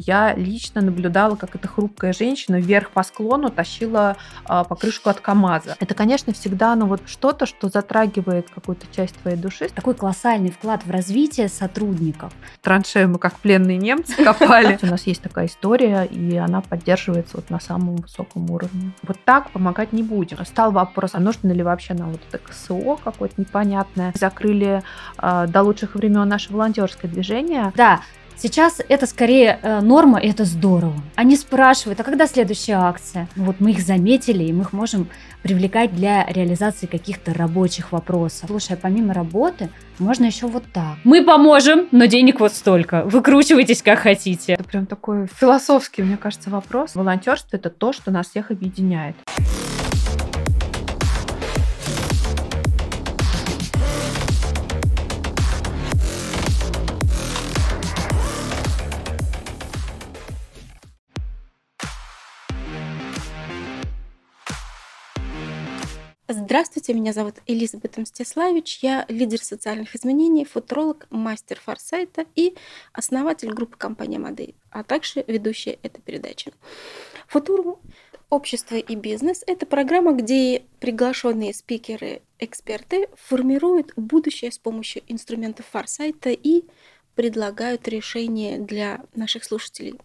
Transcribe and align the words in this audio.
Я 0.00 0.34
лично 0.34 0.80
наблюдала, 0.80 1.36
как 1.36 1.54
эта 1.54 1.68
хрупкая 1.68 2.12
женщина 2.12 2.56
вверх 2.56 2.90
по 2.90 3.02
склону 3.02 3.50
тащила 3.50 4.16
а, 4.44 4.64
покрышку 4.64 5.10
от 5.10 5.20
КАМАЗа. 5.20 5.76
Это, 5.78 5.94
конечно, 5.94 6.32
всегда 6.32 6.74
ну, 6.74 6.86
вот 6.86 7.02
что-то, 7.06 7.44
что 7.44 7.68
затрагивает 7.68 8.48
какую-то 8.50 8.86
часть 8.94 9.16
твоей 9.16 9.36
души. 9.36 9.68
Такой 9.68 9.94
колоссальный 9.94 10.50
вклад 10.50 10.84
в 10.86 10.90
развитие 10.90 11.48
сотрудников. 11.48 12.32
Траншею 12.62 13.10
мы 13.10 13.18
как 13.18 13.34
пленные 13.38 13.76
немцы 13.76 14.24
копали. 14.24 14.78
У 14.82 14.86
нас 14.86 15.06
есть 15.06 15.22
такая 15.22 15.46
история, 15.46 16.04
и 16.04 16.36
она 16.36 16.62
поддерживается 16.62 17.36
вот 17.36 17.50
на 17.50 17.60
самом 17.60 17.96
высоком 17.96 18.50
уровне. 18.50 18.92
Вот 19.02 19.18
так 19.24 19.50
помогать 19.50 19.92
не 19.92 20.02
будем. 20.02 20.44
Стал 20.46 20.72
вопрос, 20.72 21.10
а 21.14 21.20
нужно 21.20 21.52
ли 21.52 21.62
вообще 21.62 21.94
нам 21.94 22.12
вот 22.12 22.20
это 22.28 22.38
КСО 22.38 22.96
какое-то 23.04 23.34
непонятное? 23.36 24.12
Закрыли 24.18 24.82
э, 25.18 25.46
до 25.46 25.62
лучших 25.62 25.94
времен 25.94 26.26
наше 26.26 26.52
волонтерское 26.52 27.10
движение. 27.10 27.72
Да, 27.76 28.00
Сейчас 28.42 28.80
это 28.88 29.04
скорее 29.06 29.58
э, 29.60 29.80
норма, 29.82 30.18
и 30.18 30.30
это 30.30 30.46
здорово. 30.46 30.94
Они 31.14 31.36
спрашивают, 31.36 32.00
а 32.00 32.04
когда 32.04 32.26
следующая 32.26 32.76
акция? 32.76 33.28
Вот 33.36 33.56
мы 33.58 33.72
их 33.72 33.82
заметили, 33.82 34.44
и 34.44 34.52
мы 34.52 34.62
их 34.62 34.72
можем 34.72 35.08
привлекать 35.42 35.94
для 35.94 36.24
реализации 36.24 36.86
каких-то 36.86 37.34
рабочих 37.34 37.92
вопросов. 37.92 38.48
Слушай, 38.48 38.76
а 38.76 38.78
помимо 38.80 39.12
работы, 39.12 39.68
можно 39.98 40.24
еще 40.24 40.46
вот 40.46 40.64
так. 40.72 40.96
Мы 41.04 41.22
поможем, 41.22 41.88
но 41.90 42.06
денег 42.06 42.40
вот 42.40 42.54
столько. 42.54 43.02
Выкручивайтесь 43.04 43.82
как 43.82 43.98
хотите. 43.98 44.54
Это 44.54 44.64
прям 44.64 44.86
такой 44.86 45.26
философский, 45.26 46.02
мне 46.02 46.16
кажется, 46.16 46.48
вопрос. 46.48 46.94
Волонтерство 46.94 47.58
это 47.58 47.68
то, 47.68 47.92
что 47.92 48.10
нас 48.10 48.30
всех 48.30 48.50
объединяет. 48.50 49.16
Здравствуйте, 66.32 66.94
меня 66.94 67.12
зовут 67.12 67.38
Элизабет 67.48 67.96
Мстиславич, 67.96 68.78
я 68.82 69.04
лидер 69.08 69.42
социальных 69.42 69.96
изменений, 69.96 70.44
футуролог, 70.44 71.08
мастер 71.10 71.58
форсайта 71.58 72.24
и 72.36 72.54
основатель 72.92 73.48
группы 73.48 73.76
компании 73.76 74.18
Модель, 74.18 74.54
а 74.70 74.84
также 74.84 75.24
ведущая 75.26 75.80
этой 75.82 76.00
передачи. 76.00 76.52
Футурум 77.26 77.80
Общество 78.28 78.76
и 78.76 78.94
бизнес– 78.94 79.42
это 79.48 79.66
программа, 79.66 80.12
где 80.12 80.62
приглашенные 80.78 81.52
спикеры, 81.52 82.22
эксперты 82.38 83.08
формируют 83.16 83.92
будущее 83.96 84.52
с 84.52 84.58
помощью 84.60 85.02
инструментов 85.08 85.66
форсайта 85.66 86.30
и 86.30 86.62
предлагают 87.16 87.88
решения 87.88 88.56
для 88.56 89.02
наших 89.16 89.42
слушателей 89.42 89.98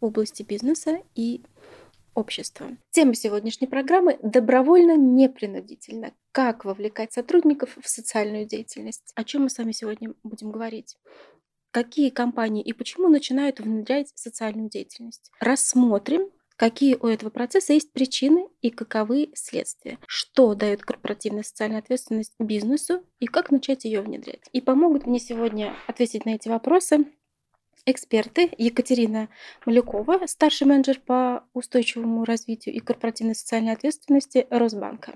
в 0.00 0.06
области 0.06 0.42
бизнеса 0.42 1.02
и 1.14 1.42
общества. 2.18 2.76
Тема 2.90 3.14
сегодняшней 3.14 3.68
программы– 3.68 4.18
добровольно-непринудительно. 4.22 6.12
Как 6.32 6.64
вовлекать 6.64 7.12
сотрудников 7.12 7.78
в 7.80 7.88
социальную 7.88 8.44
деятельность? 8.44 9.12
О 9.14 9.24
чем 9.24 9.42
мы 9.42 9.50
с 9.50 9.58
вами 9.58 9.72
сегодня 9.72 10.14
будем 10.24 10.50
говорить? 10.50 10.96
Какие 11.70 12.10
компании 12.10 12.62
и 12.62 12.72
почему 12.72 13.08
начинают 13.08 13.60
внедрять 13.60 14.10
социальную 14.14 14.68
деятельность? 14.68 15.30
Рассмотрим, 15.38 16.28
какие 16.56 16.96
у 16.96 17.06
этого 17.06 17.30
процесса 17.30 17.72
есть 17.72 17.92
причины 17.92 18.48
и 18.62 18.70
каковы 18.70 19.30
следствия, 19.34 19.98
что 20.06 20.54
дает 20.54 20.82
корпоративная 20.82 21.44
социальная 21.44 21.78
ответственность 21.78 22.34
бизнесу 22.38 23.04
и 23.20 23.26
как 23.26 23.50
начать 23.50 23.84
ее 23.84 24.00
внедрять. 24.00 24.42
И 24.52 24.60
помогут 24.60 25.06
мне 25.06 25.20
сегодня 25.20 25.76
ответить 25.86 26.24
на 26.24 26.30
эти 26.30 26.48
вопросы 26.48 27.04
эксперты 27.90 28.50
Екатерина 28.58 29.28
Малюкова, 29.64 30.26
старший 30.26 30.66
менеджер 30.66 31.00
по 31.00 31.44
устойчивому 31.54 32.24
развитию 32.24 32.74
и 32.74 32.80
корпоративной 32.80 33.34
социальной 33.34 33.72
ответственности 33.72 34.46
Росбанка, 34.50 35.14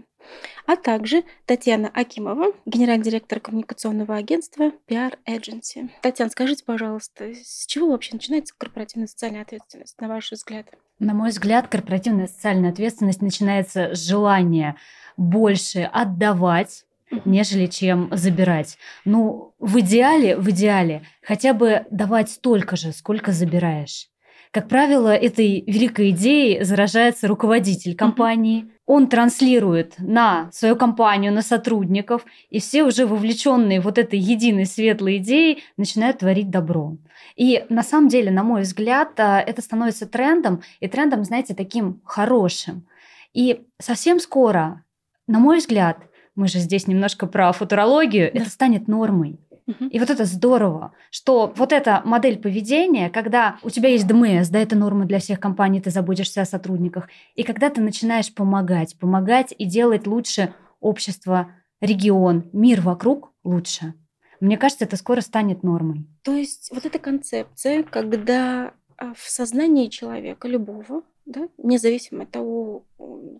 а 0.66 0.76
также 0.76 1.24
Татьяна 1.46 1.88
Акимова, 1.88 2.52
генеральный 2.64 3.04
директор 3.04 3.40
коммуникационного 3.40 4.16
агентства 4.16 4.72
PR 4.88 5.18
Agency. 5.28 5.90
Татьяна, 6.00 6.30
скажите, 6.30 6.64
пожалуйста, 6.64 7.32
с 7.34 7.66
чего 7.66 7.88
вообще 7.88 8.14
начинается 8.14 8.54
корпоративная 8.56 9.08
социальная 9.08 9.42
ответственность, 9.42 10.00
на 10.00 10.08
ваш 10.08 10.32
взгляд? 10.32 10.66
На 10.98 11.14
мой 11.14 11.30
взгляд, 11.30 11.68
корпоративная 11.68 12.28
социальная 12.28 12.70
ответственность 12.70 13.22
начинается 13.22 13.94
с 13.94 14.06
желания 14.06 14.76
больше 15.16 15.80
отдавать 15.92 16.84
нежели 17.24 17.66
чем 17.66 18.08
забирать. 18.12 18.78
Ну, 19.04 19.54
в 19.58 19.80
идеале, 19.80 20.36
в 20.36 20.48
идеале, 20.50 21.02
хотя 21.22 21.54
бы 21.54 21.84
давать 21.90 22.30
столько 22.30 22.76
же, 22.76 22.92
сколько 22.92 23.32
забираешь. 23.32 24.08
Как 24.52 24.68
правило, 24.68 25.08
этой 25.08 25.64
великой 25.66 26.10
идеей 26.10 26.62
заражается 26.62 27.26
руководитель 27.26 27.96
компании. 27.96 28.70
Он 28.84 29.06
транслирует 29.06 29.94
на 29.96 30.50
свою 30.52 30.76
компанию, 30.76 31.32
на 31.32 31.40
сотрудников, 31.40 32.26
и 32.50 32.60
все 32.60 32.84
уже 32.84 33.06
вовлеченные 33.06 33.80
вот 33.80 33.96
этой 33.96 34.18
единой 34.18 34.66
светлой 34.66 35.16
идеей 35.16 35.62
начинают 35.78 36.18
творить 36.18 36.50
добро. 36.50 36.98
И 37.34 37.64
на 37.70 37.82
самом 37.82 38.08
деле, 38.08 38.30
на 38.30 38.42
мой 38.42 38.62
взгляд, 38.62 39.18
а, 39.18 39.40
это 39.40 39.62
становится 39.62 40.06
трендом, 40.06 40.62
и 40.80 40.86
трендом, 40.86 41.24
знаете, 41.24 41.54
таким 41.54 42.02
хорошим. 42.04 42.86
И 43.32 43.62
совсем 43.80 44.20
скоро, 44.20 44.84
на 45.26 45.38
мой 45.38 45.58
взгляд, 45.58 45.96
мы 46.34 46.48
же 46.48 46.58
здесь 46.58 46.86
немножко 46.86 47.26
про 47.26 47.52
футурологию, 47.52 48.30
да. 48.32 48.40
это 48.40 48.50
станет 48.50 48.88
нормой. 48.88 49.38
И 49.90 49.98
вот 50.00 50.10
это 50.10 50.24
здорово, 50.24 50.92
что 51.10 51.52
вот 51.56 51.72
эта 51.72 52.02
модель 52.04 52.38
поведения, 52.38 53.10
когда 53.10 53.58
у 53.62 53.70
тебя 53.70 53.90
есть 53.90 54.06
ДМС, 54.06 54.48
да, 54.48 54.58
это 54.58 54.76
норма 54.76 55.04
для 55.04 55.20
всех 55.20 55.38
компаний, 55.38 55.80
ты 55.80 55.90
заботишься 55.90 56.42
о 56.42 56.46
сотрудниках, 56.46 57.08
и 57.36 57.44
когда 57.44 57.70
ты 57.70 57.80
начинаешь 57.80 58.34
помогать, 58.34 58.98
помогать 58.98 59.54
и 59.56 59.64
делать 59.64 60.06
лучше 60.06 60.52
общество, 60.80 61.52
регион, 61.80 62.50
мир 62.52 62.80
вокруг 62.80 63.32
лучше. 63.44 63.94
Мне 64.40 64.58
кажется, 64.58 64.84
это 64.84 64.96
скоро 64.96 65.20
станет 65.20 65.62
нормой. 65.62 66.06
То 66.22 66.34
есть 66.34 66.70
вот 66.72 66.84
эта 66.84 66.98
концепция, 66.98 67.84
когда 67.84 68.74
а, 68.96 69.14
в 69.14 69.28
сознании 69.28 69.88
человека, 69.88 70.48
любого, 70.48 71.02
да, 71.24 71.48
независимо 71.58 72.24
от 72.24 72.30
того, 72.30 72.84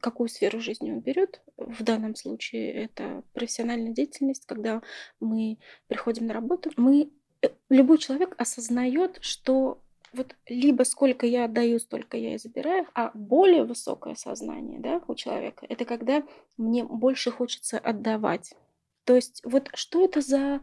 какую 0.01 0.29
сферу 0.29 0.61
жизни 0.61 0.93
он 0.93 1.01
берет. 1.01 1.43
В 1.57 1.83
данном 1.83 2.15
случае 2.15 2.73
это 2.73 3.23
профессиональная 3.33 3.93
деятельность, 3.93 4.47
когда 4.47 4.83
мы 5.21 5.59
приходим 5.89 6.27
на 6.27 6.35
работу, 6.35 6.71
мы 6.77 7.11
э, 7.43 7.49
любой 7.69 7.99
человек 7.99 8.35
осознает, 8.39 9.19
что 9.21 9.81
вот 10.13 10.37
либо 10.47 10.83
сколько 10.83 11.27
я 11.27 11.47
отдаю, 11.47 11.79
столько 11.79 12.17
я 12.17 12.35
и 12.35 12.39
забираю, 12.39 12.87
а 12.95 13.11
более 13.15 13.65
высокое 13.65 14.15
сознание 14.15 14.79
да, 14.79 15.01
у 15.09 15.15
человека 15.15 15.67
это 15.69 15.85
когда 15.85 16.23
мне 16.57 16.85
больше 16.85 17.31
хочется 17.31 17.79
отдавать. 17.79 18.55
То 19.05 19.17
есть 19.17 19.43
вот 19.45 19.69
что 19.75 20.05
это 20.05 20.21
за 20.21 20.61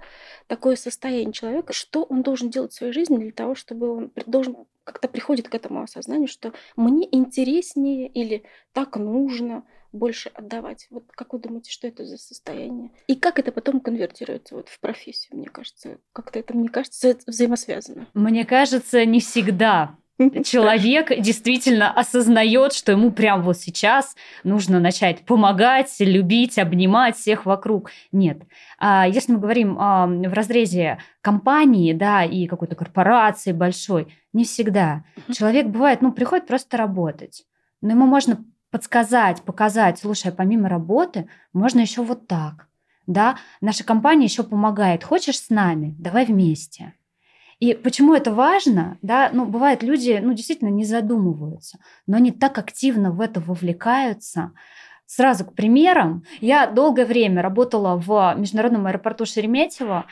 такое 0.48 0.76
состояние 0.76 1.34
человека, 1.34 1.74
что 1.74 2.04
он 2.04 2.22
должен 2.22 2.50
делать 2.50 2.72
в 2.72 2.76
своей 2.76 2.94
жизни 2.94 3.18
для 3.18 3.32
того, 3.32 3.56
чтобы 3.56 3.90
он 3.90 4.12
должен 4.26 4.66
как-то 4.90 5.08
приходит 5.08 5.50
к 5.50 5.54
этому 5.54 5.84
осознанию, 5.84 6.28
что 6.28 6.52
мне 6.76 7.08
интереснее 7.12 8.08
или 8.08 8.44
так 8.74 8.98
нужно 8.98 9.64
больше 9.92 10.30
отдавать. 10.30 10.88
Вот 10.90 11.04
как 11.12 11.34
вы 11.34 11.40
думаете, 11.40 11.70
что 11.70 11.88
это 11.88 12.06
за 12.06 12.18
состояние? 12.18 12.90
И 13.06 13.16
как 13.16 13.38
это 13.38 13.52
потом 13.52 13.82
конвертируется 13.82 14.56
вот 14.56 14.68
в 14.68 14.80
профессию, 14.80 15.38
мне 15.38 15.48
кажется? 15.48 16.00
Как-то 16.12 16.40
это, 16.40 16.56
мне 16.56 16.70
кажется, 16.70 17.20
взаимосвязано. 17.28 18.08
Мне 18.16 18.46
кажется, 18.46 19.06
не 19.06 19.20
всегда 19.20 19.96
человек 20.44 21.18
действительно 21.20 21.92
осознает, 21.92 22.74
что 22.74 22.92
ему 22.92 23.12
прямо 23.12 23.42
вот 23.44 23.58
сейчас 23.58 24.16
нужно 24.44 24.80
начать 24.80 25.26
помогать, 25.26 25.96
любить, 26.00 26.58
обнимать 26.58 27.16
всех 27.18 27.46
вокруг. 27.46 27.92
Нет. 28.12 28.42
А 28.78 29.08
если 29.08 29.32
мы 29.34 29.40
говорим 29.40 29.76
в 29.76 30.34
разрезе 30.34 31.00
компании, 31.22 31.94
да, 31.94 32.24
и 32.24 32.48
какой-то 32.48 32.76
корпорации 32.76 33.52
большой, 33.52 34.14
не 34.34 34.44
всегда. 34.44 35.04
Человек 35.32 35.68
бывает, 35.68 36.02
ну, 36.02 36.12
приходит 36.12 36.48
просто 36.48 36.78
работать. 36.78 37.46
Но 37.82 37.92
ему 37.92 38.06
можно 38.06 38.44
подсказать, 38.72 39.42
показать, 39.42 40.00
слушай, 40.00 40.32
а 40.32 40.36
помимо 40.36 40.70
работы 40.70 41.30
можно 41.54 41.80
еще 41.80 42.04
вот 42.04 42.28
так. 42.28 42.68
Да, 43.08 43.38
наша 43.62 43.84
компания 43.84 44.26
еще 44.26 44.44
помогает. 44.44 45.04
Хочешь 45.04 45.40
с 45.40 45.50
нами? 45.50 45.96
Давай 45.98 46.26
вместе. 46.26 46.94
И 47.60 47.74
почему 47.74 48.14
это 48.14 48.34
важно? 48.34 48.98
Да, 49.02 49.30
ну, 49.34 49.46
бывает, 49.46 49.84
люди 49.84 50.20
ну, 50.22 50.34
действительно 50.34 50.70
не 50.70 50.86
задумываются, 50.86 51.80
но 52.08 52.18
они 52.18 52.32
так 52.32 52.58
активно 52.58 53.12
в 53.12 53.20
это 53.20 53.42
вовлекаются. 53.42 54.54
Сразу 55.06 55.44
к 55.44 55.54
примерам. 55.54 56.24
Я 56.40 56.68
долгое 56.68 57.06
время 57.06 57.42
работала 57.42 57.98
в 57.98 58.36
международном 58.38 58.88
аэропорту 58.88 59.26
Шереметьево. 59.26 60.06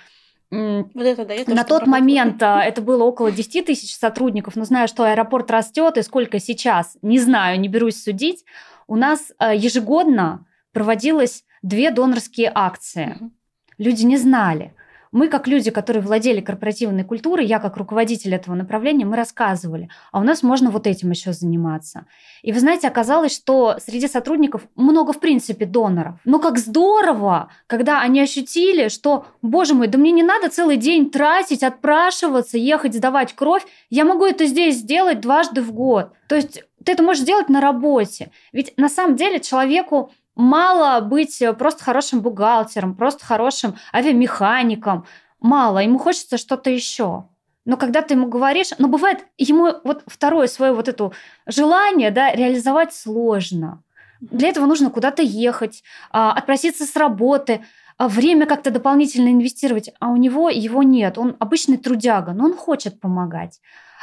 Вот 0.49 0.91
это, 0.95 1.25
да, 1.25 1.33
я 1.33 1.43
На 1.47 1.63
тот 1.63 1.81
работала. 1.81 1.85
момент 1.85 2.41
а, 2.41 2.63
это 2.63 2.81
было 2.81 3.03
около 3.03 3.31
10 3.31 3.65
тысяч 3.65 3.95
сотрудников, 3.95 4.55
но 4.55 4.63
знаю, 4.63 4.87
что 4.87 5.03
аэропорт 5.03 5.51
растет, 5.51 5.97
и 5.97 6.01
сколько 6.01 6.39
сейчас, 6.39 6.97
не 7.01 7.19
знаю, 7.19 7.59
не 7.59 7.67
берусь 7.67 8.01
судить, 8.01 8.45
у 8.87 8.95
нас 8.95 9.33
а, 9.37 9.53
ежегодно 9.53 10.45
проводилось 10.71 11.43
две 11.61 11.91
донорские 11.91 12.51
акции. 12.53 13.17
Угу. 13.19 13.31
Люди 13.77 14.03
не 14.03 14.17
знали. 14.17 14.73
Мы, 15.11 15.27
как 15.27 15.47
люди, 15.47 15.71
которые 15.71 16.03
владели 16.03 16.41
корпоративной 16.41 17.03
культурой, 17.03 17.45
я 17.45 17.59
как 17.59 17.77
руководитель 17.77 18.35
этого 18.35 18.55
направления, 18.55 19.05
мы 19.05 19.15
рассказывали, 19.15 19.89
а 20.11 20.19
у 20.19 20.23
нас 20.23 20.43
можно 20.43 20.69
вот 20.69 20.87
этим 20.87 21.11
еще 21.11 21.33
заниматься. 21.33 22.05
И 22.41 22.51
вы 22.51 22.59
знаете, 22.59 22.87
оказалось, 22.87 23.35
что 23.35 23.77
среди 23.79 24.07
сотрудников 24.07 24.67
много, 24.75 25.13
в 25.13 25.19
принципе, 25.19 25.65
доноров. 25.65 26.15
Но 26.25 26.39
как 26.39 26.57
здорово, 26.57 27.49
когда 27.67 28.01
они 28.01 28.21
ощутили, 28.21 28.89
что, 28.89 29.25
боже 29.41 29.73
мой, 29.73 29.87
да 29.87 29.97
мне 29.97 30.11
не 30.11 30.23
надо 30.23 30.49
целый 30.49 30.77
день 30.77 31.09
тратить, 31.09 31.63
отпрашиваться, 31.63 32.57
ехать, 32.57 32.95
сдавать 32.95 33.33
кровь. 33.33 33.65
Я 33.89 34.05
могу 34.05 34.25
это 34.25 34.45
здесь 34.45 34.77
сделать 34.77 35.21
дважды 35.21 35.61
в 35.61 35.71
год. 35.71 36.11
То 36.27 36.35
есть 36.35 36.63
ты 36.83 36.91
это 36.93 37.03
можешь 37.03 37.25
делать 37.25 37.49
на 37.49 37.59
работе. 37.59 38.31
Ведь 38.53 38.73
на 38.77 38.89
самом 38.89 39.15
деле 39.15 39.39
человеку 39.39 40.11
мало 40.37 41.01
быть 41.01 41.43
просто 41.57 41.83
хорошим 41.83 42.21
бухгалтером, 42.21 42.95
просто 42.95 43.25
хорошим 43.25 43.75
авиамехаником. 43.93 45.05
Мало, 45.39 45.79
ему 45.79 45.99
хочется 45.99 46.37
что-то 46.37 46.69
еще. 46.69 47.25
Но 47.65 47.75
когда 47.75 48.01
ты 48.01 48.13
ему 48.13 48.29
говоришь, 48.29 48.69
но 48.77 48.87
бывает 48.87 49.25
ему 49.37 49.73
вот 49.83 50.03
второе 50.07 50.47
свое 50.47 50.71
вот 50.71 50.87
это 50.87 51.11
желание 51.45 52.11
да, 52.11 52.31
реализовать 52.33 52.93
сложно. 52.93 53.83
Для 54.21 54.47
этого 54.47 54.65
нужно 54.65 54.89
куда-то 54.89 55.21
ехать, 55.21 55.83
а, 56.11 56.31
отпроситься 56.31 56.85
с 56.85 56.95
работы, 56.95 57.65
а, 57.97 58.07
время 58.07 58.45
как-то 58.45 58.71
дополнительно 58.71 59.29
инвестировать, 59.29 59.91
а 59.99 60.09
у 60.09 60.15
него 60.15 60.49
его 60.49 60.81
нет. 60.81 61.17
Он 61.17 61.35
обычный 61.39 61.77
трудяга, 61.77 62.31
но 62.31 62.45
он 62.45 62.55
хочет 62.55 63.01
помогать. 63.01 63.59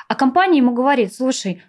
А 0.09 0.15
компания 0.15 0.59
ему 0.59 0.73
говорит, 0.73 1.15
слушай, 1.15 1.63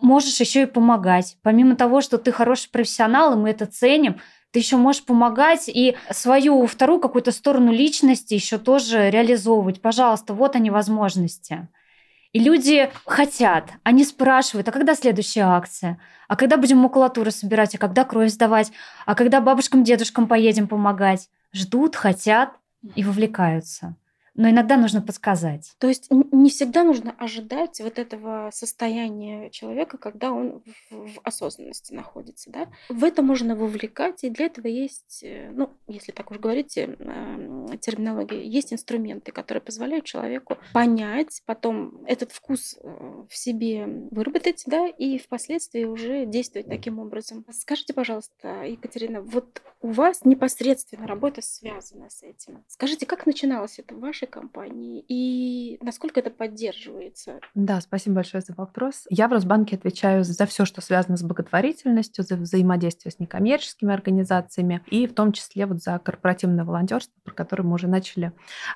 можешь 0.00 0.38
еще 0.40 0.62
и 0.62 0.66
помогать. 0.66 1.36
Помимо 1.42 1.76
того, 1.76 2.00
что 2.00 2.18
ты 2.18 2.32
хороший 2.32 2.70
профессионал, 2.70 3.32
и 3.34 3.36
мы 3.36 3.50
это 3.50 3.66
ценим, 3.66 4.20
ты 4.50 4.60
еще 4.60 4.76
можешь 4.76 5.04
помогать 5.04 5.68
и 5.68 5.96
свою 6.10 6.66
вторую 6.66 7.00
какую-то 7.00 7.32
сторону 7.32 7.72
личности 7.72 8.34
еще 8.34 8.58
тоже 8.58 9.10
реализовывать. 9.10 9.82
Пожалуйста, 9.82 10.32
вот 10.32 10.54
они 10.54 10.70
возможности. 10.70 11.68
И 12.32 12.38
люди 12.38 12.90
хотят, 13.06 13.70
они 13.82 14.04
спрашивают, 14.04 14.68
а 14.68 14.72
когда 14.72 14.94
следующая 14.94 15.42
акция? 15.42 16.00
А 16.28 16.36
когда 16.36 16.56
будем 16.56 16.78
макулатуру 16.78 17.30
собирать? 17.30 17.74
А 17.74 17.78
когда 17.78 18.04
кровь 18.04 18.30
сдавать? 18.30 18.72
А 19.06 19.14
когда 19.14 19.40
бабушкам, 19.40 19.84
дедушкам 19.84 20.26
поедем 20.26 20.68
помогать? 20.68 21.28
Ждут, 21.52 21.94
хотят 21.96 22.50
и 22.94 23.04
вовлекаются 23.04 23.96
но 24.34 24.50
иногда 24.50 24.76
нужно 24.76 25.00
подсказать. 25.00 25.74
То 25.78 25.88
есть 25.88 26.08
не 26.10 26.50
всегда 26.50 26.84
нужно 26.84 27.14
ожидать 27.18 27.80
вот 27.80 27.98
этого 27.98 28.50
состояния 28.52 29.50
человека, 29.50 29.98
когда 29.98 30.32
он 30.32 30.62
в, 30.90 31.14
в 31.14 31.20
осознанности 31.22 31.92
находится. 31.92 32.50
Да? 32.50 32.68
В 32.88 33.04
это 33.04 33.22
можно 33.22 33.54
вовлекать, 33.54 34.24
и 34.24 34.30
для 34.30 34.46
этого 34.46 34.66
есть, 34.66 35.22
э, 35.22 35.50
ну, 35.52 35.70
если 35.86 36.12
так 36.12 36.30
уж 36.30 36.38
говорить, 36.38 36.76
э, 36.76 36.96
терминология, 37.80 38.44
есть 38.44 38.72
инструменты, 38.72 39.32
которые 39.32 39.62
позволяют 39.62 40.04
человеку 40.04 40.58
понять, 40.72 41.42
потом 41.46 42.04
этот 42.06 42.32
вкус 42.32 42.76
э, 42.82 43.24
в 43.28 43.36
себе 43.36 43.86
выработать, 44.10 44.64
да, 44.66 44.88
и 44.88 45.18
впоследствии 45.18 45.84
уже 45.84 46.26
действовать 46.26 46.68
таким 46.68 46.98
образом. 46.98 47.44
Скажите, 47.52 47.94
пожалуйста, 47.94 48.64
Екатерина, 48.64 49.20
вот 49.20 49.62
у 49.80 49.90
вас 49.90 50.24
непосредственно 50.24 51.06
работа 51.06 51.42
связана 51.42 52.10
с 52.10 52.22
этим. 52.22 52.64
Скажите, 52.68 53.06
как 53.06 53.26
начиналось 53.26 53.78
это 53.78 53.94
в 53.94 53.98
вашей 54.24 54.26
компании 54.26 55.04
и 55.08 55.78
насколько 55.82 56.20
это 56.20 56.30
поддерживается? 56.30 57.40
Да, 57.54 57.80
спасибо 57.80 58.16
большое 58.16 58.42
за 58.42 58.54
вопрос. 58.54 59.06
Я 59.10 59.28
в 59.28 59.32
Росбанке 59.32 59.76
отвечаю 59.76 60.24
за 60.24 60.46
все, 60.46 60.64
что 60.64 60.80
связано 60.80 61.16
с 61.16 61.22
благотворительностью, 61.22 62.24
за 62.24 62.36
взаимодействие 62.36 63.12
с 63.12 63.18
некоммерческими 63.18 63.92
организациями 63.92 64.82
и 64.90 65.06
в 65.06 65.14
том 65.14 65.32
числе 65.32 65.66
вот 65.66 65.82
за 65.82 65.98
корпоративное 65.98 66.64
волонтерство, 66.64 67.12
про 67.24 67.34
которое 67.34 67.62
мы 67.64 67.74
уже 67.74 67.88
начали 67.88 68.32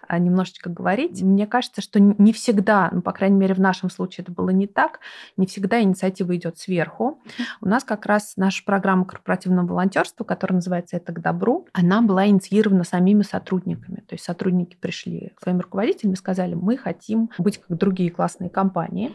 а, 0.07 0.19
немножечко 0.19 0.71
говорить. 0.71 1.23
Мне 1.23 1.47
кажется, 1.47 1.81
что 1.81 2.01
не 2.01 2.33
всегда, 2.33 2.91
ну, 2.93 3.03
по 3.03 3.13
крайней 3.13 3.37
мере, 3.37 3.55
в 3.55 3.61
нашем 3.61 3.91
случае 3.91 4.25
это 4.25 4.33
было 4.33 4.51
не 4.51 4.67
так, 4.67 5.01
не 5.37 5.47
всегда 5.47 5.81
инициатива 5.83 6.35
идет 6.37 6.59
сверху. 6.59 7.21
У 7.61 7.69
нас 7.69 7.85
как 7.85 8.07
раз 8.07 8.35
наша 8.37 8.65
программа 8.65 9.05
корпоративного 9.05 9.67
волонтерства, 9.67 10.25
которая 10.25 10.57
называется 10.57 10.97
«Это 10.97 11.13
к 11.13 11.21
добру», 11.21 11.67
она 11.73 12.03
была 12.03 12.27
инициирована 12.27 12.85
самими 12.85 13.23
сотрудниками. 13.23 13.97
То 14.07 14.15
есть 14.15 14.25
сотрудники 14.25 14.77
пришли 14.77 15.33
своим 15.41 15.61
руководителям 15.61 16.15
и 16.15 16.17
сказали, 16.17 16.55
мы 16.55 16.77
хотим 16.77 17.31
быть 17.39 17.59
как 17.59 17.77
другие 17.79 18.11
классные 18.11 18.51
компании, 18.51 19.15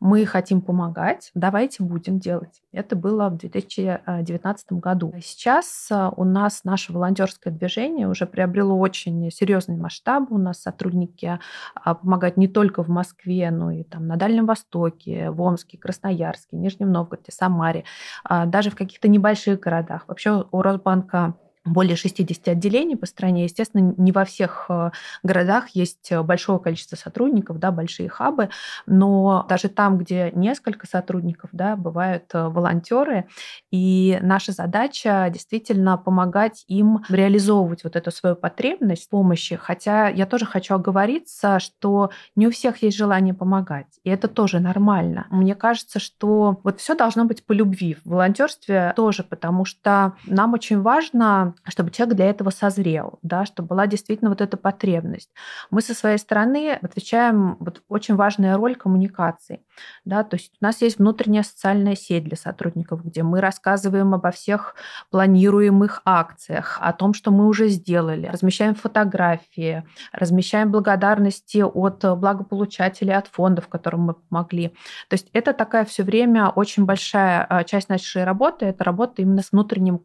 мы 0.00 0.24
хотим 0.26 0.60
помогать, 0.60 1.30
давайте 1.34 1.82
будем 1.82 2.18
делать. 2.18 2.62
Это 2.72 2.96
было 2.96 3.28
в 3.28 3.36
2019 3.36 4.72
году. 4.72 5.12
Сейчас 5.22 5.88
э, 5.90 6.10
у 6.16 6.24
нас 6.24 6.64
наше 6.64 6.92
волонтерское 6.92 7.52
движение 7.52 8.08
уже 8.08 8.26
приобрело 8.26 8.76
очень 8.78 9.30
серьезные 9.30 9.78
масштабы. 9.78 10.34
У 10.34 10.38
нас 10.38 10.60
сотрудники 10.60 11.38
а, 11.74 11.94
помогают 11.94 12.36
не 12.36 12.48
только 12.48 12.82
в 12.82 12.88
Москве, 12.88 13.50
но 13.50 13.70
и 13.70 13.84
там 13.84 14.06
на 14.06 14.16
Дальнем 14.16 14.46
Востоке, 14.46 15.30
в 15.30 15.40
Омске, 15.40 15.78
Красноярске, 15.78 16.56
Нижнем 16.56 16.90
Новгороде, 16.90 17.30
Самаре, 17.30 17.84
а, 18.24 18.46
даже 18.46 18.70
в 18.70 18.76
каких-то 18.76 19.08
небольших 19.08 19.60
городах. 19.60 20.04
Вообще 20.08 20.44
у 20.50 20.62
Росбанка 20.62 21.34
более 21.64 21.96
60 21.96 22.48
отделений 22.48 22.96
по 22.96 23.06
стране. 23.06 23.44
Естественно, 23.44 23.94
не 23.96 24.12
во 24.12 24.24
всех 24.24 24.66
э, 24.68 24.90
городах 25.22 25.70
есть 25.70 26.12
э, 26.12 26.22
большое 26.22 26.58
количество 26.58 26.96
сотрудников, 26.96 27.58
да, 27.58 27.70
большие 27.72 28.08
хабы, 28.08 28.50
но 28.86 29.46
даже 29.48 29.68
там, 29.68 29.98
где 29.98 30.30
несколько 30.34 30.86
сотрудников, 30.86 31.50
да, 31.52 31.76
бывают 31.76 32.24
э, 32.34 32.48
волонтеры, 32.48 33.26
и 33.70 34.18
наша 34.20 34.52
задача 34.52 35.28
действительно 35.32 35.96
помогать 35.96 36.64
им 36.68 37.02
реализовывать 37.08 37.84
вот 37.84 37.96
эту 37.96 38.10
свою 38.10 38.36
потребность 38.36 39.08
помощи, 39.08 39.56
хотя 39.56 40.08
я 40.08 40.26
тоже 40.26 40.44
хочу 40.44 40.74
оговориться, 40.74 41.58
что 41.60 42.10
не 42.36 42.46
у 42.46 42.50
всех 42.50 42.82
есть 42.82 42.96
желание 42.96 43.32
помогать, 43.32 43.86
и 44.04 44.10
это 44.10 44.28
тоже 44.28 44.60
нормально. 44.60 45.26
Мне 45.30 45.54
кажется, 45.54 45.98
что 45.98 46.60
вот 46.62 46.80
все 46.80 46.94
должно 46.94 47.24
быть 47.24 47.44
по 47.46 47.52
любви 47.52 47.96
в 48.04 48.10
волонтерстве 48.10 48.92
тоже, 48.96 49.22
потому 49.22 49.64
что 49.64 50.12
нам 50.26 50.52
очень 50.52 50.82
важно 50.82 51.53
чтобы 51.64 51.90
человек 51.90 52.16
для 52.16 52.26
этого 52.26 52.50
созрел, 52.50 53.18
да, 53.22 53.44
чтобы 53.44 53.68
была 53.68 53.86
действительно 53.86 54.30
вот 54.30 54.40
эта 54.40 54.56
потребность. 54.56 55.30
Мы 55.70 55.80
со 55.80 55.94
своей 55.94 56.18
стороны 56.18 56.72
отвечаем 56.72 57.56
вот 57.60 57.82
очень 57.88 58.16
важная 58.16 58.56
роль 58.56 58.76
коммуникации. 58.76 59.64
Да, 60.04 60.24
то 60.24 60.36
есть 60.36 60.52
у 60.60 60.64
нас 60.64 60.82
есть 60.82 60.98
внутренняя 60.98 61.42
социальная 61.42 61.96
сеть 61.96 62.24
для 62.24 62.36
сотрудников, 62.36 63.04
где 63.04 63.22
мы 63.22 63.40
рассказываем 63.40 64.14
обо 64.14 64.30
всех 64.30 64.74
планируемых 65.10 66.02
акциях, 66.04 66.78
о 66.80 66.92
том, 66.92 67.14
что 67.14 67.30
мы 67.30 67.46
уже 67.46 67.68
сделали, 67.68 68.26
размещаем 68.26 68.74
фотографии, 68.74 69.84
размещаем 70.12 70.70
благодарности 70.70 71.62
от 71.62 72.04
благополучателей, 72.18 73.14
от 73.14 73.26
фондов, 73.28 73.68
которым 73.68 74.00
мы 74.00 74.14
помогли. 74.14 74.68
То 75.08 75.14
есть 75.14 75.28
это 75.32 75.52
такая 75.52 75.84
все 75.84 76.02
время 76.02 76.48
очень 76.48 76.84
большая 76.84 77.46
а, 77.48 77.64
часть 77.64 77.88
нашей 77.88 78.24
работы, 78.24 78.66
это 78.66 78.84
работа 78.84 79.22
именно 79.22 79.42
с 79.42 79.52
внутренними 79.52 79.98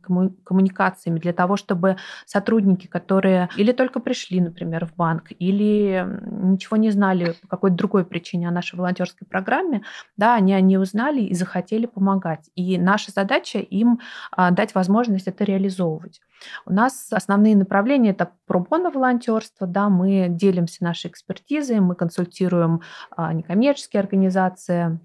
коммуникациями 0.43 1.19
для 1.19 1.33
того, 1.39 1.55
чтобы 1.55 1.95
сотрудники, 2.25 2.87
которые 2.87 3.47
или 3.55 3.71
только 3.71 4.01
пришли, 4.01 4.41
например, 4.41 4.85
в 4.85 4.93
банк, 4.97 5.27
или 5.39 6.05
ничего 6.29 6.75
не 6.75 6.91
знали 6.91 7.33
по 7.41 7.47
какой-то 7.47 7.77
другой 7.77 8.03
причине 8.03 8.49
о 8.49 8.51
нашей 8.51 8.75
волонтерской 8.75 9.25
программе, 9.25 9.83
да, 10.17 10.35
они, 10.35 10.53
они 10.53 10.77
узнали 10.77 11.21
и 11.21 11.33
захотели 11.33 11.85
помогать. 11.85 12.49
И 12.55 12.77
наша 12.77 13.11
задача 13.11 13.59
им 13.59 14.01
а, 14.31 14.51
дать 14.51 14.75
возможность 14.75 15.27
это 15.27 15.45
реализовывать. 15.45 16.19
У 16.65 16.73
нас 16.73 17.07
основные 17.13 17.55
направления 17.55 18.09
это 18.09 18.31
пробона 18.45 18.91
волонтерство, 18.91 19.65
да, 19.65 19.87
мы 19.87 20.27
делимся 20.29 20.83
нашей 20.83 21.09
экспертизой, 21.09 21.79
мы 21.79 21.95
консультируем 21.95 22.81
а, 23.15 23.31
некоммерческие 23.31 24.01
организации, 24.01 24.99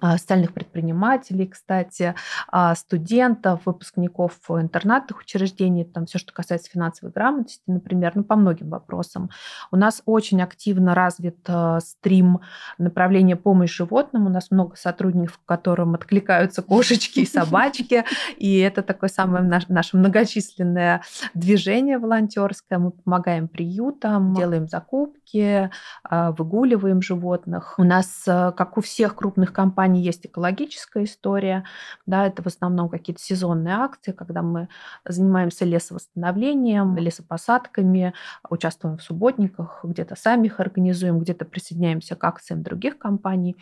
а, 0.00 0.18
социальных 0.18 0.52
предпринимателей, 0.52 1.46
кстати, 1.46 2.14
а, 2.48 2.74
студентов, 2.74 3.60
выпускников 3.64 4.32
интернатных 4.48 5.20
учреждений, 5.20 5.84
там 5.84 6.06
все, 6.06 6.18
что 6.18 6.32
касается 6.32 6.70
финансовой 6.70 7.12
грамотности, 7.12 7.62
например, 7.68 8.12
ну, 8.16 8.24
по 8.24 8.34
многим 8.34 8.70
вопросам. 8.70 9.30
У 9.70 9.76
нас 9.76 10.02
очень 10.04 10.42
активно 10.42 10.94
развит 10.94 11.38
а, 11.46 11.78
стрим 11.78 12.40
направления 12.76 13.36
помощи 13.36 13.76
животным. 13.76 14.26
У 14.26 14.30
нас 14.30 14.50
много 14.50 14.76
сотрудников, 14.76 15.40
которым 15.46 15.94
откликаются 15.94 16.62
кошечки 16.62 17.20
и 17.20 17.26
собачки, 17.26 18.04
и 18.36 18.58
это 18.58 18.82
такое 18.82 19.08
самое 19.08 19.44
наше 19.68 19.96
многочисленное 19.96 21.02
движение 21.34 21.98
волонтерское. 21.98 22.78
Мы 22.78 22.90
помогаем 22.90 23.46
приютам, 23.46 24.34
делаем 24.34 24.66
закупки, 24.68 25.70
выгуливаем 26.10 27.00
животных. 27.00 27.74
У 27.78 27.84
нас, 27.84 28.22
как 28.24 28.76
у 28.76 28.80
всех 28.80 29.14
крупных 29.14 29.52
компаний, 29.52 29.83
компании 29.84 30.02
есть 30.02 30.24
экологическая 30.24 31.04
история, 31.04 31.64
да, 32.06 32.26
это 32.26 32.42
в 32.42 32.46
основном 32.46 32.88
какие-то 32.88 33.22
сезонные 33.22 33.74
акции, 33.74 34.12
когда 34.12 34.40
мы 34.40 34.68
занимаемся 35.06 35.66
лесовосстановлением, 35.66 36.96
лесопосадками, 36.96 38.14
участвуем 38.48 38.96
в 38.96 39.02
субботниках, 39.02 39.80
где-то 39.84 40.16
сами 40.16 40.46
их 40.46 40.58
организуем, 40.58 41.18
где-то 41.18 41.44
присоединяемся 41.44 42.16
к 42.16 42.24
акциям 42.24 42.62
других 42.62 42.98
компаний. 42.98 43.56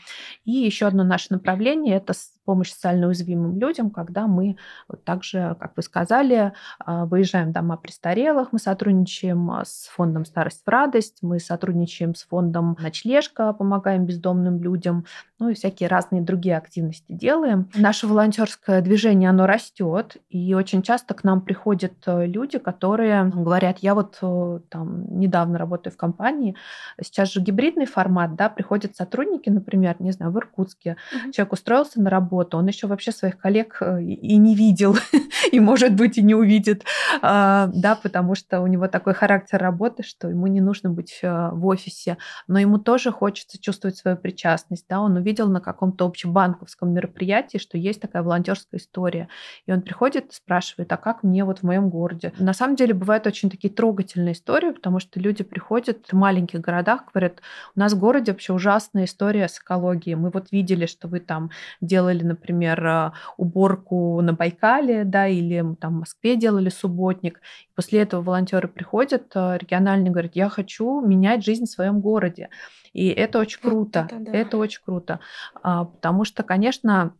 И 0.44 0.52
еще 0.52 0.86
одно 0.86 1.02
наше 1.02 1.26
направление– 1.30 1.96
это 1.96 2.12
помощь 2.44 2.72
социально 2.72 3.06
уязвимым 3.06 3.58
людям, 3.58 3.90
когда 3.90 4.26
мы 4.26 4.56
вот 4.88 5.04
также, 5.04 5.56
как 5.60 5.72
вы 5.76 5.82
сказали, 5.82 6.52
а, 6.78 7.06
выезжаем 7.06 7.50
в 7.50 7.52
дома 7.52 7.76
престарелых, 7.76 8.52
мы 8.52 8.58
сотрудничаем 8.58 9.50
с 9.64 9.88
фондом 9.88 10.24
«Старость 10.24 10.62
в 10.64 10.68
радость», 10.68 11.18
мы 11.22 11.38
сотрудничаем 11.38 12.14
с 12.14 12.24
фондом 12.24 12.76
«Ночлежка», 12.80 13.52
помогаем 13.52 14.06
бездомным 14.06 14.62
людям, 14.62 15.04
ну 15.38 15.48
и 15.48 15.54
всякие 15.54 15.88
разные 15.88 16.22
другие 16.22 16.56
активности 16.56 17.12
делаем. 17.12 17.68
Наше 17.74 18.06
волонтерское 18.06 18.80
движение, 18.80 19.30
оно 19.30 19.46
растет, 19.46 20.16
и 20.28 20.54
очень 20.54 20.82
часто 20.82 21.14
к 21.14 21.24
нам 21.24 21.40
приходят 21.40 21.94
э, 22.06 22.26
люди, 22.26 22.58
которые 22.58 23.24
говорят, 23.24 23.78
я 23.80 23.94
вот 23.94 24.18
э, 24.22 24.60
там 24.68 25.18
недавно 25.18 25.58
работаю 25.58 25.92
в 25.92 25.96
компании, 25.96 26.56
сейчас 27.02 27.32
же 27.32 27.40
гибридный 27.40 27.86
формат, 27.86 28.34
да, 28.36 28.48
приходят 28.48 28.96
сотрудники, 28.96 29.48
например, 29.48 29.96
не 29.98 30.12
знаю, 30.12 30.32
в 30.32 30.38
Иркутске, 30.38 30.96
угу. 31.12 31.32
человек 31.32 31.52
устроился 31.52 32.00
на 32.00 32.10
работу, 32.10 32.31
он 32.34 32.66
еще 32.66 32.86
вообще 32.86 33.12
своих 33.12 33.38
коллег 33.38 33.78
э, 33.80 34.02
и 34.02 34.36
не 34.36 34.54
видел, 34.54 34.96
и, 35.52 35.60
может 35.60 35.94
быть, 35.94 36.18
и 36.18 36.22
не 36.22 36.34
увидит, 36.34 36.84
а, 37.20 37.68
да, 37.72 37.94
потому 37.94 38.34
что 38.34 38.60
у 38.60 38.66
него 38.66 38.88
такой 38.88 39.14
характер 39.14 39.58
работы, 39.60 40.02
что 40.02 40.28
ему 40.28 40.46
не 40.46 40.60
нужно 40.60 40.90
быть 40.90 41.20
в 41.22 41.66
офисе, 41.66 42.18
но 42.48 42.58
ему 42.58 42.78
тоже 42.78 43.12
хочется 43.12 43.60
чувствовать 43.60 43.96
свою 43.96 44.16
причастность, 44.16 44.86
да, 44.88 45.00
он 45.00 45.16
увидел 45.16 45.48
на 45.48 45.60
каком-то 45.60 46.06
общебанковском 46.06 46.92
мероприятии, 46.92 47.58
что 47.58 47.78
есть 47.78 48.00
такая 48.00 48.22
волонтерская 48.22 48.80
история. 48.80 49.28
И 49.66 49.72
он 49.72 49.82
приходит 49.82 50.32
спрашивает, 50.32 50.92
а 50.92 50.96
как 50.96 51.22
мне 51.22 51.44
вот 51.44 51.60
в 51.60 51.62
моем 51.62 51.88
городе? 51.88 52.32
На 52.38 52.54
самом 52.54 52.76
деле 52.76 52.94
бывают 52.94 53.26
очень 53.26 53.50
такие 53.50 53.72
трогательные 53.72 54.32
истории, 54.32 54.70
потому 54.70 54.98
что 54.98 55.20
люди 55.20 55.44
приходят 55.44 56.06
в 56.10 56.14
маленьких 56.14 56.60
городах, 56.60 57.04
говорят, 57.12 57.40
у 57.76 57.80
нас 57.80 57.92
в 57.92 57.98
городе 57.98 58.32
вообще 58.32 58.52
ужасная 58.52 59.04
история 59.04 59.48
с 59.48 59.58
экологией. 59.58 60.16
Мы 60.16 60.30
вот 60.30 60.52
видели, 60.52 60.86
что 60.86 61.08
вы 61.08 61.20
там 61.20 61.50
делали, 61.80 62.21
например, 62.22 62.86
э, 62.86 63.12
уборку 63.36 64.20
на 64.20 64.32
Байкале, 64.32 65.04
да, 65.04 65.26
или 65.26 65.64
там 65.80 65.96
в 65.96 66.00
Москве 66.00 66.36
делали 66.36 66.68
субботник. 66.68 67.40
После 67.74 68.00
этого 68.00 68.22
волонтеры 68.22 68.68
приходят 68.68 69.32
э, 69.34 69.58
региональные, 69.58 70.10
говорят, 70.10 70.36
я 70.36 70.48
хочу 70.48 71.00
менять 71.00 71.44
жизнь 71.44 71.64
в 71.64 71.70
своем 71.70 72.00
городе. 72.00 72.48
И 72.92 73.08
это 73.08 73.38
очень 73.38 73.60
круто. 73.60 74.08
Это, 74.10 74.20
да. 74.20 74.32
это 74.32 74.56
очень 74.58 74.82
круто. 74.84 75.20
А, 75.62 75.84
потому 75.84 76.24
что, 76.24 76.42
конечно, 76.42 77.14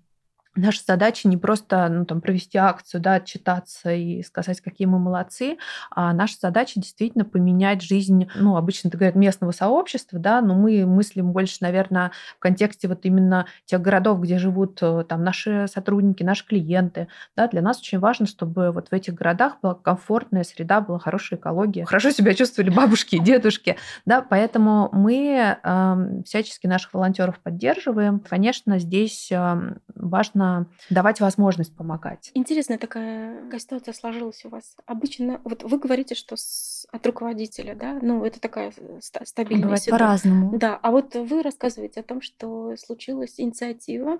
Наша 0.54 0.82
задача 0.87 1.28
не 1.28 1.38
просто 1.38 1.88
ну, 1.88 2.04
там, 2.04 2.21
провести 2.21 2.59
акцию, 2.59 3.00
да, 3.00 3.14
отчитаться 3.14 3.92
и 3.92 4.23
сказать, 4.23 4.61
какие 4.61 4.87
мы 4.87 4.99
молодцы, 4.99 5.56
а 5.90 6.12
наша 6.12 6.37
задача 6.40 6.78
действительно 6.78 7.25
поменять 7.25 7.80
жизнь, 7.80 8.28
ну, 8.35 8.56
обычно 8.56 8.88
это 8.88 8.99
говорят, 8.99 9.16
местного 9.16 9.52
сообщества, 9.52 10.18
да, 10.18 10.42
но 10.42 10.54
мы 10.54 10.85
мыслим 10.85 11.32
больше, 11.32 11.59
наверное, 11.61 12.12
в 12.37 12.38
контексте 12.38 12.87
вот 12.87 13.00
именно 13.04 13.47
тех 13.64 13.80
городов, 13.80 14.21
где 14.21 14.38
живут 14.38 14.78
э, 14.82 15.04
там 15.09 15.25
наши 15.25 15.66
сотрудники, 15.73 16.23
наши 16.23 16.47
клиенты, 16.47 17.09
да, 17.35 17.49
для 17.49 17.62
нас 17.62 17.78
очень 17.78 17.99
важно, 17.99 18.26
чтобы 18.26 18.73
вот 18.73 18.88
в 18.88 18.92
этих 18.92 19.14
городах 19.14 19.56
была 19.62 19.75
комфортная 19.75 20.44
среда, 20.44 20.82
была 20.82 20.99
хорошая 20.99 21.38
экология, 21.38 21.87
хорошо 21.87 22.11
себя 22.11 22.35
чувствовали 22.35 22.68
бабушки 22.71 23.16
и 23.16 23.21
дедушки, 23.21 23.76
да, 24.04 24.21
поэтому 24.21 24.90
мы 24.92 25.56
э, 25.62 26.23
всячески 26.26 26.66
наших 26.66 26.92
волонтеров 26.92 27.40
поддерживаем. 27.40 28.21
Конечно, 28.21 28.78
здесь 28.78 29.32
э, 29.32 29.76
важно 29.94 30.42
нужно 30.43 30.67
давать 30.91 31.21
возможность 31.21 31.75
помогать. 31.75 32.31
Интересная 32.35 32.79
такая, 32.79 33.59
ситуация 33.59 33.95
сложилась 33.95 34.45
у 34.45 34.49
вас. 34.49 34.77
Обычно, 34.87 35.41
вот 35.45 35.63
вы 35.63 35.79
говорите, 35.79 36.15
что 36.15 36.37
с, 36.37 36.87
от 36.91 37.07
руководителя, 37.07 37.75
да, 37.75 37.99
ну 38.03 38.25
это 38.25 38.41
такая 38.41 38.73
стабильная 39.01 39.65
Бывает 39.65 39.87
по-разному. 39.87 40.59
Да, 40.59 40.79
а 40.83 40.91
вот 40.91 41.15
вы 41.15 41.43
рассказываете 41.43 42.01
о 42.01 42.05
том, 42.05 42.21
что 42.21 42.75
случилась 42.77 43.35
инициатива 43.39 44.19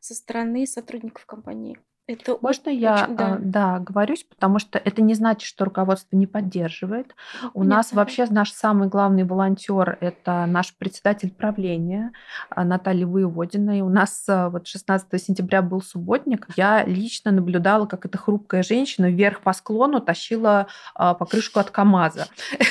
со 0.00 0.14
стороны 0.14 0.66
сотрудников 0.66 1.26
компании. 1.26 1.78
Это 2.08 2.36
Можно 2.40 2.68
я 2.70 3.06
да. 3.06 3.38
да, 3.40 3.78
говорюсь, 3.78 4.24
потому 4.24 4.58
что 4.58 4.76
это 4.76 5.00
не 5.02 5.14
значит, 5.14 5.46
что 5.46 5.64
руководство 5.64 6.16
не 6.16 6.26
поддерживает. 6.26 7.14
У 7.54 7.62
Нет, 7.62 7.70
нас 7.70 7.92
вообще 7.92 8.26
наш 8.28 8.50
самый 8.50 8.88
главный 8.88 9.22
волонтер 9.22 9.98
это 10.00 10.46
наш 10.46 10.74
председатель 10.74 11.30
правления 11.30 12.10
а, 12.50 12.64
Наталья 12.64 13.06
Воеводина. 13.06 13.78
И 13.78 13.82
у 13.82 13.88
нас 13.88 14.24
а, 14.28 14.50
вот 14.50 14.66
16 14.66 15.22
сентября 15.22 15.62
был 15.62 15.80
субботник. 15.80 16.48
Я 16.56 16.82
лично 16.84 17.30
наблюдала, 17.30 17.86
как 17.86 18.04
эта 18.04 18.18
хрупкая 18.18 18.64
женщина 18.64 19.08
вверх 19.08 19.40
по 19.40 19.52
склону 19.52 20.00
тащила 20.00 20.66
покрышку 20.94 21.60
от 21.60 21.70
КАМАЗа. 21.70 22.26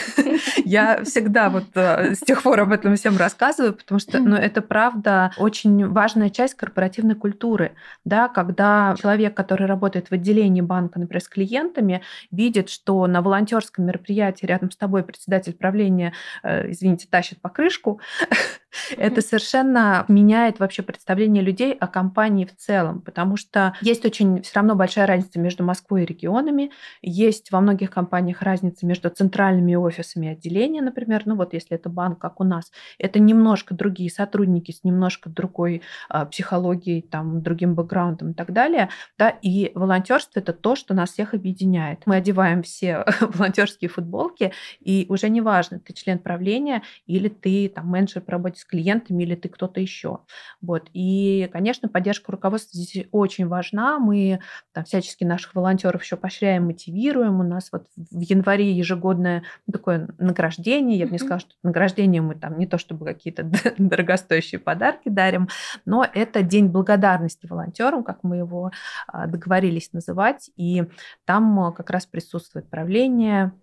Я 0.66 1.06
всегда 1.06 1.50
вот 1.50 1.68
с 1.74 2.20
тех 2.20 2.44
пор 2.44 2.60
об 2.60 2.74
этом 2.74 2.98
всем 2.98 3.16
рассказываю, 3.16 3.74
потому 3.74 4.00
что 4.00 4.20
ну, 4.20 4.36
это 4.36 4.62
правда 4.62 5.32
очень 5.38 5.88
важная 5.88 6.30
часть 6.30 6.56
корпоративной 6.56 7.16
культуры, 7.16 7.76
да, 8.04 8.28
когда 8.28 8.96
человек 9.00 9.21
человек, 9.22 9.38
который 9.38 9.68
работает 9.68 10.10
в 10.10 10.14
отделении 10.14 10.62
банка, 10.62 11.00
например, 11.00 11.22
с 11.22 11.28
клиентами, 11.28 12.02
видит, 12.32 12.70
что 12.70 13.06
на 13.08 13.22
волонтерском 13.22 13.86
мероприятии 13.86 14.46
рядом 14.46 14.72
с 14.72 14.78
тобой 14.78 15.04
председатель 15.04 15.54
правления, 15.54 16.14
э, 16.44 16.72
извините, 16.72 17.08
тащит 17.10 17.40
покрышку, 17.40 18.00
это 18.98 19.22
совершенно 19.22 20.06
меняет 20.08 20.60
вообще 20.60 20.82
представление 20.82 21.44
людей 21.44 21.74
о 21.74 21.88
компании 21.88 22.46
в 22.46 22.56
целом, 22.56 23.02
потому 23.02 23.38
что 23.38 23.74
есть 23.82 24.06
очень 24.06 24.42
все 24.42 24.56
равно 24.56 24.76
большая 24.76 25.08
разница 25.08 25.40
между 25.40 25.64
Москвой 25.64 26.04
и 26.04 26.06
регионами, 26.06 26.72
есть 27.02 27.52
во 27.52 27.62
многих 27.62 27.92
компаниях 27.92 28.42
разница 28.42 28.86
между 28.86 29.10
центральными 29.10 29.76
офисами 29.76 30.28
и 30.28 30.30
отделения, 30.30 30.82
например, 30.82 31.24
ну 31.26 31.36
вот 31.36 31.54
если 31.54 31.76
это 31.76 31.90
банк, 31.90 32.20
как 32.20 32.40
у 32.40 32.44
нас, 32.44 32.72
это 32.98 33.20
немножко 33.20 33.74
другие 33.74 34.10
сотрудники 34.10 34.72
с 34.72 34.84
немножко 34.84 35.30
другой 35.30 35.82
а, 36.10 36.26
психологией, 36.26 37.02
там, 37.02 37.42
другим 37.42 37.76
бэкграундом 37.76 38.32
и 38.32 38.34
так 38.34 38.52
далее, 38.54 38.90
да, 39.18 39.30
и 39.30 39.72
волонтерство 39.76 40.40
это 40.40 40.54
то, 40.54 40.76
что 40.76 40.94
нас 40.94 41.12
всех 41.12 41.34
объединяет. 41.34 42.04
Мы 42.06 42.16
одеваем 42.16 42.64
все 42.64 43.06
волонтерские 43.22 43.90
футболки, 43.90 44.54
и 44.80 45.06
уже 45.10 45.30
не 45.30 45.42
важно, 45.42 45.80
ты 45.80 45.94
член 45.94 46.20
правления 46.20 46.84
или 47.06 47.30
ты 47.30 47.70
там 47.70 47.88
менеджер 47.88 48.22
по 48.22 48.32
работе 48.32 48.61
с 48.62 48.66
клиентами 48.66 49.24
или 49.24 49.36
ты 49.36 49.50
кто-то 49.50 49.82
еще. 49.82 50.20
Вот. 50.62 50.90
И, 50.94 51.50
конечно, 51.52 51.90
поддержка 51.90 52.32
руководства 52.32 52.80
здесь 52.80 53.08
очень 53.12 53.48
важна. 53.48 54.00
Мы 54.00 54.40
там 54.72 54.84
всячески 54.86 55.24
наших 55.24 55.56
волонтеров 55.56 56.04
еще 56.04 56.16
поощряем, 56.16 56.66
мотивируем. 56.66 57.40
У 57.40 57.44
нас 57.44 57.70
вот 57.72 57.88
в 57.96 58.20
январе 58.20 58.72
ежегодное 58.72 59.44
такое 59.72 60.10
награждение. 60.20 60.98
Я 60.98 61.08
бы 61.08 61.14
не 61.14 61.18
сказала, 61.18 61.40
что 61.40 61.56
награждение 61.64 62.22
мы 62.22 62.36
там 62.36 62.58
не 62.60 62.68
то 62.68 62.78
чтобы 62.78 63.06
какие-то 63.06 63.50
дорогостоящие 63.78 64.60
подарки 64.60 65.10
дарим, 65.10 65.50
но 65.86 66.06
это 66.14 66.44
день 66.44 66.68
благодарности 66.68 67.48
волонтерам, 67.48 68.04
как 68.04 68.24
мы 68.24 68.38
его 68.38 68.72
а, 69.08 69.26
договорились 69.26 69.92
называть. 69.92 70.52
И 70.56 70.84
там 71.26 71.60
а, 71.60 71.72
как 71.72 71.90
раз 71.90 72.06
присутствует 72.06 72.70
правление, 72.70 73.54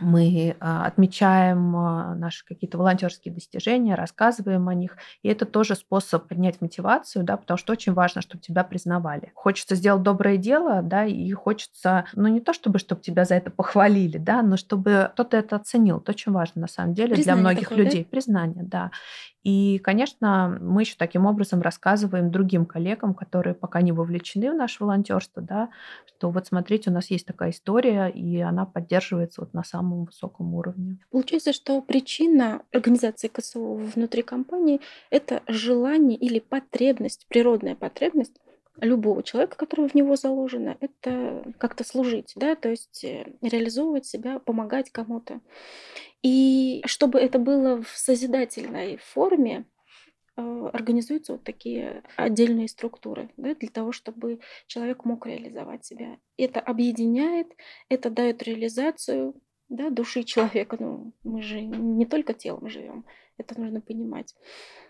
мы 0.00 0.56
а, 0.60 0.86
отмечаем 0.86 1.76
а, 1.76 2.14
наши 2.14 2.44
какие-то 2.44 2.78
волонтерские 2.78 3.34
достижения, 3.34 3.94
рассказываем 3.94 4.68
о 4.68 4.74
них. 4.74 4.96
И 5.22 5.28
это 5.28 5.44
тоже 5.44 5.74
способ 5.74 6.28
поднять 6.28 6.60
мотивацию, 6.60 7.24
да, 7.24 7.36
потому 7.36 7.58
что 7.58 7.72
очень 7.72 7.92
важно, 7.92 8.22
чтобы 8.22 8.42
тебя 8.42 8.62
признавали. 8.64 9.32
Хочется 9.34 9.74
сделать 9.74 10.02
доброе 10.02 10.36
дело, 10.36 10.82
да, 10.82 11.04
и 11.04 11.30
хочется, 11.32 12.04
ну 12.14 12.28
не 12.28 12.40
то 12.40 12.52
чтобы, 12.52 12.78
чтобы 12.78 13.00
тебя 13.00 13.24
за 13.24 13.34
это 13.34 13.50
похвалили, 13.50 14.18
да, 14.18 14.42
но 14.42 14.56
чтобы 14.56 15.10
кто-то 15.12 15.36
это 15.36 15.56
оценил. 15.56 15.98
Это 15.98 16.12
очень 16.12 16.32
важно 16.32 16.62
на 16.62 16.68
самом 16.68 16.94
деле 16.94 17.14
Признание 17.14 17.42
для 17.42 17.50
многих 17.50 17.68
такое, 17.68 17.84
людей. 17.84 18.04
Да? 18.04 18.10
Признание, 18.10 18.64
да. 18.64 18.90
И, 19.44 19.78
конечно, 19.78 20.58
мы 20.60 20.82
еще 20.82 20.94
таким 20.98 21.24
образом 21.24 21.62
рассказываем 21.62 22.30
другим 22.30 22.66
коллегам, 22.66 23.14
которые 23.14 23.54
пока 23.54 23.80
не 23.80 23.92
вовлечены 23.92 24.50
в 24.52 24.54
наше 24.54 24.82
волонтерство, 24.84 25.40
да, 25.40 25.70
что 26.06 26.30
вот 26.30 26.46
смотрите, 26.48 26.90
у 26.90 26.92
нас 26.92 27.08
есть 27.10 27.26
такая 27.26 27.50
история, 27.50 28.08
и 28.08 28.40
она 28.40 28.66
поддерживается 28.66 29.40
вот 29.40 29.54
на 29.54 29.64
самом 29.64 29.87
высоком 29.96 30.54
уровне. 30.54 30.98
Получается, 31.10 31.52
что 31.52 31.80
причина 31.82 32.62
организации 32.72 33.28
КСО 33.28 33.74
внутри 33.74 34.22
компании– 34.22 34.80
это 35.10 35.42
желание 35.46 36.16
или 36.16 36.38
потребность, 36.38 37.26
природная 37.28 37.74
потребность 37.74 38.40
любого 38.80 39.22
человека, 39.22 39.56
который 39.56 39.88
в 39.88 39.94
него 39.94 40.16
заложено, 40.16 40.76
это 40.80 41.52
как-то 41.58 41.84
служить, 41.84 42.32
да, 42.36 42.54
то 42.54 42.68
есть 42.68 43.04
э, 43.04 43.32
реализовывать 43.42 44.06
себя, 44.06 44.38
помогать 44.38 44.90
кому-то. 44.90 45.40
И 46.22 46.82
чтобы 46.86 47.18
это 47.18 47.38
было 47.38 47.82
в 47.82 47.88
созидательной 47.88 48.98
форме, 48.98 49.64
э, 50.36 50.70
организуются 50.72 51.32
вот 51.32 51.44
такие 51.44 52.02
отдельные 52.16 52.68
структуры 52.68 53.30
да, 53.36 53.54
для 53.54 53.68
того, 53.68 53.92
чтобы 53.92 54.40
человек 54.66 55.04
мог 55.04 55.26
реализовать 55.26 55.84
себя. 55.84 56.18
Это 56.36 56.60
объединяет, 56.60 57.48
это 57.88 58.10
дает 58.10 58.42
реализацию 58.42 59.34
да, 59.68 59.90
души 59.90 60.24
человека. 60.24 60.76
Ну, 60.80 61.12
мы 61.24 61.42
же 61.42 61.60
не 61.60 62.06
только 62.06 62.34
телом 62.34 62.68
живем, 62.68 63.04
это 63.36 63.58
нужно 63.58 63.80
понимать. 63.80 64.34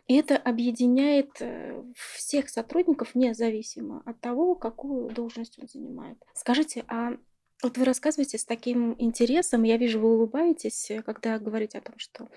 И 0.06 0.16
это 0.16 0.36
объединяет 0.36 1.30
э, 1.40 1.82
всех 1.94 2.48
сотрудников 2.48 3.14
независимо 3.14 4.02
от 4.06 4.20
того, 4.20 4.54
какую 4.54 5.10
должность 5.10 5.58
он 5.58 5.68
занимает. 5.68 6.16
Скажите, 6.34 6.84
а 6.88 7.12
вот 7.62 7.76
вы 7.76 7.84
рассказываете 7.84 8.38
с 8.38 8.44
таким 8.44 8.94
интересом, 8.98 9.64
я 9.64 9.76
вижу, 9.76 10.00
вы 10.00 10.14
улыбаетесь, 10.14 10.92
когда 11.04 11.38
говорите 11.38 11.78
о 11.78 11.82
том, 11.82 11.94
что 11.98 12.28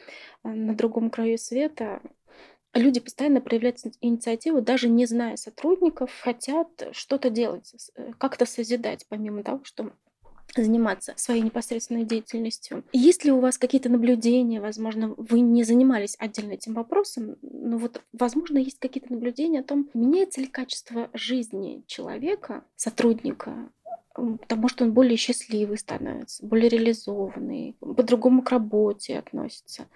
э, 0.44 0.50
на 0.50 0.76
другом 0.76 1.10
краю 1.10 1.38
света 1.38 2.02
люди 2.74 3.00
постоянно 3.00 3.42
проявляют 3.42 3.80
инициативу, 4.02 4.62
даже 4.62 4.90
не 4.90 5.06
зная 5.06 5.36
сотрудников, 5.36 6.12
хотят 6.22 6.70
что-то 6.92 7.30
делать, 7.30 7.74
э, 7.96 8.12
как-то 8.18 8.46
созидать, 8.46 9.06
помимо 9.08 9.44
того, 9.44 9.64
что 9.64 9.92
заниматься 10.56 11.14
своей 11.16 11.42
непосредственной 11.42 12.04
деятельностью. 12.04 12.84
Есть 12.94 13.24
ли 13.26 13.32
у 13.32 13.40
вас 13.40 13.58
какие-то 13.58 13.90
наблюдения, 13.90 14.62
возможно, 14.62 15.14
вы 15.18 15.40
не 15.40 15.64
занимались 15.64 16.16
отдельно 16.20 16.54
этим 16.54 16.74
вопросом, 16.74 17.38
но 17.42 17.78
вот, 17.78 18.02
возможно, 18.14 18.58
есть 18.58 18.80
какие-то 18.80 19.14
наблюдения 19.14 19.60
о 19.60 19.64
том, 19.64 19.90
меняется 19.94 20.42
ли 20.42 20.48
качество 20.48 21.10
жизни 21.14 21.84
человека, 21.88 22.64
сотрудника 22.76 23.70
потому 24.14 24.68
что 24.68 24.84
он 24.84 24.94
более 24.94 25.18
счастливый 25.18 25.78
становится, 25.78 26.46
более 26.46 26.70
реализованный, 26.70 27.76
по-другому 27.80 28.42
к 28.42 28.50
работе 28.50 29.18
относится. 29.18 29.88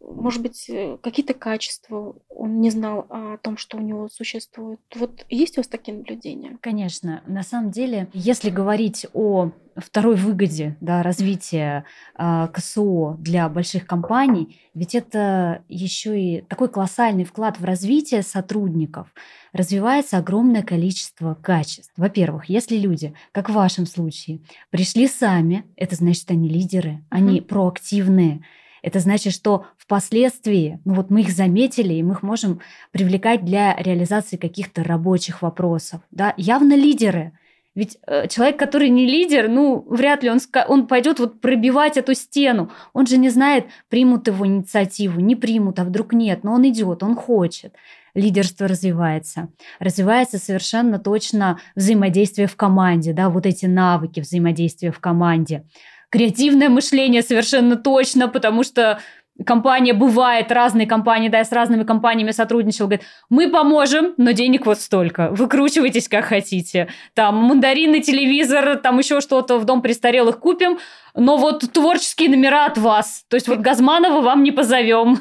Может 0.00 0.42
быть, 0.42 0.68
э, 0.68 0.98
какие-то 1.00 1.34
качества 1.34 2.14
он 2.28 2.60
не 2.60 2.70
знал 2.70 3.06
о 3.08 3.38
том, 3.38 3.56
что 3.56 3.78
у 3.78 3.80
него 3.80 4.08
существует. 4.08 4.80
Вот 4.94 5.24
есть 5.30 5.56
у 5.56 5.60
вас 5.60 5.68
такие 5.68 5.96
наблюдения? 5.96 6.58
Конечно. 6.60 7.22
На 7.26 7.42
самом 7.42 7.70
деле, 7.70 8.08
если 8.12 8.50
говорить 8.50 9.06
о 9.14 9.50
второй 9.76 10.16
выгоде 10.16 10.76
да, 10.80 11.02
развития 11.02 11.84
э, 12.18 12.48
КСО 12.52 13.16
для 13.18 13.48
больших 13.48 13.86
компаний, 13.86 14.60
ведь 14.74 14.94
это 14.94 15.62
еще 15.68 16.20
и 16.20 16.40
такой 16.42 16.68
колоссальный 16.68 17.24
вклад 17.24 17.58
в 17.58 17.64
развитие 17.64 18.22
сотрудников. 18.22 19.08
Развивается 19.52 20.18
огромное 20.18 20.62
количество 20.62 21.34
качеств. 21.34 21.92
Во-первых, 21.96 22.46
если 22.46 22.76
люди, 22.76 23.14
как 23.32 23.50
в 23.50 23.54
вашем 23.54 23.86
случае, 23.86 24.40
пришли 24.70 25.06
сами, 25.06 25.64
это 25.76 25.96
значит, 25.96 26.30
они 26.30 26.48
лидеры, 26.48 27.04
они 27.10 27.40
mm-hmm. 27.40 27.46
проактивные. 27.46 28.44
Это 28.82 28.98
значит, 28.98 29.32
что 29.32 29.66
впоследствии, 29.78 30.80
ну 30.84 30.94
вот 30.94 31.10
мы 31.10 31.20
их 31.20 31.30
заметили, 31.30 31.94
и 31.94 32.02
мы 32.02 32.14
их 32.14 32.22
можем 32.22 32.60
привлекать 32.90 33.44
для 33.44 33.76
реализации 33.76 34.36
каких-то 34.36 34.82
рабочих 34.82 35.42
вопросов. 35.42 36.00
Да? 36.10 36.34
Явно 36.36 36.74
лидеры. 36.74 37.32
Ведь 37.74 37.96
э, 38.06 38.28
человек, 38.28 38.58
который 38.58 38.90
не 38.90 39.06
лидер, 39.06 39.48
ну, 39.48 39.86
вряд 39.88 40.22
ли 40.22 40.30
он, 40.30 40.40
он 40.68 40.86
пойдет 40.86 41.18
вот 41.18 41.40
пробивать 41.40 41.96
эту 41.96 42.14
стену. 42.14 42.70
Он 42.92 43.06
же 43.06 43.16
не 43.16 43.30
знает, 43.30 43.66
примут 43.88 44.26
его 44.26 44.46
инициативу, 44.46 45.20
не 45.20 45.36
примут, 45.36 45.78
а 45.78 45.84
вдруг 45.84 46.12
нет. 46.12 46.44
Но 46.44 46.52
он 46.52 46.68
идет, 46.68 47.02
он 47.02 47.14
хочет. 47.14 47.74
Лидерство 48.14 48.68
развивается. 48.68 49.48
Развивается 49.78 50.38
совершенно 50.38 50.98
точно 50.98 51.58
взаимодействие 51.74 52.46
в 52.46 52.56
команде, 52.56 53.14
да, 53.14 53.30
вот 53.30 53.46
эти 53.46 53.64
навыки 53.64 54.20
взаимодействия 54.20 54.92
в 54.92 55.00
команде. 55.00 55.64
Креативное 56.10 56.68
мышление 56.68 57.22
совершенно 57.22 57.76
точно, 57.76 58.28
потому 58.28 58.64
что 58.64 58.98
компания 59.46 59.92
бывает, 59.92 60.52
разные 60.52 60.86
компании, 60.86 61.28
да, 61.28 61.38
я 61.38 61.44
с 61.44 61.52
разными 61.52 61.84
компаниями 61.84 62.30
сотрудничал, 62.32 62.86
говорит, 62.86 63.06
мы 63.30 63.50
поможем, 63.50 64.14
но 64.16 64.32
денег 64.32 64.66
вот 64.66 64.78
столько, 64.78 65.30
выкручивайтесь 65.30 66.08
как 66.08 66.26
хотите. 66.26 66.88
Там 67.14 67.36
мандарины, 67.36 68.00
телевизор, 68.00 68.76
там 68.76 68.98
еще 68.98 69.20
что-то 69.20 69.58
в 69.58 69.64
дом 69.64 69.82
престарелых 69.82 70.38
купим, 70.38 70.78
но 71.14 71.36
вот 71.36 71.70
творческие 71.72 72.30
номера 72.30 72.66
от 72.66 72.78
вас. 72.78 73.24
То 73.28 73.36
есть 73.36 73.48
вот 73.48 73.58
Газманова 73.58 74.20
вам 74.20 74.42
не 74.42 74.52
позовем. 74.52 75.18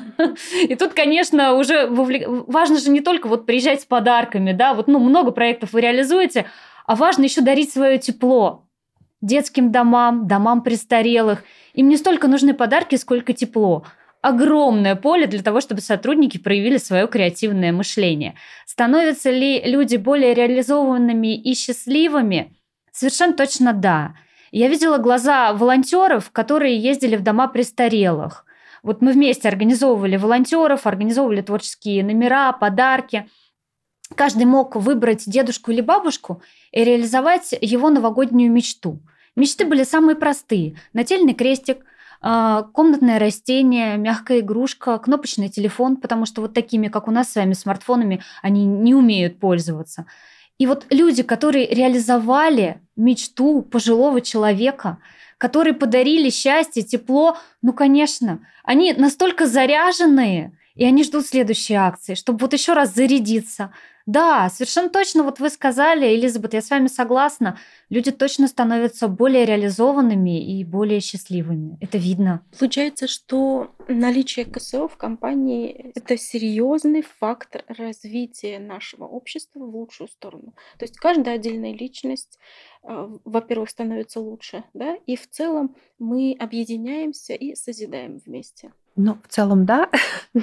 И 0.62 0.76
тут, 0.76 0.94
конечно, 0.94 1.54
уже 1.54 1.88
важно 1.90 2.80
же 2.80 2.90
не 2.92 3.02
только 3.02 3.28
вот 3.28 3.46
приезжать 3.46 3.82
с 3.82 3.86
подарками, 3.86 4.52
да, 4.52 4.74
вот 4.74 4.88
ну, 4.88 5.00
много 5.00 5.32
проектов 5.32 5.74
вы 5.74 5.82
реализуете, 5.82 6.46
а 6.86 6.96
важно 6.96 7.24
еще 7.24 7.42
дарить 7.42 7.72
свое 7.72 7.98
тепло 7.98 8.66
детским 9.22 9.72
домам, 9.72 10.28
домам 10.28 10.62
престарелых. 10.62 11.44
Им 11.74 11.90
не 11.90 11.98
столько 11.98 12.28
нужны 12.28 12.54
подарки, 12.54 12.96
сколько 12.96 13.34
тепло 13.34 13.86
огромное 14.22 14.96
поле 14.96 15.28
для 15.28 15.42
того, 15.42 15.62
чтобы 15.62 15.82
сотрудники 15.82 16.38
проявили 16.38 16.78
свое 16.78 17.08
креативное 17.08 17.72
мышление. 17.72 18.36
Становятся 18.66 19.32
ли 19.32 19.62
люди 19.64 19.98
более 19.98 20.34
реализованными 20.34 21.36
и 21.36 21.54
счастливыми? 21.54 22.56
Совершенно 22.92 23.34
точно 23.34 23.74
да. 23.74 24.16
Я 24.52 24.68
видела 24.68 24.98
глаза 24.98 25.54
волонтеров, 25.54 26.30
которые 26.32 26.78
ездили 26.78 27.16
в 27.16 27.24
дома 27.24 27.48
престарелых. 27.48 28.46
Вот 28.84 29.02
мы 29.02 29.12
вместе 29.12 29.48
организовывали 29.48 30.18
волонтеров, 30.18 30.88
организовывали 30.88 31.42
творческие 31.42 32.04
номера, 32.04 32.52
подарки. 32.52 33.30
Каждый 34.16 34.46
мог 34.46 34.76
выбрать 34.76 35.24
дедушку 35.26 35.72
или 35.72 35.82
бабушку 35.82 36.42
и 36.72 36.84
реализовать 36.84 37.54
его 37.62 37.90
новогоднюю 37.90 38.52
мечту. 38.52 39.00
Мечты 39.36 39.66
были 39.66 39.84
самые 39.84 40.16
простые. 40.16 40.76
Нательный 40.94 41.34
крестик, 41.34 41.86
комнатное 42.22 43.18
растение, 43.18 43.98
мягкая 43.98 44.40
игрушка, 44.40 44.98
кнопочный 45.00 45.50
телефон, 45.50 45.98
потому 45.98 46.26
что 46.26 46.42
вот 46.42 46.54
такими, 46.54 46.88
как 46.88 47.08
у 47.08 47.12
нас 47.12 47.32
с 47.32 47.36
вами, 47.36 47.54
смартфонами, 47.54 48.22
они 48.42 48.66
не 48.66 48.94
умеют 48.94 49.40
пользоваться. 49.40 50.06
И 50.60 50.68
вот 50.68 50.86
люди, 50.92 51.24
которые 51.24 51.68
реализовали 51.68 52.82
мечту 52.96 53.64
пожилого 53.64 54.22
человека, 54.22 55.00
которые 55.40 55.74
подарили 55.74 56.30
счастье, 56.30 56.84
тепло, 56.84 57.38
ну, 57.64 57.74
конечно, 57.74 58.46
они 58.64 58.94
настолько 58.94 59.48
заряженные, 59.48 60.56
и 60.76 60.86
они 60.86 61.04
ждут 61.04 61.26
следующей 61.26 61.74
акции, 61.74 62.14
чтобы 62.14 62.40
вот 62.40 62.54
еще 62.54 62.74
раз 62.74 62.94
зарядиться, 62.94 63.74
да, 64.12 64.50
совершенно 64.50 64.90
точно, 64.90 65.24
вот 65.24 65.40
вы 65.40 65.50
сказали, 65.50 66.16
Элизабет, 66.16 66.54
я 66.54 66.62
с 66.62 66.70
вами 66.70 66.88
согласна, 66.88 67.58
люди 67.90 68.12
точно 68.12 68.48
становятся 68.48 69.08
более 69.08 69.46
реализованными 69.46 70.60
и 70.60 70.64
более 70.66 71.00
счастливыми. 71.00 71.78
Это 71.80 71.98
видно. 71.98 72.46
Получается, 72.60 73.08
что 73.08 73.72
наличие 73.88 74.46
КСО 74.46 74.90
в 74.90 74.98
компании– 74.98 75.92
это 75.96 76.18
серьезный 76.18 77.04
фактор 77.04 77.64
развития 77.70 78.60
нашего 78.60 79.06
общества 79.06 79.60
в 79.60 79.76
лучшую 79.76 80.10
сторону. 80.10 80.54
То 80.78 80.84
есть 80.84 80.98
каждая 80.98 81.36
отдельная 81.36 81.74
личность, 81.74 82.38
э, 82.84 83.10
во-первых, 83.24 83.70
становится 83.70 84.20
лучше, 84.20 84.66
да, 84.74 84.98
и 85.06 85.16
в 85.16 85.30
целом 85.30 85.76
мы 86.00 86.36
объединяемся 86.38 87.34
и 87.34 87.56
созидаем 87.56 88.20
вместе. 88.26 88.74
Ну, 88.98 89.18
в 89.24 89.28
целом, 89.30 89.66
да. 89.66 89.90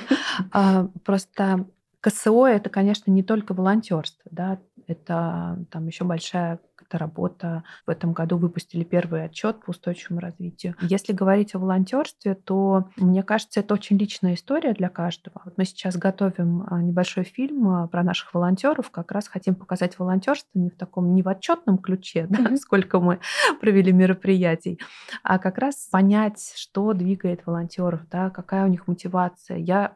А, 0.53 0.89
просто 1.05 1.67
КСО 2.01 2.47
это, 2.47 2.71
конечно, 2.71 3.11
не 3.11 3.23
только 3.23 3.55
волонтерство, 3.55 4.31
да, 4.31 4.61
это 4.87 5.65
там 5.71 5.87
еще 5.87 6.05
большая 6.05 6.61
эта 6.83 6.99
работа. 6.99 7.65
В 7.87 7.91
этом 7.91 8.13
году 8.13 8.37
выпустили 8.37 8.85
первый 8.85 9.25
отчет 9.25 9.65
по 9.65 9.71
устойчивому 9.71 10.21
развитию. 10.21 10.75
Если 10.81 11.13
говорить 11.13 11.55
о 11.55 11.59
волонтерстве, 11.59 12.35
то 12.35 12.89
мне 12.97 13.23
кажется, 13.23 13.61
это 13.61 13.75
очень 13.75 13.97
личная 13.97 14.35
история 14.35 14.73
для 14.73 14.89
каждого. 14.89 15.43
Вот 15.45 15.55
мы 15.57 15.65
сейчас 15.65 15.97
готовим 15.97 16.67
а, 16.69 16.81
небольшой 16.83 17.25
фильм 17.25 17.69
а, 17.69 17.89
про 17.89 18.03
наших 18.03 18.35
волонтеров, 18.35 18.91
как 18.91 19.13
раз 19.13 19.29
хотим 19.29 19.55
показать 19.55 19.99
волонтерство 19.99 20.59
не 20.59 20.71
в 20.71 20.77
таком 20.77 21.15
не 21.15 21.23
в 21.23 21.29
отчетном 21.29 21.79
ключе, 21.79 22.27
да, 22.31 22.39
mm-hmm. 22.39 22.57
сколько 22.57 23.01
мы 23.01 23.21
провели 23.61 23.93
мероприятий, 23.93 24.79
а 25.23 25.39
как 25.39 25.59
раз 25.59 25.89
понять, 25.91 26.53
что 26.57 26.93
двигает 26.93 27.47
волонтеров, 27.47 28.09
да, 28.11 28.31
какая 28.31 28.65
у 28.65 28.69
них 28.69 28.87
мотивация. 28.87 29.59
Я 29.59 29.95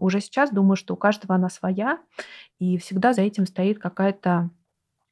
уже 0.00 0.20
сейчас 0.20 0.50
думаю, 0.50 0.76
что 0.76 0.94
у 0.94 0.96
каждого 0.96 1.34
она 1.34 1.48
своя, 1.48 1.98
и 2.58 2.78
всегда 2.78 3.12
за 3.12 3.22
этим 3.22 3.46
стоит 3.46 3.78
какая-то 3.78 4.50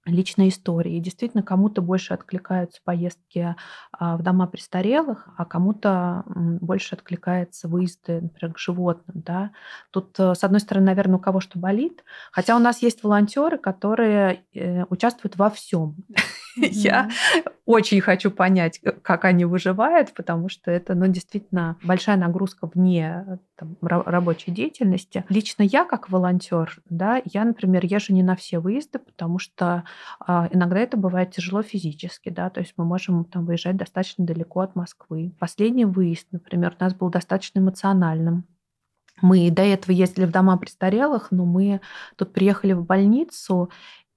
личной 0.04 0.48
истории. 0.48 0.96
И 0.96 1.00
действительно, 1.00 1.42
кому-то 1.42 1.80
больше 1.80 2.14
откликаются 2.14 2.80
поездки 2.84 3.54
а, 3.92 4.16
в 4.16 4.22
дома 4.22 4.46
престарелых, 4.46 5.28
а 5.36 5.44
кому-то 5.44 6.24
больше 6.26 6.94
откликается 6.94 7.68
выезды, 7.68 8.20
например, 8.20 8.54
к 8.54 8.58
животным. 8.58 9.22
Да? 9.22 9.52
Тут, 9.90 10.18
э, 10.18 10.34
с 10.34 10.42
одной 10.42 10.60
стороны, 10.60 10.86
наверное, 10.86 11.16
у 11.16 11.20
кого 11.20 11.40
что 11.40 11.58
болит, 11.58 12.04
хотя 12.32 12.56
у 12.56 12.58
нас 12.58 12.82
есть 12.82 13.02
волонтеры, 13.04 13.58
которые 13.58 14.44
э, 14.54 14.84
участвуют 14.90 15.36
во 15.36 15.50
всем. 15.50 15.96
Я 16.56 17.10
очень 17.64 18.00
хочу 18.00 18.30
понять, 18.30 18.80
как 19.02 19.24
они 19.24 19.44
выживают, 19.44 20.12
потому 20.14 20.48
что 20.48 20.70
это, 20.70 20.94
ну, 20.94 21.06
действительно 21.06 21.76
большая 21.82 22.16
нагрузка 22.16 22.68
вне 22.72 23.38
там, 23.56 23.76
рабочей 23.80 24.50
деятельности. 24.50 25.24
Лично 25.28 25.62
я, 25.62 25.84
как 25.84 26.10
волонтер, 26.10 26.80
да, 26.88 27.22
я, 27.24 27.44
например, 27.44 27.84
езжу 27.84 28.12
не 28.12 28.22
на 28.22 28.36
все 28.36 28.58
выезды, 28.58 28.98
потому 28.98 29.38
что 29.38 29.84
э, 30.26 30.48
иногда 30.52 30.80
это 30.80 30.96
бывает 30.96 31.30
тяжело 31.30 31.62
физически, 31.62 32.28
да, 32.30 32.50
то 32.50 32.60
есть 32.60 32.74
мы 32.76 32.84
можем 32.84 33.24
там 33.24 33.46
выезжать 33.46 33.76
достаточно 33.76 34.24
далеко 34.24 34.60
от 34.60 34.74
Москвы. 34.74 35.32
Последний 35.38 35.84
выезд, 35.84 36.26
например, 36.32 36.74
у 36.78 36.84
нас 36.84 36.94
был 36.94 37.10
достаточно 37.10 37.60
эмоциональным. 37.60 38.44
Мы 39.20 39.50
до 39.50 39.62
этого 39.62 39.94
ездили 39.94 40.24
в 40.24 40.32
дома 40.32 40.56
престарелых, 40.56 41.28
но 41.30 41.44
мы 41.44 41.80
тут 42.16 42.32
приехали 42.32 42.72
в 42.72 42.84
больницу, 42.84 43.70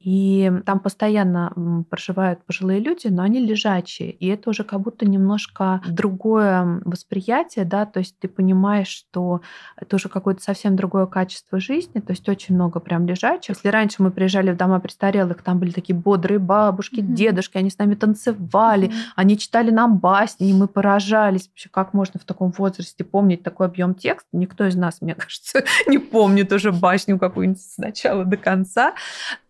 И 0.05 0.51
там 0.67 0.79
постоянно 0.79 1.83
проживают 1.89 2.45
пожилые 2.45 2.79
люди, 2.79 3.07
но 3.07 3.23
они 3.23 3.39
лежачие. 3.39 4.11
И 4.11 4.27
это 4.27 4.51
уже 4.51 4.63
как 4.63 4.81
будто 4.81 5.03
немножко 5.03 5.81
другое 5.87 6.79
восприятие, 6.85 7.65
да, 7.65 7.87
то 7.87 7.99
есть 7.99 8.15
ты 8.19 8.27
понимаешь, 8.27 8.87
что 8.87 9.41
это 9.75 9.95
уже 9.95 10.07
какое-то 10.09 10.43
совсем 10.43 10.75
другое 10.75 11.07
качество 11.07 11.59
жизни, 11.59 12.01
то 12.01 12.11
есть 12.11 12.29
очень 12.29 12.53
много 12.53 12.79
прям 12.79 13.07
лежачих. 13.07 13.55
Если 13.55 13.67
раньше 13.69 14.03
мы 14.03 14.11
приезжали 14.11 14.51
в 14.51 14.57
дома 14.57 14.79
престарелых, 14.79 15.41
там 15.41 15.57
были 15.57 15.71
такие 15.71 15.95
бодрые 15.95 16.37
бабушки, 16.37 16.99
mm-hmm. 16.99 17.13
дедушки, 17.13 17.57
они 17.57 17.71
с 17.71 17.79
нами 17.79 17.95
танцевали, 17.95 18.89
mm-hmm. 18.89 19.13
они 19.15 19.39
читали 19.39 19.71
нам 19.71 19.97
басни, 19.97 20.51
и 20.51 20.53
мы 20.53 20.67
поражались 20.67 21.47
вообще, 21.47 21.69
как 21.69 21.95
можно 21.95 22.19
в 22.19 22.25
таком 22.25 22.51
возрасте 22.51 23.03
помнить 23.03 23.41
такой 23.41 23.65
объем 23.65 23.95
текста. 23.95 24.29
Никто 24.33 24.67
из 24.67 24.75
нас, 24.75 25.01
мне 25.01 25.15
кажется, 25.15 25.63
не 25.87 25.97
помнит 25.97 26.51
уже 26.53 26.71
басню 26.71 27.17
какую-нибудь 27.17 27.59
с 27.59 27.79
начала 27.79 28.23
до 28.23 28.37
конца. 28.37 28.93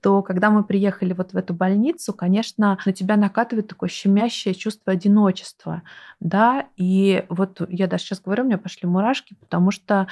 То 0.06 0.22
когда 0.22 0.52
мы 0.52 0.64
приехали 0.64 1.14
вот 1.14 1.34
в 1.34 1.36
эту 1.36 1.56
больницу, 1.56 2.14
конечно, 2.14 2.78
на 2.86 2.92
тебя 2.92 3.18
накатывает 3.18 3.68
такое 3.70 3.90
щемящее 3.90 4.54
чувство 4.54 4.94
одиночества, 4.94 5.82
да, 6.20 6.66
и 6.78 7.26
вот 7.28 7.60
я 7.70 7.88
даже 7.88 8.04
сейчас 8.04 8.22
говорю, 8.22 8.44
у 8.44 8.46
меня 8.46 8.60
пошли 8.60 8.88
мурашки, 8.88 9.34
потому 9.40 9.72
что 9.72 10.06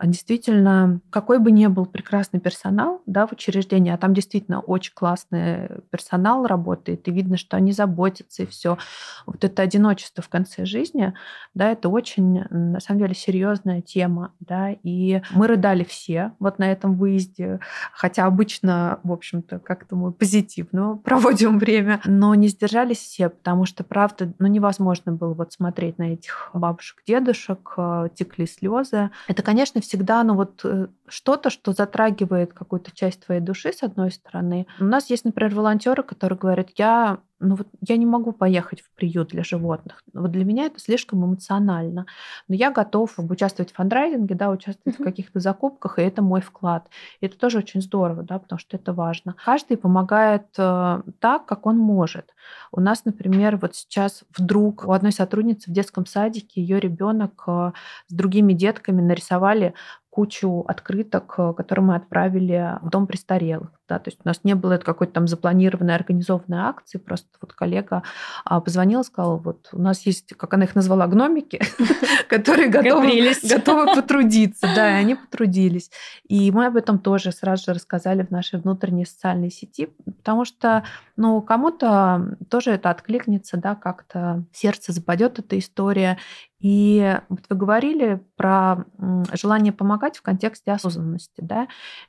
действительно, 0.00 1.00
какой 1.10 1.40
бы 1.40 1.50
ни 1.50 1.66
был 1.66 1.86
прекрасный 1.86 2.38
персонал, 2.38 3.02
да, 3.06 3.26
в 3.26 3.32
учреждении, 3.32 3.90
а 3.92 3.98
там 3.98 4.14
действительно 4.14 4.60
очень 4.60 4.92
классный 4.94 5.68
персонал 5.90 6.46
работает, 6.46 7.08
и 7.08 7.10
видно, 7.10 7.36
что 7.36 7.56
они 7.56 7.72
заботятся, 7.72 8.44
и 8.44 8.46
все. 8.46 8.78
Вот 9.26 9.42
это 9.42 9.62
одиночество 9.62 10.22
в 10.22 10.28
конце 10.28 10.64
жизни, 10.64 11.12
да, 11.54 11.72
это 11.72 11.88
очень, 11.88 12.44
на 12.50 12.78
самом 12.78 13.00
деле, 13.00 13.16
серьезная 13.16 13.80
тема, 13.80 14.32
да, 14.38 14.70
и 14.70 15.22
мы 15.32 15.48
рыдали 15.48 15.82
все 15.82 16.34
вот 16.38 16.60
на 16.60 16.70
этом 16.70 16.94
выезде, 16.94 17.58
хотя 17.92 18.26
обычно, 18.26 19.00
в 19.02 19.10
общем-то, 19.40 19.58
как-то 19.58 19.96
мы 19.96 20.12
позитивно 20.12 20.96
проводим 21.04 21.58
время, 21.58 22.00
но 22.04 22.34
не 22.34 22.48
сдержались 22.48 22.98
все, 22.98 23.28
потому 23.28 23.64
что, 23.66 23.84
правда, 23.84 24.32
ну, 24.38 24.46
невозможно 24.46 25.12
было 25.12 25.34
вот 25.34 25.52
смотреть 25.52 25.98
на 25.98 26.14
этих 26.14 26.50
бабушек, 26.54 27.02
дедушек, 27.06 27.74
э, 27.76 28.08
текли 28.14 28.46
слезы. 28.46 29.10
Это, 29.28 29.42
конечно, 29.42 29.80
всегда, 29.80 30.22
ну, 30.22 30.34
вот 30.34 30.60
э, 30.64 30.88
что-то, 31.08 31.50
что 31.50 31.72
затрагивает 31.72 32.52
какую-то 32.52 32.90
часть 32.92 33.24
твоей 33.24 33.40
души, 33.40 33.72
с 33.72 33.82
одной 33.82 34.10
стороны. 34.10 34.66
У 34.78 34.84
нас 34.84 35.10
есть, 35.10 35.24
например, 35.24 35.54
волонтеры, 35.54 36.02
которые 36.02 36.38
говорят, 36.38 36.68
я 36.76 37.18
ну 37.40 37.54
вот 37.54 37.66
я 37.80 37.96
не 37.96 38.06
могу 38.06 38.32
поехать 38.32 38.82
в 38.82 38.90
приют 38.94 39.30
для 39.30 39.42
животных. 39.42 40.02
Вот 40.12 40.30
для 40.30 40.44
меня 40.44 40.66
это 40.66 40.78
слишком 40.78 41.24
эмоционально. 41.24 42.06
Но 42.48 42.54
я 42.54 42.70
готов 42.70 43.18
участвовать 43.18 43.72
в 43.72 43.76
фандрайзинге, 43.76 44.34
да, 44.34 44.50
участвовать 44.50 44.98
mm-hmm. 44.98 45.02
в 45.02 45.04
каких-то 45.04 45.40
закупках, 45.40 45.98
и 45.98 46.02
это 46.02 46.22
мой 46.22 46.42
вклад. 46.42 46.88
И 47.20 47.26
это 47.26 47.38
тоже 47.38 47.58
очень 47.58 47.80
здорово, 47.80 48.22
да, 48.22 48.38
потому 48.38 48.58
что 48.58 48.76
это 48.76 48.92
важно. 48.92 49.34
Каждый 49.42 49.78
помогает 49.78 50.46
э, 50.58 51.02
так, 51.18 51.46
как 51.46 51.66
он 51.66 51.78
может. 51.78 52.34
У 52.72 52.80
нас, 52.80 53.06
например, 53.06 53.56
вот 53.56 53.74
сейчас 53.74 54.24
вдруг 54.36 54.84
у 54.86 54.92
одной 54.92 55.12
сотрудницы 55.12 55.70
в 55.70 55.74
детском 55.74 56.04
садике 56.04 56.60
ее 56.60 56.78
ребенок 56.78 57.44
э, 57.46 57.72
с 58.08 58.12
другими 58.12 58.52
детками 58.52 59.00
нарисовали 59.00 59.74
кучу 60.10 60.64
открыток, 60.68 61.34
э, 61.38 61.54
которые 61.56 61.84
мы 61.84 61.94
отправили 61.96 62.78
в 62.82 62.90
дом 62.90 63.06
престарелых. 63.06 63.70
Да, 63.90 63.98
то 63.98 64.08
есть 64.08 64.20
у 64.24 64.28
нас 64.28 64.44
не 64.44 64.54
было 64.54 64.74
это 64.74 64.84
какой-то 64.84 65.14
там 65.14 65.26
запланированной, 65.26 65.96
организованной 65.96 66.58
акции, 66.58 66.98
просто 66.98 67.26
вот 67.40 67.52
коллега 67.54 68.04
а, 68.44 68.60
позвонила, 68.60 69.02
сказала, 69.02 69.36
вот 69.36 69.68
у 69.72 69.82
нас 69.82 70.06
есть, 70.06 70.32
как 70.36 70.54
она 70.54 70.62
их 70.62 70.76
назвала, 70.76 71.08
гномики, 71.08 71.60
которые 72.28 72.68
готовы, 72.68 73.34
готовы 73.42 73.86
потрудиться. 73.96 74.68
Да, 74.76 74.88
и 74.88 75.02
они 75.02 75.16
потрудились. 75.16 75.90
И 76.28 76.52
мы 76.52 76.66
об 76.66 76.76
этом 76.76 77.00
тоже 77.00 77.32
сразу 77.32 77.64
же 77.64 77.74
рассказали 77.74 78.22
в 78.22 78.30
нашей 78.30 78.60
внутренней 78.60 79.06
социальной 79.06 79.50
сети, 79.50 79.88
потому 80.04 80.44
что, 80.44 80.84
ну, 81.16 81.42
кому-то 81.42 82.36
тоже 82.48 82.70
это 82.70 82.90
откликнется, 82.90 83.56
да, 83.56 83.74
как-то 83.74 84.44
сердце 84.52 84.92
западет 84.92 85.40
эта 85.40 85.58
история, 85.58 86.16
и 86.60 87.18
вот 87.30 87.40
вы 87.48 87.56
говорили 87.56 88.20
про 88.36 88.84
желание 89.32 89.72
помогать 89.72 90.18
в 90.18 90.22
контексте 90.22 90.72
осознанности, 90.72 91.40
да? 91.40 91.68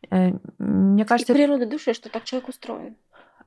Э, 0.09 0.33
мне 0.57 1.05
кажется... 1.05 1.31
И 1.31 1.35
природа 1.35 1.65
души, 1.71 1.93
что 1.93 2.09
так 2.09 2.23
человек 2.25 2.49
устроен. 2.49 2.95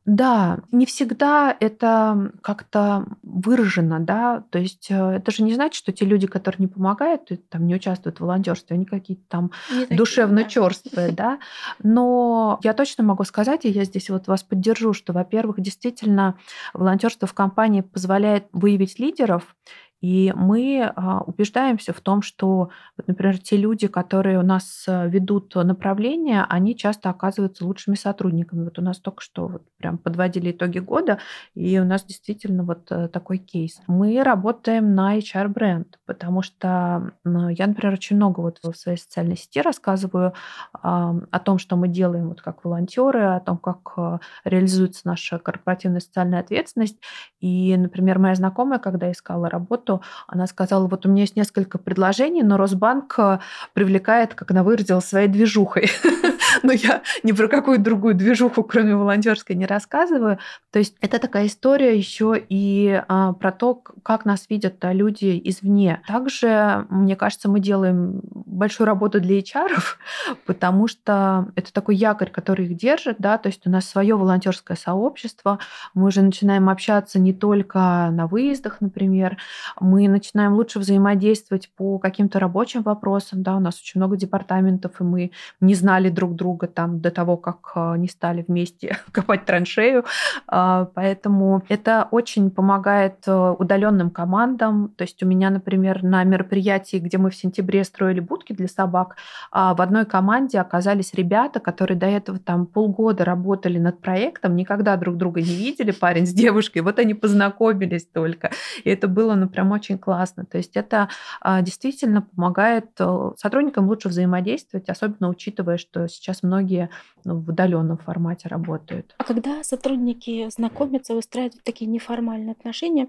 Да, 0.06 0.58
не 0.70 0.84
всегда 0.84 1.56
это 1.60 2.30
как-то 2.42 3.06
выражено, 3.22 4.00
да, 4.00 4.44
то 4.50 4.58
есть 4.58 4.90
э, 4.90 5.12
это 5.16 5.30
же 5.32 5.42
не 5.42 5.54
значит, 5.54 5.76
что 5.76 5.92
те 5.92 6.04
люди, 6.04 6.26
которые 6.26 6.58
не 6.58 6.66
помогают, 6.66 7.30
там 7.48 7.66
не 7.66 7.74
участвуют 7.74 8.18
в 8.18 8.20
волонтерстве, 8.20 8.74
они 8.74 8.84
какие-то 8.84 9.22
там 9.28 9.50
не 9.72 9.96
душевно 9.96 10.42
такие, 10.42 10.50
черствые, 10.50 11.10
да. 11.10 11.38
Но 11.82 12.60
я 12.62 12.74
точно 12.74 13.02
могу 13.02 13.24
сказать, 13.24 13.64
и 13.64 13.70
я 13.70 13.84
здесь 13.84 14.10
вот 14.10 14.26
вас 14.26 14.42
поддержу, 14.42 14.92
что, 14.92 15.14
во-первых, 15.14 15.58
действительно 15.62 16.36
волонтерство 16.74 17.26
в 17.26 17.32
компании 17.32 17.80
позволяет 17.80 18.44
выявить 18.52 18.98
лидеров 18.98 19.56
и 20.04 20.34
мы 20.36 20.92
а, 20.94 21.22
убеждаемся 21.22 21.94
в 21.94 22.00
том, 22.02 22.20
что, 22.20 22.68
вот, 22.98 23.08
например, 23.08 23.38
те 23.38 23.56
люди, 23.56 23.86
которые 23.86 24.38
у 24.38 24.42
нас 24.42 24.84
э, 24.86 25.08
ведут 25.08 25.54
направление, 25.54 26.44
они 26.50 26.76
часто 26.76 27.08
оказываются 27.08 27.64
лучшими 27.64 27.94
сотрудниками. 27.94 28.64
Вот 28.64 28.78
у 28.78 28.82
нас 28.82 28.98
только 28.98 29.22
что 29.22 29.46
вот 29.46 29.62
прям 29.78 29.96
подводили 29.96 30.50
итоги 30.50 30.78
года, 30.78 31.20
и 31.54 31.78
у 31.78 31.86
нас 31.86 32.04
действительно 32.04 32.64
вот 32.64 32.92
э, 32.92 33.08
такой 33.08 33.38
кейс. 33.38 33.80
Мы 33.86 34.22
работаем 34.22 34.94
на 34.94 35.16
HR-бренд, 35.16 35.98
потому 36.04 36.42
что 36.42 37.14
я, 37.24 37.66
например, 37.66 37.94
очень 37.94 38.16
много 38.16 38.40
вот 38.40 38.58
в 38.62 38.74
своей 38.74 38.98
социальной 38.98 39.38
сети 39.38 39.62
рассказываю 39.62 40.34
о 40.72 41.38
том, 41.38 41.58
что 41.58 41.76
мы 41.76 41.88
делаем 41.88 42.28
вот 42.28 42.42
как 42.42 42.62
волонтеры, 42.66 43.22
о 43.22 43.40
том, 43.40 43.56
как 43.56 43.94
э, 43.96 44.18
реализуется 44.44 45.00
наша 45.04 45.38
корпоративная 45.38 46.00
социальная 46.00 46.40
ответственность. 46.40 46.98
И, 47.44 47.76
например, 47.76 48.18
моя 48.18 48.34
знакомая, 48.34 48.78
когда 48.78 49.12
искала 49.12 49.50
работу, 49.50 50.00
она 50.26 50.46
сказала, 50.46 50.86
вот 50.86 51.04
у 51.04 51.10
меня 51.10 51.24
есть 51.24 51.36
несколько 51.36 51.76
предложений, 51.76 52.44
но 52.44 52.56
Росбанк 52.56 53.14
э, 53.18 53.38
привлекает, 53.74 54.34
как 54.34 54.50
она 54.50 54.62
выразилась, 54.62 55.04
своей 55.04 55.28
движухой. 55.28 55.90
но 56.62 56.72
я 56.72 57.02
ни 57.22 57.32
про 57.32 57.48
какую 57.48 57.78
другую 57.78 58.14
движуху, 58.14 58.62
кроме 58.62 58.96
волонтерской, 58.96 59.54
не 59.56 59.66
рассказываю. 59.66 60.38
То 60.72 60.78
есть 60.78 60.96
это 61.02 61.18
такая 61.18 61.46
история 61.46 61.94
еще 61.94 62.42
и 62.48 63.02
а, 63.08 63.34
про 63.34 63.52
то, 63.52 63.74
как 63.74 64.24
нас 64.24 64.46
видят 64.48 64.76
люди 64.82 65.38
извне. 65.44 66.02
Также, 66.08 66.86
мне 66.88 67.14
кажется, 67.14 67.50
мы 67.50 67.60
делаем 67.60 68.22
большую 68.32 68.86
работу 68.86 69.20
для 69.20 69.40
HR, 69.40 69.76
потому 70.46 70.88
что 70.88 71.48
это 71.56 71.72
такой 71.74 71.96
якорь, 71.96 72.30
который 72.30 72.64
их 72.64 72.76
держит, 72.76 73.16
да, 73.18 73.36
то 73.36 73.48
есть 73.48 73.66
у 73.66 73.70
нас 73.70 73.86
свое 73.86 74.16
волонтерское 74.16 74.76
сообщество, 74.78 75.58
мы 75.92 76.06
уже 76.06 76.22
начинаем 76.22 76.70
общаться 76.70 77.18
не 77.18 77.33
только 77.34 78.08
на 78.10 78.26
выездах, 78.26 78.80
например, 78.80 79.36
мы 79.80 80.08
начинаем 80.08 80.54
лучше 80.54 80.78
взаимодействовать 80.78 81.70
по 81.76 81.98
каким-то 81.98 82.38
рабочим 82.38 82.82
вопросам, 82.82 83.42
да, 83.42 83.56
у 83.56 83.60
нас 83.60 83.80
очень 83.80 84.00
много 84.00 84.16
департаментов, 84.16 85.00
и 85.00 85.04
мы 85.04 85.30
не 85.60 85.74
знали 85.74 86.08
друг 86.08 86.34
друга 86.34 86.66
там 86.66 87.00
до 87.00 87.10
того, 87.10 87.36
как 87.36 87.72
а, 87.74 87.96
не 87.96 88.08
стали 88.08 88.44
вместе 88.46 88.96
копать 89.12 89.44
траншею, 89.44 90.04
а, 90.46 90.86
поэтому 90.94 91.62
это 91.68 92.08
очень 92.10 92.50
помогает 92.50 93.16
э, 93.26 93.54
удаленным 93.58 94.10
командам, 94.10 94.92
то 94.96 95.02
есть 95.02 95.22
у 95.22 95.26
меня, 95.26 95.50
например, 95.50 96.02
на 96.02 96.24
мероприятии, 96.24 96.98
где 96.98 97.18
мы 97.18 97.30
в 97.30 97.36
сентябре 97.36 97.84
строили 97.84 98.20
будки 98.20 98.52
для 98.52 98.68
собак, 98.68 99.16
а, 99.50 99.74
в 99.74 99.80
одной 99.80 100.04
команде 100.04 100.58
оказались 100.60 101.14
ребята, 101.14 101.60
которые 101.60 101.98
до 101.98 102.06
этого 102.06 102.38
там 102.38 102.66
полгода 102.66 103.24
работали 103.24 103.78
над 103.78 104.00
проектом, 104.00 104.56
никогда 104.56 104.96
друг 104.96 105.16
друга 105.16 105.40
не 105.40 105.54
видели, 105.54 105.90
парень 105.90 106.26
с 106.26 106.32
девушкой, 106.32 106.80
вот 106.80 106.98
они 106.98 107.14
познакомились 107.24 108.04
только, 108.04 108.50
и 108.84 108.90
это 108.90 109.08
было, 109.08 109.34
ну, 109.34 109.48
прям 109.48 109.72
очень 109.72 109.96
классно. 109.96 110.44
То 110.44 110.58
есть 110.58 110.76
это 110.76 111.08
а, 111.40 111.62
действительно 111.62 112.20
помогает 112.20 112.90
э, 112.98 113.30
сотрудникам 113.38 113.88
лучше 113.88 114.10
взаимодействовать, 114.10 114.90
особенно 114.90 115.30
учитывая, 115.30 115.78
что 115.78 116.06
сейчас 116.06 116.42
многие 116.42 116.90
ну, 117.24 117.40
в 117.40 117.48
удаленном 117.48 117.96
формате 117.96 118.48
работают. 118.48 119.14
А 119.16 119.24
когда 119.24 119.64
сотрудники 119.64 120.50
знакомятся, 120.50 121.14
выстраивают 121.14 121.64
такие 121.64 121.90
неформальные 121.90 122.52
отношения, 122.52 123.08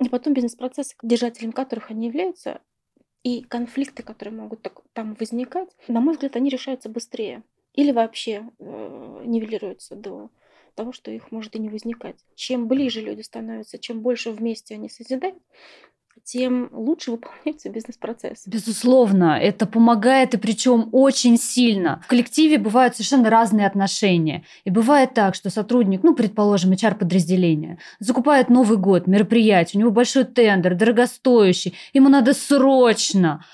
и 0.00 0.08
потом 0.08 0.34
бизнес-процессы, 0.34 0.96
держателем 1.00 1.52
которых 1.52 1.92
они 1.92 2.08
являются, 2.08 2.58
и 3.22 3.42
конфликты, 3.42 4.02
которые 4.02 4.34
могут 4.34 4.66
там 4.92 5.14
возникать, 5.20 5.68
на 5.86 6.00
мой 6.00 6.14
взгляд, 6.14 6.34
они 6.34 6.50
решаются 6.50 6.88
быстрее. 6.88 7.44
Или 7.74 7.92
вообще 7.92 8.50
э, 8.58 9.22
нивелируются 9.24 9.94
до 9.94 10.30
того, 10.74 10.92
что 10.92 11.10
их 11.10 11.30
может 11.30 11.54
и 11.56 11.58
не 11.58 11.68
возникать. 11.68 12.16
Чем 12.34 12.68
ближе 12.68 13.00
люди 13.00 13.22
становятся, 13.22 13.78
чем 13.78 14.00
больше 14.00 14.30
вместе 14.30 14.74
они 14.74 14.88
созидают, 14.88 15.36
тем 16.24 16.68
лучше 16.72 17.10
выполняется 17.12 17.68
бизнес-процесс. 17.68 18.46
Безусловно, 18.46 19.38
это 19.40 19.66
помогает 19.66 20.34
и 20.34 20.38
причем 20.38 20.88
очень 20.92 21.38
сильно. 21.38 22.00
В 22.04 22.08
коллективе 22.08 22.58
бывают 22.58 22.94
совершенно 22.94 23.30
разные 23.30 23.66
отношения. 23.66 24.44
И 24.64 24.70
бывает 24.70 25.14
так, 25.14 25.34
что 25.34 25.50
сотрудник, 25.50 26.02
ну, 26.02 26.14
предположим, 26.14 26.72
HR-подразделение, 26.72 27.78
закупает 27.98 28.48
Новый 28.48 28.78
год, 28.78 29.06
мероприятие, 29.06 29.78
у 29.78 29.80
него 29.80 29.90
большой 29.90 30.24
тендер, 30.24 30.74
дорогостоящий, 30.74 31.74
ему 31.92 32.08
надо 32.08 32.34
срочно 32.34 33.44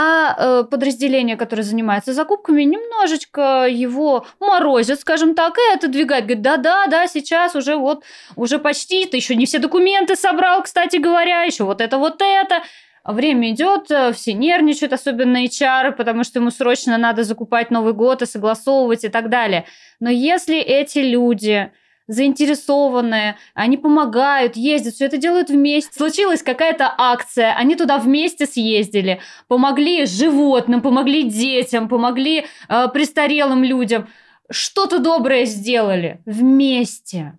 а 0.00 0.36
э, 0.38 0.64
подразделение, 0.70 1.36
которое 1.36 1.64
занимается 1.64 2.12
закупками, 2.12 2.62
немножечко 2.62 3.66
его 3.68 4.24
морозит, 4.38 5.00
скажем 5.00 5.34
так, 5.34 5.58
и 5.58 5.74
отодвигает. 5.74 6.24
Говорит, 6.24 6.42
да-да-да, 6.42 7.08
сейчас 7.08 7.56
уже 7.56 7.74
вот, 7.74 8.04
уже 8.36 8.60
почти, 8.60 9.06
ты 9.06 9.16
еще 9.16 9.34
не 9.34 9.44
все 9.44 9.58
документы 9.58 10.14
собрал, 10.14 10.62
кстати 10.62 10.98
говоря, 10.98 11.42
еще 11.42 11.64
вот 11.64 11.80
это, 11.80 11.98
вот 11.98 12.22
это. 12.22 12.62
Время 13.04 13.50
идет, 13.50 13.90
э, 13.90 14.12
все 14.12 14.34
нервничают, 14.34 14.92
особенно 14.92 15.44
HR, 15.44 15.90
потому 15.90 16.22
что 16.22 16.38
ему 16.38 16.52
срочно 16.52 16.96
надо 16.96 17.24
закупать 17.24 17.72
Новый 17.72 17.92
год 17.92 18.22
и 18.22 18.26
согласовывать 18.26 19.02
и 19.02 19.08
так 19.08 19.28
далее. 19.28 19.64
Но 19.98 20.10
если 20.10 20.58
эти 20.58 21.00
люди 21.00 21.72
заинтересованные, 22.08 23.36
они 23.54 23.76
помогают, 23.76 24.56
ездят, 24.56 24.94
все 24.94 25.04
это 25.04 25.18
делают 25.18 25.50
вместе. 25.50 25.92
Случилась 25.96 26.42
какая-то 26.42 26.92
акция, 26.96 27.54
они 27.54 27.76
туда 27.76 27.98
вместе 27.98 28.46
съездили, 28.46 29.20
помогли 29.46 30.06
животным, 30.06 30.80
помогли 30.80 31.22
детям, 31.22 31.88
помогли 31.88 32.46
э, 32.68 32.88
престарелым 32.88 33.62
людям. 33.62 34.08
Что-то 34.50 34.98
доброе 34.98 35.44
сделали 35.44 36.20
вместе. 36.24 37.38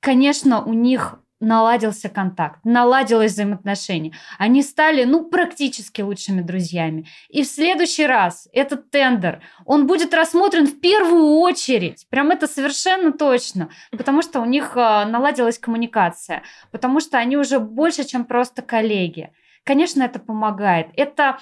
Конечно, 0.00 0.62
у 0.64 0.72
них 0.72 1.20
наладился 1.40 2.08
контакт, 2.08 2.60
наладилось 2.64 3.32
взаимоотношение. 3.32 4.12
Они 4.38 4.62
стали, 4.62 5.04
ну, 5.04 5.24
практически 5.24 6.02
лучшими 6.02 6.40
друзьями. 6.40 7.06
И 7.28 7.42
в 7.42 7.46
следующий 7.46 8.06
раз 8.06 8.48
этот 8.52 8.90
тендер, 8.90 9.40
он 9.64 9.86
будет 9.86 10.14
рассмотрен 10.14 10.66
в 10.66 10.80
первую 10.80 11.38
очередь. 11.38 12.06
Прям 12.10 12.30
это 12.30 12.46
совершенно 12.46 13.12
точно. 13.12 13.70
Потому 13.90 14.22
что 14.22 14.40
у 14.40 14.44
них 14.44 14.72
а, 14.76 15.04
наладилась 15.04 15.58
коммуникация. 15.58 16.42
Потому 16.72 17.00
что 17.00 17.18
они 17.18 17.36
уже 17.36 17.58
больше, 17.60 18.04
чем 18.04 18.24
просто 18.24 18.62
коллеги. 18.62 19.30
Конечно, 19.64 20.02
это 20.02 20.18
помогает. 20.18 20.88
Это 20.96 21.38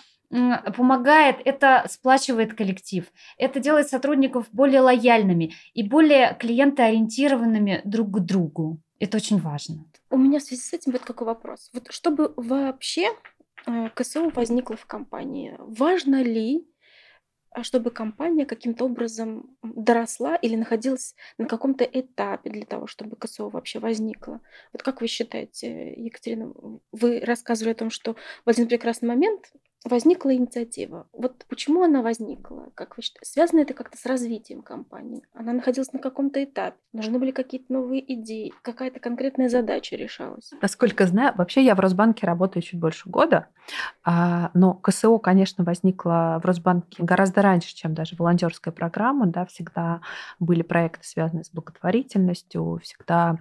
помогает, 0.76 1.36
это 1.44 1.84
сплачивает 1.88 2.54
коллектив, 2.54 3.04
это 3.38 3.60
делает 3.60 3.88
сотрудников 3.88 4.46
более 4.50 4.80
лояльными 4.80 5.54
и 5.72 5.82
более 5.82 6.36
клиентоориентированными 6.38 7.82
друг 7.84 8.10
к 8.10 8.18
другу. 8.18 8.80
Это 8.98 9.18
очень 9.18 9.38
важно. 9.38 9.84
У 10.10 10.16
меня 10.16 10.38
в 10.38 10.42
связи 10.42 10.62
с 10.62 10.72
этим 10.72 10.92
вот 10.92 11.02
какой 11.02 11.26
вопрос. 11.26 11.70
Вот 11.72 11.92
чтобы 11.92 12.32
вообще 12.36 13.10
э, 13.66 13.90
КСО 13.90 14.30
возникло 14.30 14.76
в 14.76 14.86
компании, 14.86 15.54
важно 15.58 16.22
ли, 16.22 16.66
а, 17.50 17.62
чтобы 17.62 17.90
компания 17.90 18.44
каким-то 18.44 18.84
образом 18.84 19.56
доросла 19.62 20.36
или 20.36 20.56
находилась 20.56 21.14
на 21.38 21.46
каком-то 21.46 21.84
этапе 21.84 22.50
для 22.50 22.66
того, 22.66 22.86
чтобы 22.86 23.16
КСО 23.16 23.48
вообще 23.48 23.78
возникло? 23.78 24.40
Вот 24.72 24.82
как 24.82 25.00
вы 25.00 25.06
считаете, 25.06 25.94
Екатерина, 25.94 26.52
вы 26.92 27.20
рассказывали 27.20 27.72
о 27.72 27.76
том, 27.76 27.90
что 27.90 28.16
в 28.44 28.50
один 28.50 28.68
прекрасный 28.68 29.08
момент 29.08 29.52
возникла 29.86 30.34
инициатива. 30.34 31.06
Вот 31.12 31.44
почему 31.48 31.82
она 31.82 32.02
возникла, 32.02 32.70
как 32.74 32.96
вы 32.96 33.02
считаете? 33.02 33.30
Связано 33.30 33.60
это 33.60 33.74
как-то 33.74 33.96
с 33.96 34.04
развитием 34.04 34.62
компании? 34.62 35.22
Она 35.32 35.52
находилась 35.52 35.92
на 35.92 35.98
каком-то 35.98 36.42
этапе? 36.42 36.76
Нужны 36.92 37.18
были 37.18 37.30
какие-то 37.30 37.72
новые 37.72 38.14
идеи? 38.14 38.52
Какая-то 38.62 39.00
конкретная 39.00 39.48
задача 39.48 39.96
решалась? 39.96 40.50
Насколько 40.60 41.06
знаю, 41.06 41.34
вообще 41.36 41.64
я 41.64 41.74
в 41.74 41.80
Росбанке 41.80 42.26
работаю 42.26 42.62
чуть 42.62 42.80
больше 42.80 43.08
года, 43.08 43.48
а, 44.04 44.50
но 44.54 44.74
КСО, 44.74 45.18
конечно, 45.18 45.64
возникла 45.64 46.40
в 46.42 46.46
Росбанке 46.46 47.02
гораздо 47.02 47.42
раньше, 47.42 47.74
чем 47.74 47.94
даже 47.94 48.16
волонтерская 48.16 48.72
программа. 48.72 49.26
Да, 49.26 49.46
всегда 49.46 50.00
были 50.40 50.62
проекты, 50.62 51.06
связанные 51.06 51.44
с 51.44 51.50
благотворительностью, 51.50 52.80
всегда 52.82 53.38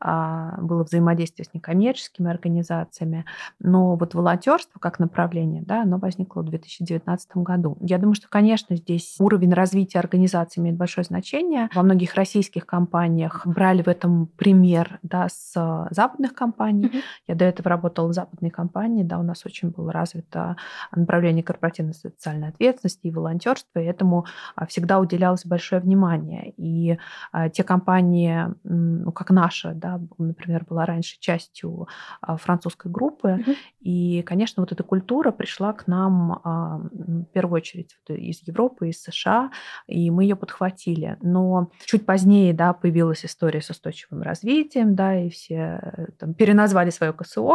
а, 0.00 0.60
было 0.60 0.84
взаимодействие 0.84 1.46
с 1.46 1.54
некоммерческими 1.54 2.30
организациями. 2.30 3.24
Но 3.58 3.96
вот 3.96 4.14
волонтерство 4.14 4.78
как 4.78 4.98
направление, 4.98 5.62
да, 5.62 5.84
оно 5.88 5.98
возникло 5.98 6.42
в 6.42 6.44
2019 6.46 7.36
году. 7.38 7.76
Я 7.80 7.98
думаю, 7.98 8.14
что, 8.14 8.28
конечно, 8.28 8.76
здесь 8.76 9.16
уровень 9.18 9.52
развития 9.52 9.98
организации 9.98 10.60
имеет 10.60 10.76
большое 10.76 11.04
значение. 11.04 11.68
Во 11.74 11.82
многих 11.82 12.14
российских 12.14 12.66
компаниях 12.66 13.46
брали 13.46 13.82
в 13.82 13.88
этом 13.88 14.26
пример 14.26 14.98
да, 15.02 15.28
с 15.28 15.88
западных 15.90 16.34
компаний. 16.34 16.86
Mm-hmm. 16.86 17.02
Я 17.28 17.34
до 17.34 17.44
этого 17.44 17.70
работала 17.70 18.08
в 18.08 18.12
западной 18.12 18.50
компании, 18.50 19.02
да, 19.02 19.18
у 19.18 19.22
нас 19.22 19.44
очень 19.44 19.70
было 19.70 19.92
развито 19.92 20.56
направление 20.94 21.42
корпоративной 21.42 21.94
социальной 21.94 22.48
ответственности 22.48 23.06
и 23.06 23.10
волонтерства, 23.10 23.80
и 23.80 23.84
этому 23.84 24.26
а, 24.54 24.66
всегда 24.66 24.98
уделялось 25.00 25.44
большое 25.44 25.80
внимание. 25.80 26.52
И 26.56 26.98
а, 27.32 27.48
те 27.48 27.64
компании, 27.64 28.46
ну, 28.64 29.12
как 29.12 29.30
наша, 29.30 29.72
да, 29.74 30.00
например, 30.18 30.64
была 30.68 30.84
раньше 30.84 31.18
частью 31.18 31.88
а, 32.20 32.36
французской 32.36 32.90
группы, 32.90 33.28
mm-hmm. 33.28 33.56
и, 33.80 34.22
конечно, 34.22 34.62
вот 34.62 34.72
эта 34.72 34.82
культура 34.82 35.30
пришла 35.30 35.67
к 35.72 35.86
нам 35.86 36.40
в 36.44 37.24
первую 37.32 37.56
очередь 37.56 37.96
из 38.08 38.46
Европы, 38.46 38.88
из 38.88 39.02
США, 39.02 39.50
и 39.86 40.10
мы 40.10 40.24
ее 40.24 40.36
подхватили. 40.36 41.16
Но 41.22 41.70
чуть 41.84 42.06
позднее, 42.06 42.52
да, 42.52 42.72
появилась 42.72 43.24
история 43.24 43.60
с 43.60 43.70
устойчивым 43.70 44.22
развитием, 44.22 44.94
да, 44.94 45.16
и 45.16 45.30
все 45.30 45.80
э, 45.82 46.06
там, 46.18 46.34
переназвали 46.34 46.90
свое 46.90 47.12
КСО 47.12 47.54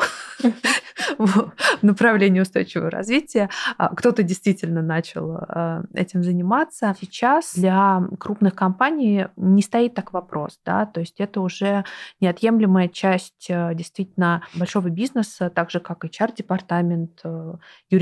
в 1.18 1.52
направлении 1.82 2.40
устойчивого 2.40 2.90
развития. 2.90 3.50
А, 3.78 3.94
кто-то 3.96 4.24
действительно 4.24 4.82
начал 4.82 5.38
а, 5.38 5.84
этим 5.94 6.24
заниматься. 6.24 6.96
Сейчас 7.00 7.54
для 7.56 8.02
крупных 8.20 8.56
компаний 8.56 9.28
не 9.36 9.62
стоит 9.62 9.94
так 9.94 10.14
вопрос, 10.14 10.60
да, 10.66 10.86
то 10.86 11.00
есть 11.00 11.20
это 11.20 11.42
уже 11.42 11.84
неотъемлемая 12.20 12.88
часть 12.88 13.48
э, 13.50 13.74
действительно 13.76 14.44
большого 14.56 14.90
бизнеса, 14.90 15.50
так 15.50 15.72
же 15.72 15.80
как 15.80 16.06
HR-департамент, 16.06 17.22
э, 17.24 17.54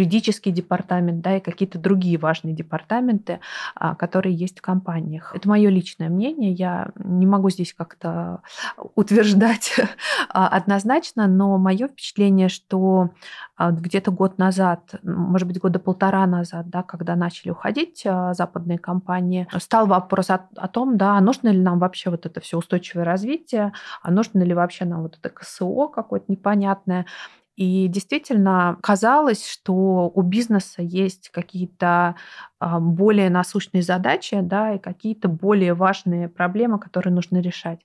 юридический 0.01 0.51
департамент, 0.51 1.21
да, 1.21 1.37
и 1.37 1.39
какие-то 1.39 1.77
другие 1.77 2.17
важные 2.17 2.53
департаменты, 2.53 3.39
а, 3.75 3.95
которые 3.95 4.35
есть 4.35 4.59
в 4.59 4.61
компаниях. 4.61 5.35
Это 5.35 5.47
мое 5.47 5.69
личное 5.69 6.09
мнение, 6.09 6.51
я 6.51 6.89
не 6.95 7.25
могу 7.25 7.49
здесь 7.49 7.73
как-то 7.73 8.41
утверждать 8.95 9.75
однозначно, 10.29 11.27
но 11.27 11.57
мое 11.57 11.87
впечатление, 11.87 12.49
что 12.49 13.11
а, 13.55 13.71
где-то 13.71 14.11
год 14.11 14.39
назад, 14.39 14.95
может 15.03 15.47
быть, 15.47 15.59
года 15.59 15.77
полтора 15.77 16.25
назад, 16.25 16.69
да, 16.69 16.81
когда 16.81 17.15
начали 17.15 17.51
уходить 17.51 18.03
а, 18.05 18.33
западные 18.33 18.79
компании, 18.79 19.47
стал 19.59 19.85
вопрос 19.85 20.31
о, 20.31 20.47
о 20.55 20.67
том, 20.67 20.97
да, 20.97 21.17
а 21.17 21.21
нужно 21.21 21.49
ли 21.49 21.59
нам 21.59 21.77
вообще 21.77 22.09
вот 22.09 22.25
это 22.25 22.41
все 22.41 22.57
устойчивое 22.57 23.05
развитие, 23.05 23.71
а 24.01 24.09
нужно 24.09 24.41
ли 24.41 24.53
вообще 24.55 24.85
нам 24.85 25.03
вот 25.03 25.19
это 25.21 25.29
КСО 25.29 25.87
какое-то 25.93 26.25
непонятное. 26.29 27.05
И 27.57 27.87
действительно 27.87 28.77
казалось, 28.81 29.45
что 29.47 30.09
у 30.13 30.21
бизнеса 30.21 30.81
есть 30.81 31.29
какие-то 31.29 32.15
более 32.61 33.29
насущные 33.29 33.81
задачи, 33.81 34.39
да, 34.41 34.73
и 34.75 34.79
какие-то 34.79 35.27
более 35.27 35.73
важные 35.73 36.29
проблемы, 36.29 36.79
которые 36.79 37.13
нужно 37.13 37.39
решать. 37.39 37.79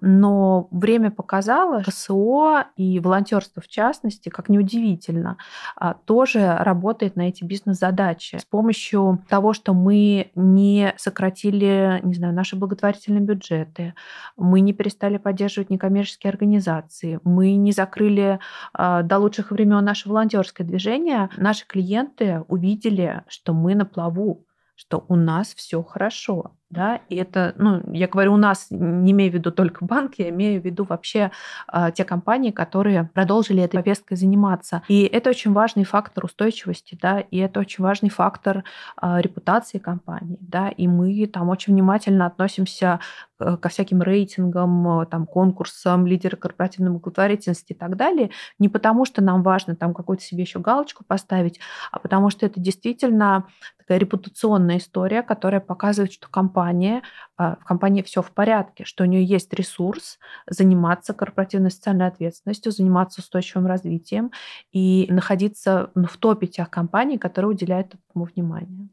Но 0.00 0.68
время 0.70 1.10
показало, 1.10 1.82
КСО 1.82 2.64
и 2.76 2.98
волонтерство 2.98 3.62
в 3.62 3.68
частности, 3.68 4.28
как 4.28 4.48
неудивительно, 4.48 5.36
а, 5.76 5.94
тоже 5.94 6.56
работает 6.58 7.16
на 7.16 7.28
эти 7.28 7.44
бизнес-задачи 7.44 8.36
с 8.36 8.44
помощью 8.44 9.24
того, 9.28 9.52
что 9.52 9.74
мы 9.74 10.30
не 10.34 10.92
сократили, 10.96 12.00
не 12.02 12.14
знаю, 12.14 12.34
наши 12.34 12.56
благотворительные 12.56 13.20
бюджеты, 13.20 13.94
мы 14.36 14.60
не 14.60 14.72
перестали 14.72 15.18
поддерживать 15.18 15.70
некоммерческие 15.70 16.30
организации, 16.30 17.20
мы 17.22 17.54
не 17.54 17.72
закрыли 17.72 18.40
а, 18.72 19.02
до 19.02 19.18
лучших 19.18 19.52
времен 19.52 19.84
наше 19.84 20.08
волонтерское 20.08 20.66
движение, 20.66 21.30
наши 21.36 21.66
клиенты 21.66 22.42
увидели, 22.48 23.22
что 23.28 23.52
мы 23.52 23.74
на 23.74 23.84
плаву 23.84 24.15
того, 24.16 24.44
что 24.74 25.04
у 25.08 25.16
нас 25.16 25.54
все 25.54 25.82
хорошо 25.82 26.56
да, 26.68 27.00
и 27.08 27.16
это, 27.16 27.54
ну, 27.56 27.80
я 27.92 28.08
говорю, 28.08 28.34
у 28.34 28.36
нас 28.36 28.66
не 28.70 29.12
имею 29.12 29.30
в 29.30 29.34
виду 29.34 29.52
только 29.52 29.84
банк, 29.84 30.14
я 30.18 30.30
имею 30.30 30.60
в 30.60 30.64
виду 30.64 30.84
вообще 30.84 31.30
э, 31.72 31.90
те 31.94 32.04
компании, 32.04 32.50
которые 32.50 33.10
продолжили 33.14 33.62
этой 33.62 33.76
повесткой 33.76 34.16
заниматься. 34.16 34.82
И 34.88 35.04
это 35.04 35.30
очень 35.30 35.52
важный 35.52 35.84
фактор 35.84 36.24
устойчивости, 36.24 36.98
да, 37.00 37.20
и 37.20 37.38
это 37.38 37.60
очень 37.60 37.84
важный 37.84 38.10
фактор 38.10 38.64
э, 39.00 39.20
репутации 39.20 39.78
компании, 39.78 40.38
да, 40.40 40.68
и 40.68 40.88
мы 40.88 41.26
там 41.26 41.50
очень 41.50 41.72
внимательно 41.72 42.26
относимся 42.26 43.00
ко 43.38 43.68
всяким 43.68 44.00
рейтингам, 44.00 45.06
там, 45.10 45.26
конкурсам, 45.26 46.06
лидеры 46.06 46.38
корпоративной 46.38 46.90
благотворительности 46.90 47.72
и 47.72 47.76
так 47.76 47.96
далее, 47.96 48.30
не 48.58 48.70
потому 48.70 49.04
что 49.04 49.22
нам 49.22 49.42
важно 49.42 49.76
там 49.76 49.92
какую-то 49.92 50.24
себе 50.24 50.42
еще 50.42 50.58
галочку 50.58 51.04
поставить, 51.04 51.60
а 51.92 51.98
потому 51.98 52.30
что 52.30 52.46
это 52.46 52.58
действительно 52.60 53.46
такая 53.78 53.98
репутационная 53.98 54.78
история, 54.78 55.22
которая 55.22 55.60
показывает, 55.60 56.12
что 56.12 56.28
компания 56.28 56.55
компания, 56.56 57.02
а, 57.36 57.56
в 57.56 57.64
компании 57.64 58.02
все 58.02 58.22
в 58.22 58.30
порядке, 58.30 58.84
что 58.84 59.04
у 59.04 59.06
нее 59.06 59.22
есть 59.24 59.52
ресурс 59.52 60.18
заниматься 60.46 61.12
корпоративной 61.12 61.70
социальной 61.70 62.06
ответственностью, 62.06 62.72
заниматься 62.72 63.20
устойчивым 63.20 63.66
развитием 63.66 64.30
и 64.72 65.06
находиться 65.10 65.90
ну, 65.94 66.06
в 66.06 66.16
топе 66.16 66.46
тех 66.46 66.70
компаний, 66.70 67.18
которые 67.18 67.50
уделяют 67.50 67.94
этому 67.94 68.24
внимание. 68.24 68.88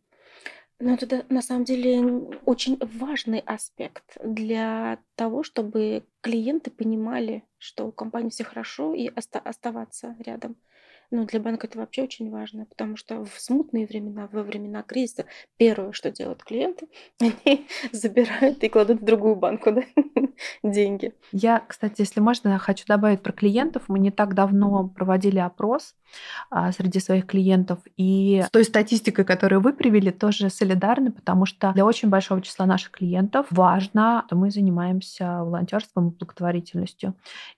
Ну, 0.79 0.93
это 0.93 1.25
на 1.29 1.41
самом 1.41 1.63
деле 1.63 2.01
очень 2.45 2.77
важный 2.99 3.39
аспект 3.39 4.17
для 4.21 4.97
того, 5.15 5.43
чтобы 5.43 6.03
клиенты 6.19 6.69
понимали, 6.69 7.43
что 7.57 7.85
у 7.85 7.91
компании 7.93 8.29
все 8.29 8.43
хорошо, 8.43 8.93
и 8.93 9.09
оста- 9.15 9.39
оставаться 9.39 10.17
рядом. 10.19 10.57
Ну, 11.15 11.25
для 11.25 11.39
банка 11.39 11.67
это 11.67 11.77
вообще 11.77 12.01
очень 12.01 12.31
важно, 12.31 12.65
потому 12.65 12.97
что 12.97 13.23
в 13.23 13.39
смутные 13.39 13.85
времена, 13.85 14.27
во 14.31 14.41
времена 14.41 14.81
кризиса, 14.81 15.25
первое, 15.57 15.91
что 15.91 16.09
делают 16.09 16.43
клиенты, 16.43 16.87
они 17.19 17.67
забирают 17.91 18.63
и 18.63 18.67
кладут 18.67 18.99
в 18.99 19.05
другую 19.05 19.35
банку 19.35 19.71
да, 19.71 19.83
деньги. 20.63 21.13
Я, 21.31 21.59
кстати, 21.67 22.01
если 22.01 22.19
можно, 22.19 22.57
хочу 22.57 22.85
добавить 22.87 23.21
про 23.21 23.31
клиентов. 23.31 23.83
Мы 23.89 23.99
не 23.99 24.09
так 24.09 24.33
давно 24.33 24.87
проводили 24.87 25.37
опрос 25.37 25.93
а, 26.49 26.71
среди 26.71 26.99
своих 26.99 27.27
клиентов, 27.27 27.77
и 27.95 28.41
с 28.47 28.49
той 28.49 28.63
статистикой, 28.63 29.23
которую 29.23 29.61
вы 29.61 29.73
привели, 29.73 30.09
тоже 30.09 30.49
солидарны, 30.49 31.11
потому 31.11 31.45
что 31.45 31.73
для 31.73 31.85
очень 31.85 32.09
большого 32.09 32.41
числа 32.41 32.65
наших 32.65 32.89
клиентов 32.89 33.45
важно, 33.51 34.23
что 34.25 34.35
мы 34.35 34.49
занимаемся 34.49 35.43
волонтерством 35.43 36.09
и 36.09 36.17
благотворительностью. 36.17 37.13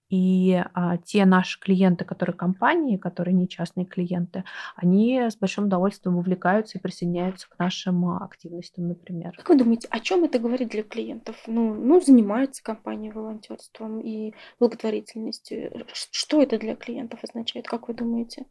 И 0.09 0.63
а, 0.73 0.97
те 0.97 1.25
наши 1.25 1.59
клиенты, 1.59 2.05
которые 2.05 2.35
компании, 2.35 2.97
которые 2.97 3.33
не 3.33 3.47
частные 3.47 3.85
клиенты, 3.85 4.43
они 4.75 5.19
с 5.19 5.35
большим 5.35 5.65
удовольствием 5.65 6.15
вовлекаются 6.15 6.77
и 6.77 6.81
присоединяются 6.81 7.49
к 7.49 7.57
нашим 7.57 8.05
а, 8.05 8.23
активностям, 8.23 8.87
например. 8.87 9.33
Как 9.35 9.49
вы 9.49 9.57
думаете, 9.57 9.87
о 9.89 9.99
чем 9.99 10.23
это 10.23 10.37
говорит 10.37 10.69
для 10.69 10.83
клиентов? 10.83 11.35
Ну, 11.47 11.73
ну 11.73 11.99
занимаются 12.01 12.63
компании 12.63 13.09
волонтерством 13.09 13.99
и 13.99 14.33
благотворительностью. 14.59 15.85
Что 15.93 16.41
это 16.41 16.59
для 16.59 16.75
клиентов 16.75 17.21
означает, 17.23 17.67
как 17.67 17.87
вы 17.87 17.95
думаете? 17.95 18.45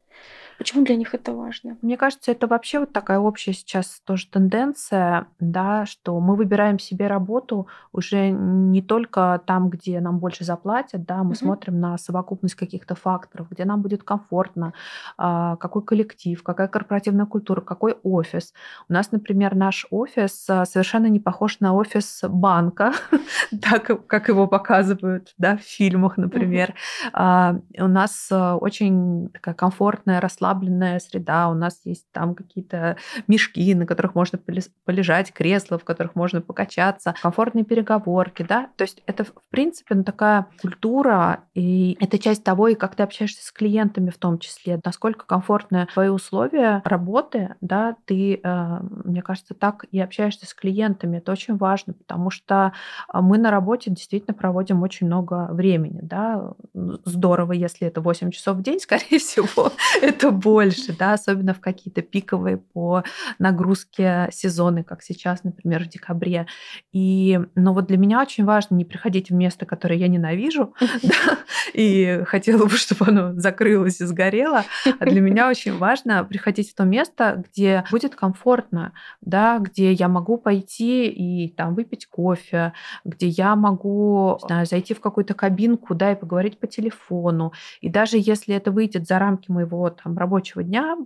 Почему 0.59 0.85
для 0.85 0.97
них 0.97 1.15
это 1.15 1.33
важно? 1.33 1.79
Мне 1.83 1.97
кажется, 1.97 2.33
это 2.33 2.49
вообще 2.49 2.81
вот 2.81 2.93
такая 2.93 3.19
общая 3.21 3.53
сейчас 3.53 4.01
тоже 4.05 4.29
тенденция, 4.29 5.29
да, 5.39 5.87
что 5.87 6.19
мы 6.19 6.35
выбираем 6.35 6.79
себе 6.79 7.07
работу 7.07 7.69
уже 7.93 8.31
не 8.31 8.83
только 8.83 9.41
там, 9.47 9.71
где 9.71 10.01
нам 10.01 10.19
больше 10.19 10.45
заплатят, 10.45 11.05
да, 11.05 11.23
мы. 11.23 11.35
Смотрим 11.45 11.81
на 11.81 11.99
совокупность 11.99 12.55
каких-то 12.55 12.95
факторов, 12.95 13.49
где 13.51 13.65
нам 13.65 13.83
будет 13.83 14.03
комфортно, 14.03 14.73
а, 15.17 15.57
какой 15.57 15.83
коллектив, 15.83 16.43
какая 16.43 16.69
корпоративная 16.69 17.27
культура, 17.27 17.61
какой 17.61 17.97
офис. 18.03 18.53
У 18.89 18.93
нас, 18.93 19.13
например, 19.13 19.55
наш 19.55 19.87
офис 19.91 20.47
а, 20.49 20.65
совершенно 20.65 21.07
не 21.07 21.21
похож 21.21 21.61
на 21.61 21.75
офис 21.75 22.21
банка, 22.29 22.93
так 23.63 24.07
как 24.07 24.29
его 24.29 24.47
показывают 24.47 25.35
да, 25.39 25.57
в 25.57 25.61
фильмах, 25.61 26.17
например. 26.17 26.75
Угу. 27.13 27.85
У 27.85 27.89
нас 27.89 28.29
очень 28.31 29.29
такая 29.31 29.55
комфортная, 29.55 30.21
расслабленная 30.21 30.99
среда, 30.99 31.49
у 31.49 31.55
нас 31.55 31.81
есть 31.85 32.07
там 32.13 32.35
какие-то 32.35 32.97
мешки, 33.27 33.75
на 33.75 33.87
которых 33.87 34.15
можно 34.15 34.39
полежать, 34.85 35.33
кресла, 35.33 35.79
в 35.79 35.85
которых 35.85 36.15
можно 36.15 36.41
покачаться, 36.41 37.15
комфортные 37.23 37.65
переговорки, 37.65 38.43
да, 38.43 38.69
то 38.77 38.83
есть 38.83 39.03
это, 39.07 39.25
в 39.25 39.33
принципе, 39.51 39.95
ну, 39.95 40.05
такая 40.05 40.47
культура, 40.61 41.34
и 41.55 41.97
это 42.01 42.19
часть 42.19 42.45
того, 42.45 42.69
и 42.69 42.75
как 42.75 42.95
ты 42.97 43.03
общаешься 43.03 43.45
с 43.45 43.53
клиентами 43.53 44.11
в 44.11 44.19
том 44.19 44.39
числе, 44.39 44.81
насколько 44.85 45.27
комфортны 45.27 45.89
твои 45.93 46.09
условия 46.09 46.83
работы, 46.85 47.55
да, 47.61 47.97
ты, 48.05 48.41
э, 48.43 48.79
мне 49.05 49.23
кажется, 49.23 49.55
так 49.55 49.85
и 49.91 50.01
общаешься 50.01 50.47
с 50.47 50.55
клиентами, 50.55 51.19
это 51.19 51.33
очень 51.33 51.57
важно, 51.57 51.95
потому 51.95 52.31
что 52.31 52.73
мы 53.13 53.39
на 53.39 53.51
работе 53.51 53.91
действительно 53.91 54.35
проводим 54.35 54.83
очень 54.83 55.07
много 55.07 55.49
времени, 55.51 56.01
да, 56.03 56.53
здорово, 56.75 57.53
если 57.53 57.87
это 57.87 58.01
8 58.01 58.31
часов 58.31 58.59
в 58.59 58.63
день, 58.63 58.79
скорее 58.81 59.19
всего, 59.19 59.73
это 60.01 60.31
больше, 60.31 60.97
да, 60.97 61.13
особенно 61.13 61.55
в 61.55 61.61
какие-то 61.61 62.03
пиковые 62.03 62.59
по 62.59 63.03
нагрузке 63.39 64.29
сезоны, 64.33 64.85
как 64.85 65.03
сейчас, 65.03 65.45
например, 65.45 65.85
в 65.85 65.89
декабре. 65.89 66.47
И, 66.93 67.41
но 67.55 67.73
вот 67.73 67.87
для 67.87 67.97
меня 67.97 68.21
очень 68.21 68.45
важно 68.45 68.75
не 68.75 68.85
приходить 68.85 69.31
в 69.31 69.35
место, 69.35 69.67
которое 69.67 69.99
я 69.99 70.09
ненавижу, 70.09 70.75
и 71.75 72.23
хотела 72.27 72.65
бы, 72.65 72.71
чтобы 72.71 73.07
оно 73.07 73.35
закрылось 73.35 74.01
и 74.01 74.05
сгорело. 74.05 74.65
А 74.99 75.05
для 75.05 75.21
меня 75.21 75.49
очень 75.49 75.77
важно 75.77 76.25
приходить 76.25 76.71
в 76.71 76.75
то 76.75 76.85
место, 76.85 77.45
где 77.51 77.85
будет 77.91 78.15
комфортно, 78.15 78.93
да, 79.21 79.59
где 79.59 79.93
я 79.93 80.09
могу 80.09 80.39
пойти 80.39 81.09
и 81.09 81.49
там 81.49 81.75
выпить 81.75 82.07
кофе, 82.07 82.73
где 83.05 83.27
я 83.27 83.57
могу 83.57 84.39
знаю, 84.43 84.67
зайти 84.67 84.95
в 84.95 85.01
какую-то 85.01 85.35
кабинку, 85.35 85.95
да, 85.95 86.13
и 86.13 86.17
поговорить 86.17 86.59
по 86.59 86.67
телефону. 86.67 87.53
И 87.81 87.89
даже 87.89 88.17
если 88.19 88.55
это 88.55 88.71
выйдет 88.71 89.07
за 89.07 89.19
рамки 89.19 89.51
моего 89.51 89.91
там, 89.91 90.17
рабочего 90.17 90.63
дня, 90.63 90.97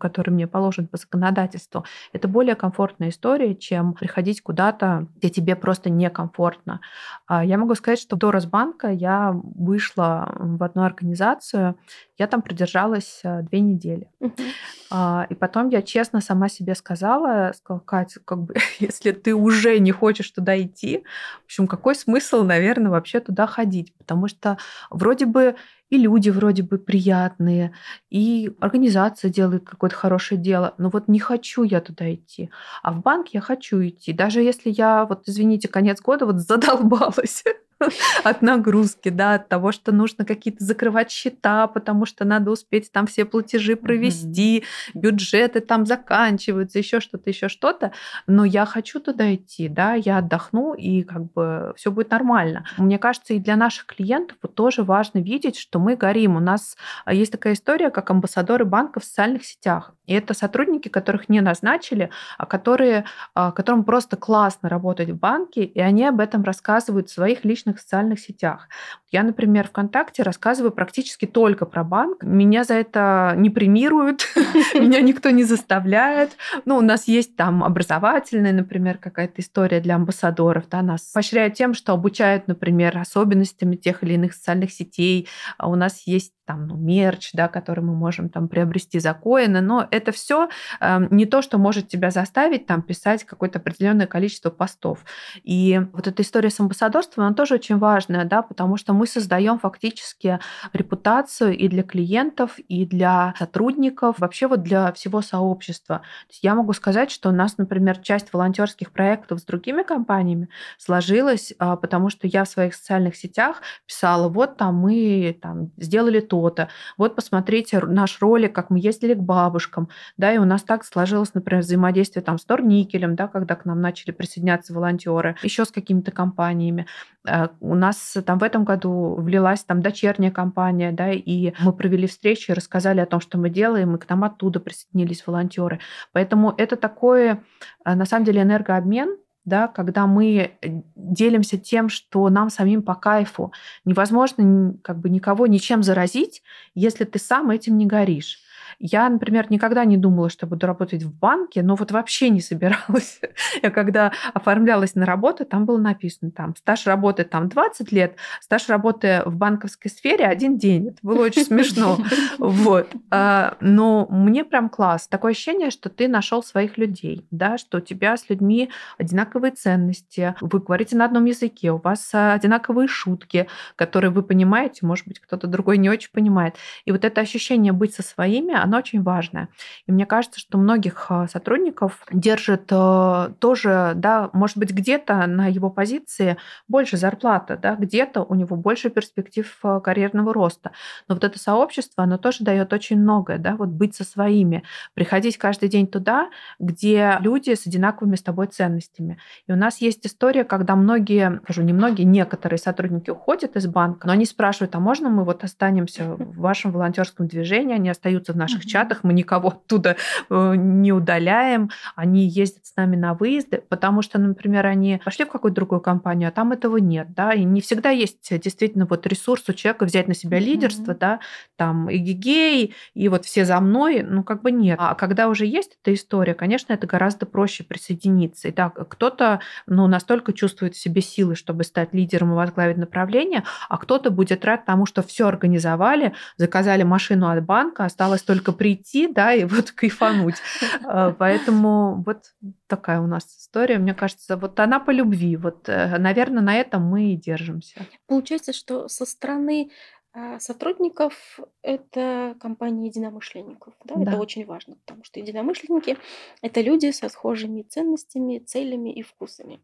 который 0.00 0.30
мне 0.30 0.46
положен 0.46 0.86
по 0.86 0.96
законодательству, 0.96 1.84
это 2.12 2.28
более 2.28 2.54
комфортная 2.54 3.10
история, 3.10 3.54
чем 3.54 3.94
приходить 3.94 4.42
куда-то, 4.42 5.06
где 5.16 5.28
тебе 5.28 5.56
просто 5.56 5.90
некомфортно. 5.90 6.80
А 7.26 7.44
я 7.44 7.58
могу 7.58 7.74
сказать, 7.74 8.00
что 8.00 8.16
до 8.16 8.30
Росбанка 8.30 8.88
я 8.90 9.32
вышла 9.62 10.34
в 10.38 10.62
одну 10.62 10.82
организацию, 10.82 11.76
я 12.18 12.26
там 12.26 12.42
продержалась 12.42 13.20
э, 13.24 13.42
две 13.42 13.60
недели. 13.60 14.10
Uh-huh. 14.20 15.26
И 15.30 15.34
потом 15.34 15.70
я 15.70 15.82
честно 15.82 16.20
сама 16.20 16.48
себе 16.48 16.74
сказала, 16.74 17.52
сказала, 17.56 17.80
Катя, 17.80 18.20
как 18.24 18.42
бы, 18.42 18.54
если 18.78 19.12
ты 19.12 19.34
уже 19.34 19.78
не 19.78 19.92
хочешь 19.92 20.30
туда 20.30 20.60
идти, 20.60 21.04
в 21.42 21.44
общем, 21.46 21.66
какой 21.66 21.94
смысл, 21.94 22.42
наверное, 22.42 22.90
вообще 22.90 23.20
туда 23.20 23.46
ходить? 23.46 23.94
Потому 23.96 24.28
что 24.28 24.58
вроде 24.90 25.26
бы 25.26 25.56
и 25.92 25.98
люди 25.98 26.30
вроде 26.30 26.62
бы 26.62 26.78
приятные, 26.78 27.72
и 28.08 28.50
организация 28.60 29.30
делает 29.30 29.68
какое-то 29.68 29.94
хорошее 29.94 30.40
дело, 30.40 30.74
но 30.78 30.88
вот 30.88 31.06
не 31.06 31.18
хочу 31.18 31.64
я 31.64 31.82
туда 31.82 32.14
идти. 32.14 32.48
А 32.82 32.92
в 32.92 33.02
банк 33.02 33.28
я 33.34 33.42
хочу 33.42 33.82
идти. 33.82 34.14
Даже 34.14 34.40
если 34.40 34.70
я, 34.70 35.04
вот 35.04 35.24
извините, 35.28 35.68
конец 35.68 36.00
года 36.00 36.24
вот 36.24 36.38
задолбалась 36.48 37.44
от 38.24 38.42
нагрузки, 38.42 39.08
да, 39.08 39.34
от 39.34 39.48
того, 39.48 39.72
что 39.72 39.92
нужно 39.92 40.24
какие-то 40.24 40.64
закрывать 40.64 41.10
счета, 41.10 41.66
потому 41.66 42.06
что 42.06 42.24
надо 42.24 42.50
успеть 42.50 42.90
там 42.92 43.06
все 43.06 43.24
платежи 43.24 43.76
провести, 43.76 44.60
mm-hmm. 44.60 45.00
бюджеты 45.00 45.60
там 45.60 45.86
заканчиваются, 45.86 46.78
еще 46.78 47.00
что-то, 47.00 47.30
еще 47.30 47.48
что-то. 47.48 47.92
Но 48.26 48.44
я 48.44 48.66
хочу 48.66 49.00
туда 49.00 49.34
идти, 49.34 49.68
да, 49.68 49.94
я 49.94 50.18
отдохну, 50.18 50.74
и 50.74 51.02
как 51.02 51.32
бы 51.32 51.72
все 51.76 51.90
будет 51.90 52.10
нормально. 52.10 52.64
Мне 52.78 52.98
кажется, 52.98 53.34
и 53.34 53.38
для 53.38 53.56
наших 53.56 53.86
клиентов 53.86 54.36
тоже 54.54 54.82
важно 54.82 55.18
видеть, 55.18 55.56
что 55.56 55.78
мы 55.82 55.96
горим. 55.96 56.36
У 56.36 56.40
нас 56.40 56.76
а, 57.04 57.12
есть 57.12 57.32
такая 57.32 57.54
история, 57.54 57.90
как 57.90 58.10
амбассадоры 58.10 58.64
банка 58.64 59.00
в 59.00 59.04
социальных 59.04 59.44
сетях. 59.44 59.92
И 60.06 60.14
это 60.14 60.34
сотрудники, 60.34 60.88
которых 60.88 61.28
не 61.28 61.40
назначили, 61.40 62.10
а 62.36 62.46
которые, 62.46 63.04
а, 63.34 63.52
которым 63.52 63.84
просто 63.84 64.16
классно 64.16 64.68
работать 64.68 65.10
в 65.10 65.16
банке, 65.16 65.64
и 65.64 65.80
они 65.80 66.04
об 66.04 66.20
этом 66.20 66.42
рассказывают 66.42 67.08
в 67.08 67.12
своих 67.12 67.44
личных 67.44 67.80
социальных 67.80 68.18
сетях. 68.18 68.68
Я, 69.10 69.22
например, 69.22 69.68
ВКонтакте 69.68 70.22
рассказываю 70.22 70.72
практически 70.72 71.26
только 71.26 71.66
про 71.66 71.84
банк. 71.84 72.22
Меня 72.22 72.64
за 72.64 72.74
это 72.74 73.34
не 73.36 73.50
премируют, 73.50 74.26
меня 74.74 75.00
никто 75.00 75.30
не 75.30 75.44
заставляет. 75.44 76.32
Ну, 76.64 76.76
у 76.78 76.80
нас 76.80 77.08
есть 77.08 77.36
там 77.36 77.62
образовательная, 77.62 78.52
например, 78.52 78.98
какая-то 78.98 79.40
история 79.40 79.80
для 79.80 79.96
амбассадоров. 79.96 80.68
Да, 80.68 80.82
нас 80.82 81.02
поощряют 81.12 81.54
тем, 81.54 81.74
что 81.74 81.92
обучают, 81.92 82.48
например, 82.48 82.98
особенностями 82.98 83.76
тех 83.76 84.02
или 84.02 84.14
иных 84.14 84.34
социальных 84.34 84.72
сетей. 84.72 85.28
У 85.72 85.76
нас 85.76 86.06
есть 86.06 86.32
там, 86.44 86.66
ну, 86.66 86.76
мерч, 86.76 87.30
да, 87.32 87.48
который 87.48 87.84
мы 87.84 87.94
можем 87.94 88.28
там 88.28 88.48
приобрести 88.48 88.98
за 88.98 89.14
коины, 89.14 89.60
но 89.60 89.86
это 89.90 90.12
все 90.12 90.48
э, 90.80 90.86
эм, 90.86 91.08
не 91.10 91.24
то, 91.24 91.40
что 91.40 91.58
может 91.58 91.88
тебя 91.88 92.10
заставить 92.10 92.66
там 92.66 92.82
писать 92.82 93.24
какое-то 93.24 93.58
определенное 93.58 94.06
количество 94.06 94.50
постов. 94.50 95.04
И 95.44 95.80
вот 95.92 96.06
эта 96.06 96.22
история 96.22 96.50
с 96.50 96.58
амбассадорством, 96.58 97.24
она 97.24 97.34
тоже 97.34 97.54
очень 97.54 97.78
важная, 97.78 98.24
да, 98.24 98.42
потому 98.42 98.76
что 98.76 98.92
мы 98.92 99.06
создаем 99.06 99.58
фактически 99.58 100.40
репутацию 100.72 101.56
и 101.56 101.68
для 101.68 101.82
клиентов, 101.84 102.58
и 102.58 102.84
для 102.86 103.34
сотрудников, 103.38 104.18
вообще 104.18 104.48
вот 104.48 104.62
для 104.62 104.92
всего 104.92 105.22
сообщества. 105.22 106.02
Я 106.42 106.54
могу 106.54 106.72
сказать, 106.72 107.10
что 107.10 107.28
у 107.28 107.32
нас, 107.32 107.56
например, 107.56 107.98
часть 107.98 108.32
волонтерских 108.32 108.92
проектов 108.92 109.40
с 109.40 109.44
другими 109.44 109.82
компаниями 109.82 110.48
сложилась, 110.76 111.52
э, 111.52 111.76
потому 111.80 112.10
что 112.10 112.26
я 112.26 112.44
в 112.44 112.48
своих 112.48 112.74
социальных 112.74 113.16
сетях 113.16 113.62
писала, 113.86 114.28
вот 114.28 114.56
там 114.56 114.74
мы 114.74 115.38
там 115.40 115.61
сделали 115.76 116.20
то-то. 116.20 116.68
Вот 116.96 117.14
посмотрите 117.14 117.80
наш 117.80 118.20
ролик, 118.20 118.54
как 118.54 118.70
мы 118.70 118.78
ездили 118.78 119.14
к 119.14 119.18
бабушкам, 119.18 119.88
да, 120.16 120.32
и 120.32 120.38
у 120.38 120.44
нас 120.44 120.62
так 120.62 120.84
сложилось, 120.84 121.34
например, 121.34 121.62
взаимодействие 121.62 122.22
там 122.22 122.38
с 122.38 122.44
Торникелем, 122.44 123.16
да, 123.16 123.28
когда 123.28 123.54
к 123.54 123.64
нам 123.64 123.80
начали 123.80 124.12
присоединяться 124.12 124.74
волонтеры, 124.74 125.36
еще 125.42 125.64
с 125.64 125.70
какими-то 125.70 126.10
компаниями. 126.10 126.86
Э, 127.26 127.48
у 127.60 127.74
нас 127.74 128.16
там 128.26 128.38
в 128.38 128.42
этом 128.42 128.64
году 128.64 129.14
влилась 129.18 129.64
там 129.64 129.82
дочерняя 129.82 130.30
компания, 130.30 130.92
да, 130.92 131.10
и 131.10 131.52
мы 131.60 131.72
провели 131.72 132.06
встречи, 132.06 132.50
рассказали 132.52 133.00
о 133.00 133.06
том, 133.06 133.20
что 133.20 133.38
мы 133.38 133.50
делаем, 133.50 133.94
и 133.94 133.98
к 133.98 134.08
нам 134.08 134.24
оттуда 134.24 134.60
присоединились 134.60 135.26
волонтеры. 135.26 135.80
Поэтому 136.12 136.54
это 136.56 136.76
такой, 136.76 137.30
э, 137.30 137.36
на 137.84 138.04
самом 138.04 138.24
деле, 138.24 138.42
энергообмен, 138.42 139.16
да, 139.44 139.68
когда 139.68 140.06
мы 140.06 140.52
э, 140.60 140.68
делимся 140.94 141.58
тем, 141.58 141.88
что 141.88 142.28
нам 142.28 142.50
самим 142.50 142.82
по 142.82 142.94
кайфу. 142.94 143.52
Невозможно 143.84 144.74
как 144.82 144.98
бы 144.98 145.08
никого 145.08 145.46
ничем 145.46 145.82
заразить, 145.82 146.42
если 146.74 147.04
ты 147.04 147.18
сам 147.18 147.50
этим 147.50 147.76
не 147.76 147.86
горишь. 147.86 148.38
Я, 148.84 149.08
например, 149.08 149.46
никогда 149.48 149.84
не 149.84 149.96
думала, 149.96 150.28
что 150.28 150.44
буду 150.48 150.66
работать 150.66 151.04
в 151.04 151.16
банке, 151.16 151.62
но 151.62 151.76
вот 151.76 151.92
вообще 151.92 152.30
не 152.30 152.40
собиралась. 152.40 153.20
Я 153.62 153.70
когда 153.70 154.10
оформлялась 154.34 154.96
на 154.96 155.06
работу, 155.06 155.44
там 155.44 155.66
было 155.66 155.78
написано, 155.78 156.32
там, 156.32 156.56
стаж 156.56 156.84
работы 156.88 157.22
там 157.22 157.48
20 157.48 157.92
лет, 157.92 158.16
стаж 158.40 158.68
работы 158.68 159.22
в 159.24 159.36
банковской 159.36 159.88
сфере 159.88 160.24
один 160.26 160.58
день. 160.58 160.88
Это 160.88 160.98
было 161.02 161.22
очень 161.26 161.44
смешно. 161.44 161.96
Вот. 162.38 162.88
А, 163.10 163.56
но 163.60 164.06
мне 164.10 164.44
прям 164.44 164.68
класс. 164.68 165.06
Такое 165.06 165.30
ощущение, 165.30 165.70
что 165.70 165.88
ты 165.88 166.08
нашел 166.08 166.42
своих 166.42 166.76
людей, 166.76 167.24
да, 167.30 167.58
что 167.58 167.78
у 167.78 167.80
тебя 167.80 168.16
с 168.16 168.28
людьми 168.28 168.70
одинаковые 168.98 169.52
ценности, 169.52 170.34
вы 170.40 170.58
говорите 170.58 170.96
на 170.96 171.04
одном 171.04 171.26
языке, 171.26 171.70
у 171.70 171.76
вас 171.76 172.10
одинаковые 172.12 172.88
шутки, 172.88 173.46
которые 173.76 174.10
вы 174.10 174.22
понимаете, 174.22 174.86
может 174.86 175.06
быть, 175.06 175.20
кто-то 175.20 175.46
другой 175.46 175.78
не 175.78 175.88
очень 175.88 176.10
понимает. 176.10 176.56
И 176.84 176.90
вот 176.90 177.04
это 177.04 177.20
ощущение 177.20 177.72
быть 177.72 177.94
со 177.94 178.02
своими, 178.02 178.54
оно 178.54 178.71
очень 178.78 179.02
важное. 179.02 179.48
И 179.86 179.92
мне 179.92 180.06
кажется, 180.06 180.40
что 180.40 180.58
многих 180.58 181.06
а, 181.08 181.26
сотрудников 181.28 182.04
держит 182.10 182.68
э, 182.70 183.28
тоже, 183.38 183.92
да, 183.94 184.30
может 184.32 184.56
быть, 184.58 184.70
где-то 184.70 185.26
на 185.26 185.46
его 185.46 185.70
позиции 185.70 186.36
больше 186.68 186.96
зарплата, 186.96 187.56
да, 187.56 187.76
где-то 187.76 188.22
у 188.22 188.34
него 188.34 188.56
больше 188.56 188.90
перспектив 188.90 189.58
э, 189.62 189.80
карьерного 189.82 190.32
роста. 190.32 190.72
Но 191.08 191.14
вот 191.14 191.24
это 191.24 191.38
сообщество, 191.38 192.04
оно 192.04 192.18
тоже 192.18 192.44
дает 192.44 192.72
очень 192.72 193.00
многое, 193.00 193.38
да, 193.38 193.56
вот 193.56 193.68
быть 193.68 193.94
со 193.94 194.04
своими, 194.04 194.62
приходить 194.94 195.38
каждый 195.38 195.68
день 195.68 195.86
туда, 195.86 196.30
где 196.58 197.18
люди 197.20 197.54
с 197.54 197.66
одинаковыми 197.66 198.16
с 198.16 198.22
тобой 198.22 198.46
ценностями. 198.46 199.18
И 199.46 199.52
у 199.52 199.56
нас 199.56 199.80
есть 199.80 200.06
история, 200.06 200.44
когда 200.44 200.76
многие, 200.76 201.40
скажу, 201.44 201.62
не 201.62 201.72
многие, 201.72 202.02
некоторые 202.02 202.58
сотрудники 202.58 203.10
уходят 203.10 203.56
из 203.56 203.66
банка, 203.66 204.06
но 204.06 204.12
они 204.12 204.24
спрашивают, 204.24 204.74
а 204.74 204.80
можно 204.80 205.08
мы 205.08 205.24
вот 205.24 205.44
останемся 205.44 206.14
в 206.14 206.38
вашем 206.38 206.72
волонтерском 206.72 207.26
движении, 207.26 207.74
они 207.74 207.88
остаются 207.90 208.32
в 208.32 208.36
наших 208.36 208.61
mm-hmm. 208.64 208.68
чатах, 208.68 209.04
мы 209.04 209.12
никого 209.12 209.48
оттуда 209.48 209.96
э, 210.30 210.54
не 210.56 210.92
удаляем, 210.92 211.70
они 211.96 212.26
ездят 212.26 212.66
с 212.66 212.76
нами 212.76 212.96
на 212.96 213.14
выезды, 213.14 213.62
потому 213.68 214.02
что, 214.02 214.18
например, 214.18 214.66
они 214.66 215.00
пошли 215.04 215.24
в 215.24 215.28
какую-то 215.28 215.56
другую 215.56 215.80
компанию, 215.80 216.28
а 216.28 216.32
там 216.32 216.52
этого 216.52 216.78
нет, 216.78 217.14
да, 217.14 217.32
и 217.32 217.44
не 217.44 217.60
всегда 217.60 217.90
есть 217.90 218.38
действительно 218.40 218.86
вот 218.86 219.06
ресурс 219.06 219.48
у 219.48 219.52
человека 219.52 219.84
взять 219.84 220.08
на 220.08 220.14
себя 220.14 220.38
лидерство, 220.38 220.92
mm-hmm. 220.92 220.98
да, 220.98 221.20
там 221.56 221.88
и 221.88 221.98
гигей, 221.98 222.74
и 222.94 223.08
вот 223.08 223.24
все 223.24 223.44
за 223.44 223.60
мной, 223.60 224.02
ну 224.02 224.24
как 224.24 224.42
бы 224.42 224.50
нет. 224.50 224.76
А 224.80 224.94
когда 224.94 225.28
уже 225.28 225.46
есть 225.46 225.78
эта 225.80 225.94
история, 225.94 226.34
конечно, 226.34 226.72
это 226.72 226.86
гораздо 226.86 227.26
проще 227.26 227.64
присоединиться. 227.64 228.48
И 228.48 228.52
так, 228.52 228.88
кто-то, 228.88 229.40
ну, 229.66 229.86
настолько 229.86 230.32
чувствует 230.32 230.74
в 230.74 230.78
себе 230.80 231.00
силы, 231.00 231.34
чтобы 231.34 231.64
стать 231.64 231.92
лидером 231.92 232.32
и 232.32 232.34
возглавить 232.34 232.76
направление, 232.76 233.44
а 233.68 233.78
кто-то 233.78 234.10
будет 234.10 234.44
рад 234.44 234.64
тому, 234.64 234.86
что 234.86 235.02
все 235.02 235.28
организовали, 235.28 236.14
заказали 236.36 236.82
машину 236.82 237.28
от 237.28 237.44
банка, 237.44 237.84
осталось 237.84 238.22
только 238.22 238.41
прийти, 238.50 239.06
да, 239.06 239.32
и 239.32 239.44
вот 239.44 239.70
кайфануть. 239.76 240.34
А, 240.82 241.12
поэтому 241.12 242.02
вот 242.04 242.34
такая 242.66 243.00
у 243.00 243.06
нас 243.06 243.24
история. 243.38 243.78
Мне 243.78 243.94
кажется, 243.94 244.36
вот 244.36 244.58
она 244.58 244.80
по 244.80 244.90
любви. 244.90 245.36
Вот, 245.36 245.68
э, 245.68 245.98
наверное, 245.98 246.42
на 246.42 246.56
этом 246.56 246.82
мы 246.82 247.12
и 247.12 247.16
держимся. 247.16 247.86
Получается, 248.08 248.52
что 248.52 248.88
со 248.88 249.06
стороны 249.06 249.70
а, 250.14 250.38
сотрудников 250.40 251.40
это 251.62 252.36
компания 252.38 252.86
единомышленников. 252.88 253.72
Да? 253.84 253.94
Да. 253.96 254.02
Это 254.02 254.20
очень 254.20 254.44
важно, 254.44 254.76
потому 254.76 255.04
что 255.04 255.20
единомышленники 255.20 255.96
это 256.42 256.60
люди 256.60 256.90
со 256.90 257.08
схожими 257.08 257.62
ценностями, 257.62 258.38
целями 258.38 258.90
и 258.90 259.02
вкусами. 259.02 259.62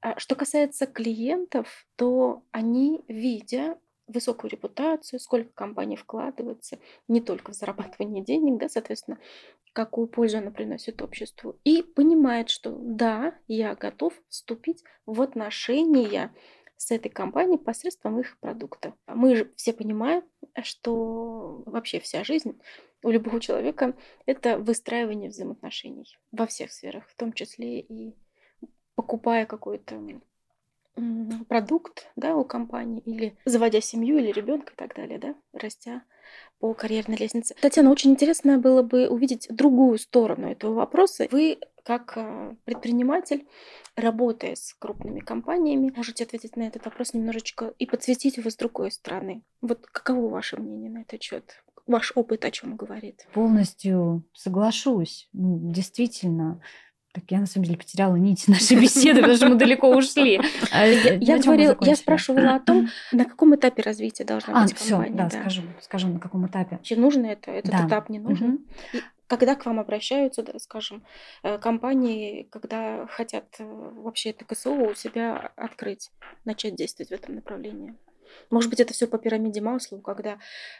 А, 0.00 0.18
что 0.18 0.34
касается 0.34 0.86
клиентов, 0.86 1.86
то 1.94 2.42
они, 2.50 3.04
видя 3.06 3.78
высокую 4.08 4.50
репутацию, 4.50 5.20
сколько 5.20 5.52
компания 5.52 5.96
вкладывается 5.96 6.78
не 7.06 7.20
только 7.20 7.52
в 7.52 7.54
зарабатывание 7.54 8.24
денег, 8.24 8.58
да, 8.58 8.68
соответственно, 8.68 9.18
какую 9.72 10.08
пользу 10.08 10.38
она 10.38 10.50
приносит 10.50 11.02
обществу, 11.02 11.56
и 11.64 11.82
понимает, 11.82 12.48
что 12.50 12.76
да, 12.80 13.34
я 13.46 13.74
готов 13.74 14.14
вступить 14.28 14.82
в 15.06 15.22
отношения 15.22 16.34
с 16.76 16.90
этой 16.90 17.10
компанией 17.10 17.58
посредством 17.58 18.18
их 18.20 18.38
продукта. 18.38 18.94
Мы 19.06 19.36
же 19.36 19.52
все 19.56 19.72
понимаем, 19.72 20.22
что 20.62 21.62
вообще 21.66 22.00
вся 22.00 22.24
жизнь 22.24 22.58
у 23.02 23.10
любого 23.10 23.40
человека– 23.40 23.96
это 24.26 24.58
выстраивание 24.58 25.30
взаимоотношений 25.30 26.16
во 26.32 26.46
всех 26.46 26.72
сферах, 26.72 27.06
в 27.08 27.16
том 27.16 27.32
числе 27.32 27.80
и 27.80 28.14
покупая 28.94 29.46
какой-то 29.46 30.00
продукт 31.48 32.10
да, 32.16 32.36
у 32.36 32.44
компании 32.44 33.02
или 33.04 33.36
заводя 33.44 33.80
семью 33.80 34.18
или 34.18 34.32
ребенка 34.32 34.72
и 34.72 34.76
так 34.76 34.94
далее, 34.94 35.18
да, 35.18 35.34
растя 35.52 36.02
по 36.60 36.74
карьерной 36.74 37.16
лестнице. 37.16 37.54
Татьяна, 37.60 37.90
очень 37.90 38.10
интересно 38.10 38.58
было 38.58 38.82
бы 38.82 39.08
увидеть 39.08 39.46
другую 39.50 39.98
сторону 39.98 40.50
этого 40.50 40.74
вопроса. 40.74 41.28
Вы, 41.30 41.58
как 41.84 42.14
э, 42.16 42.54
предприниматель, 42.64 43.46
работая 43.96 44.56
с 44.56 44.74
крупными 44.78 45.20
компаниями, 45.20 45.92
можете 45.94 46.24
ответить 46.24 46.56
на 46.56 46.62
этот 46.62 46.84
вопрос 46.84 47.14
немножечко 47.14 47.72
и 47.78 47.86
подсветить 47.86 48.36
его 48.36 48.50
с 48.50 48.56
другой 48.56 48.90
стороны. 48.90 49.42
Вот 49.60 49.86
каково 49.86 50.28
ваше 50.28 50.56
мнение 50.56 50.90
на 50.90 51.02
этот 51.02 51.22
счет? 51.22 51.62
Ваш 51.86 52.12
опыт 52.14 52.44
о 52.44 52.50
чем 52.50 52.76
говорит? 52.76 53.26
Полностью 53.32 54.24
соглашусь. 54.34 55.28
Ну, 55.32 55.72
действительно, 55.72 56.60
так 57.12 57.24
я 57.28 57.40
на 57.40 57.46
самом 57.46 57.64
деле 57.64 57.78
потеряла 57.78 58.16
нить 58.16 58.46
нашей 58.48 58.80
беседы, 58.80 59.20
потому 59.20 59.36
что 59.36 59.48
мы 59.48 59.54
далеко 59.56 59.90
ушли. 59.90 60.40
А, 60.70 60.86
я 60.86 61.38
говорила, 61.38 61.76
я 61.80 61.96
спрашивала 61.96 62.54
о 62.54 62.60
том, 62.60 62.88
на 63.12 63.24
каком 63.24 63.54
этапе 63.54 63.82
развития 63.82 64.24
должна 64.24 64.62
быть 64.62 64.74
компания. 64.74 65.16
да, 65.16 65.30
скажу, 65.30 65.62
скажу, 65.80 66.08
на 66.08 66.20
каком 66.20 66.46
этапе. 66.46 66.78
Нужно 66.96 67.26
это, 67.26 67.50
этот 67.50 67.74
этап 67.74 68.08
не 68.08 68.18
нужен. 68.18 68.60
Когда 69.26 69.54
к 69.54 69.66
вам 69.66 69.78
обращаются, 69.78 70.42
да, 70.42 70.58
скажем, 70.58 71.04
э, 71.42 71.58
компании, 71.58 72.48
когда 72.50 73.06
хотят 73.08 73.44
э, 73.58 73.64
вообще 73.64 74.30
это 74.30 74.46
КСО 74.46 74.70
у 74.70 74.94
себя 74.94 75.52
открыть, 75.54 76.10
начать 76.46 76.76
действовать 76.76 77.10
в 77.10 77.12
этом 77.12 77.34
направлении? 77.34 77.94
Может 78.50 78.70
быть, 78.70 78.80
это 78.80 78.92
все 78.92 79.06
по 79.06 79.18
пирамиде 79.18 79.60
Маслоу, 79.60 80.00
когда 80.00 80.38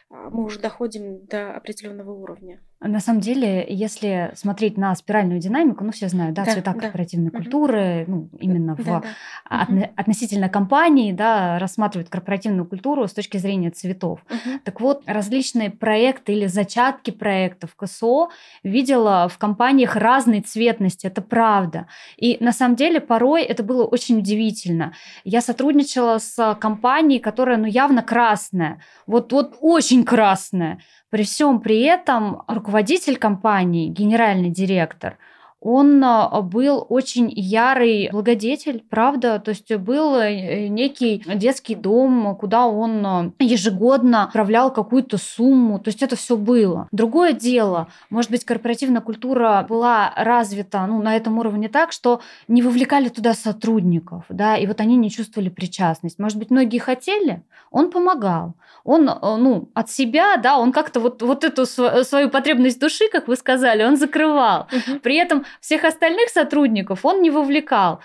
а, 0.09 0.29
мы 0.29 0.43
уже 0.43 0.59
доходим 0.59 1.25
до 1.25 1.55
определенного 1.55 2.11
уровня. 2.11 2.59
На 2.81 3.01
самом 3.01 3.19
деле, 3.19 3.65
если 3.67 4.31
смотреть 4.35 4.77
на 4.77 4.95
спиральную 4.95 5.41
динамику, 5.41 5.83
ну 5.83 5.91
все 5.91 6.07
знают, 6.07 6.33
да, 6.33 6.45
да 6.45 6.53
цвета 6.53 6.73
да. 6.73 6.79
корпоративной 6.79 7.27
угу. 7.27 7.37
культуры, 7.37 8.05
ну 8.07 8.29
именно 8.39 8.75
да, 8.75 8.83
в 8.83 8.85
да. 8.85 9.03
Отно- 9.49 9.91
относительно 9.97 10.47
компании, 10.47 11.11
да, 11.11 11.59
рассматривают 11.59 12.09
корпоративную 12.09 12.65
культуру 12.65 13.05
с 13.05 13.13
точки 13.13 13.35
зрения 13.35 13.69
цветов. 13.71 14.21
Угу. 14.29 14.59
Так 14.63 14.79
вот, 14.79 15.03
различные 15.05 15.71
проекты 15.71 16.31
или 16.31 16.45
зачатки 16.45 17.11
проектов 17.11 17.75
КСО 17.75 18.29
видела 18.63 19.27
в 19.27 19.37
компаниях 19.37 19.97
разной 19.97 20.39
цветности, 20.39 21.05
это 21.05 21.21
правда. 21.21 21.87
И 22.15 22.37
на 22.39 22.53
самом 22.53 22.77
деле 22.77 23.01
порой 23.01 23.43
это 23.43 23.61
было 23.61 23.83
очень 23.83 24.19
удивительно. 24.19 24.93
Я 25.25 25.41
сотрудничала 25.41 26.17
с 26.17 26.55
компанией, 26.61 27.19
которая, 27.19 27.38
ну 27.45 27.65
явно 27.65 28.03
красная, 28.03 28.81
вот 29.07 29.31
вот 29.31 29.57
очень 29.61 30.03
красная. 30.03 30.79
При 31.09 31.23
всем 31.23 31.59
при 31.59 31.81
этом 31.81 32.43
руководитель 32.47 33.17
компании, 33.17 33.89
генеральный 33.89 34.49
директор, 34.49 35.17
он 35.61 36.01
а, 36.03 36.41
был 36.41 36.85
очень 36.87 37.29
ярый 37.35 38.09
благодетель, 38.11 38.83
правда, 38.89 39.39
то 39.39 39.49
есть 39.49 39.73
был 39.75 40.15
э, 40.15 40.67
некий 40.67 41.21
детский 41.35 41.75
дом, 41.75 42.35
куда 42.39 42.65
он 42.67 43.05
а, 43.05 43.31
ежегодно 43.39 44.23
отправлял 44.23 44.71
какую-то 44.71 45.17
сумму, 45.17 45.79
то 45.79 45.89
есть 45.89 46.01
это 46.01 46.15
все 46.15 46.37
было. 46.37 46.87
Другое 46.91 47.33
дело, 47.33 47.87
может 48.09 48.31
быть, 48.31 48.45
корпоративная 48.45 49.01
культура 49.01 49.65
была 49.67 50.13
развита 50.15 50.85
ну, 50.87 51.01
на 51.01 51.15
этом 51.17 51.37
уровне 51.37 51.67
так, 51.67 51.91
что 51.91 52.21
не 52.47 52.61
вовлекали 52.61 53.09
туда 53.09 53.33
сотрудников, 53.33 54.23
да, 54.29 54.55
и 54.55 54.65
вот 54.65 54.79
они 54.79 54.95
не 54.95 55.11
чувствовали 55.11 55.49
причастность. 55.49 56.19
Может 56.19 56.37
быть, 56.37 56.51
многие 56.51 56.79
хотели, 56.79 57.43
он 57.71 57.91
помогал. 57.91 58.53
Он, 58.85 59.09
а, 59.09 59.37
ну, 59.37 59.69
от 59.73 59.91
себя, 59.91 60.37
да, 60.37 60.57
он 60.57 60.71
как-то 60.71 60.99
вот, 60.99 61.21
вот 61.21 61.43
эту 61.43 61.65
свою 61.65 62.29
потребность 62.29 62.79
души, 62.79 63.05
как 63.11 63.27
вы 63.27 63.35
сказали, 63.35 63.83
он 63.83 63.97
закрывал. 63.97 64.67
Угу. 64.71 64.99
При 64.99 65.17
этом 65.17 65.45
всех 65.61 65.83
остальных 65.83 66.29
сотрудников 66.29 67.05
он 67.05 67.21
не 67.21 67.29
вовлекал. 67.29 68.01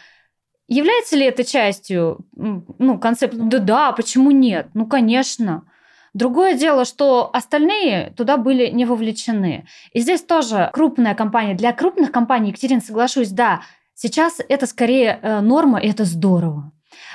Является 0.66 1.16
ли 1.16 1.26
это 1.26 1.44
частью 1.44 2.18
ну, 2.34 2.98
концепта? 2.98 3.36
Да, 3.38 3.58
да, 3.58 3.92
почему 3.92 4.30
нет? 4.30 4.68
Ну, 4.74 4.86
конечно. 4.86 5.64
Другое 6.14 6.54
дело, 6.54 6.84
что 6.84 7.28
остальные 7.32 8.12
туда 8.16 8.36
были 8.36 8.68
не 8.68 8.84
вовлечены. 8.84 9.66
И 9.92 10.00
здесь 10.00 10.22
тоже 10.22 10.70
крупная 10.72 11.14
компания. 11.14 11.54
Для 11.54 11.72
крупных 11.72 12.12
компаний, 12.12 12.50
Екатерина, 12.50 12.80
соглашусь, 12.80 13.30
да, 13.30 13.62
сейчас 13.94 14.40
это 14.48 14.66
скорее 14.66 15.18
э, 15.20 15.40
норма, 15.40 15.80
и 15.80 15.88
это 15.88 16.04
здорово. 16.04 16.72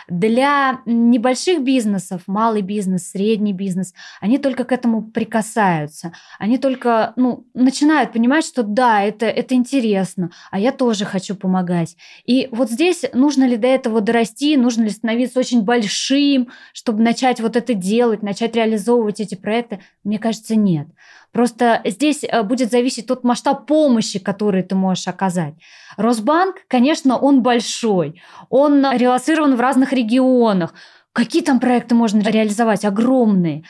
Для 0.09 0.81
небольших 0.85 1.63
бизнесов, 1.63 2.23
малый 2.27 2.61
бизнес, 2.61 3.09
средний 3.11 3.53
бизнес, 3.53 3.93
они 4.21 4.37
только 4.37 4.63
к 4.63 4.71
этому 4.71 5.03
прикасаются. 5.03 6.13
Они 6.39 6.57
только 6.57 7.13
ну, 7.15 7.45
начинают 7.53 8.11
понимать, 8.11 8.45
что 8.45 8.63
да, 8.63 9.03
это, 9.03 9.27
это 9.27 9.53
интересно, 9.55 10.31
а 10.51 10.59
я 10.59 10.71
тоже 10.71 11.05
хочу 11.05 11.35
помогать. 11.35 11.95
И 12.25 12.49
вот 12.51 12.69
здесь 12.69 13.05
нужно 13.13 13.45
ли 13.45 13.57
до 13.57 13.67
этого 13.67 14.01
дорасти, 14.01 14.57
нужно 14.57 14.83
ли 14.83 14.89
становиться 14.89 15.39
очень 15.39 15.61
большим, 15.61 16.49
чтобы 16.73 17.03
начать 17.03 17.39
вот 17.39 17.55
это 17.55 17.73
делать, 17.73 18.23
начать 18.23 18.55
реализовывать 18.55 19.19
эти 19.19 19.35
проекты? 19.35 19.79
Мне 20.03 20.17
кажется, 20.17 20.55
нет. 20.55 20.87
Просто 21.31 21.81
здесь 21.85 22.23
э, 22.23 22.41
будет 22.41 22.71
зависеть 22.71 23.05
тот 23.05 23.23
масштаб 23.23 23.67
помощи, 23.67 24.17
который 24.17 24.63
ты 24.63 24.75
можешь 24.75 25.07
оказать. 25.07 25.53
Росбанк, 25.95 26.55
конечно, 26.67 27.17
он 27.17 27.43
большой, 27.43 28.21
он 28.49 28.85
релацирован 28.91 29.55
в 29.55 29.59
разных 29.59 29.93
регионах. 29.99 30.73
Какие 31.13 31.41
там 31.41 31.59
проекты 31.59 31.95
можно 31.95 32.21
реализовать? 32.21 32.85
Огромные. 32.85 33.63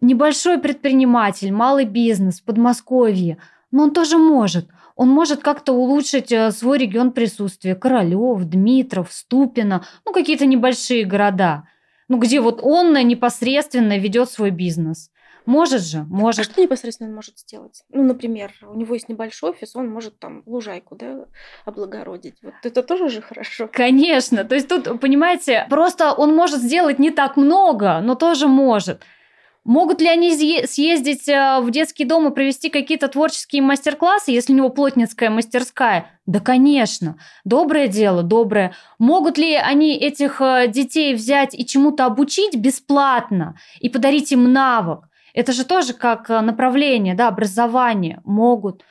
Небольшой 0.00 0.58
предприниматель, 0.58 1.52
малый 1.52 1.84
бизнес 1.84 2.40
в 2.40 2.44
Подмосковье, 2.44 3.38
но 3.70 3.84
он 3.84 3.90
тоже 3.92 4.18
может. 4.18 4.68
Он 4.96 5.08
может 5.08 5.40
как-то 5.40 5.72
улучшить 5.72 6.30
э, 6.30 6.52
свой 6.52 6.78
регион 6.78 7.12
присутствия. 7.12 7.74
Королев, 7.74 8.44
Дмитров, 8.44 9.12
Ступино, 9.12 9.84
ну 10.04 10.12
какие-то 10.12 10.46
небольшие 10.46 11.04
города, 11.04 11.64
ну 12.08 12.18
где 12.18 12.40
вот 12.40 12.60
он 12.62 12.92
непосредственно 12.92 13.98
ведет 13.98 14.30
свой 14.30 14.50
бизнес. 14.50 15.10
Может 15.46 15.82
же, 15.82 15.98
А 15.98 16.04
может. 16.08 16.44
что 16.46 16.60
непосредственно 16.62 17.10
он 17.10 17.14
может 17.16 17.38
сделать? 17.38 17.82
Ну, 17.90 18.02
например, 18.02 18.52
у 18.62 18.74
него 18.74 18.94
есть 18.94 19.08
небольшой 19.08 19.50
офис, 19.50 19.76
он 19.76 19.90
может 19.90 20.18
там 20.18 20.42
лужайку, 20.46 20.96
да, 20.96 21.26
облагородить. 21.64 22.36
Вот 22.42 22.54
это 22.62 22.82
тоже 22.82 23.08
же 23.10 23.20
хорошо. 23.20 23.68
Конечно. 23.72 24.44
То 24.44 24.54
есть 24.54 24.68
тут, 24.68 25.00
понимаете, 25.00 25.66
просто 25.68 26.12
он 26.12 26.34
может 26.34 26.60
сделать 26.60 26.98
не 26.98 27.10
так 27.10 27.36
много, 27.36 28.00
но 28.00 28.14
тоже 28.14 28.48
может. 28.48 29.02
Могут 29.64 30.02
ли 30.02 30.08
они 30.08 30.30
съе- 30.34 30.66
съездить 30.66 31.26
э, 31.26 31.58
в 31.60 31.70
детский 31.70 32.04
дом 32.04 32.28
и 32.28 32.34
провести 32.34 32.68
какие-то 32.68 33.08
творческие 33.08 33.62
мастер-классы, 33.62 34.30
если 34.30 34.52
у 34.52 34.56
него 34.56 34.68
плотницкая 34.68 35.30
мастерская? 35.30 36.20
Да, 36.26 36.40
конечно. 36.40 37.16
Доброе 37.44 37.88
дело, 37.88 38.22
доброе. 38.22 38.74
Могут 38.98 39.38
ли 39.38 39.54
они 39.54 39.96
этих 39.96 40.42
э, 40.42 40.68
детей 40.68 41.14
взять 41.14 41.54
и 41.58 41.64
чему-то 41.64 42.04
обучить 42.04 42.56
бесплатно 42.56 43.56
и 43.80 43.88
подарить 43.88 44.32
им 44.32 44.52
навык? 44.52 45.08
Это 45.34 45.52
же 45.52 45.64
тоже 45.64 45.92
как 45.92 46.30
э, 46.30 46.40
направление, 46.40 47.14
да, 47.14 47.28
образование. 47.28 48.22
Могут. 48.24 48.82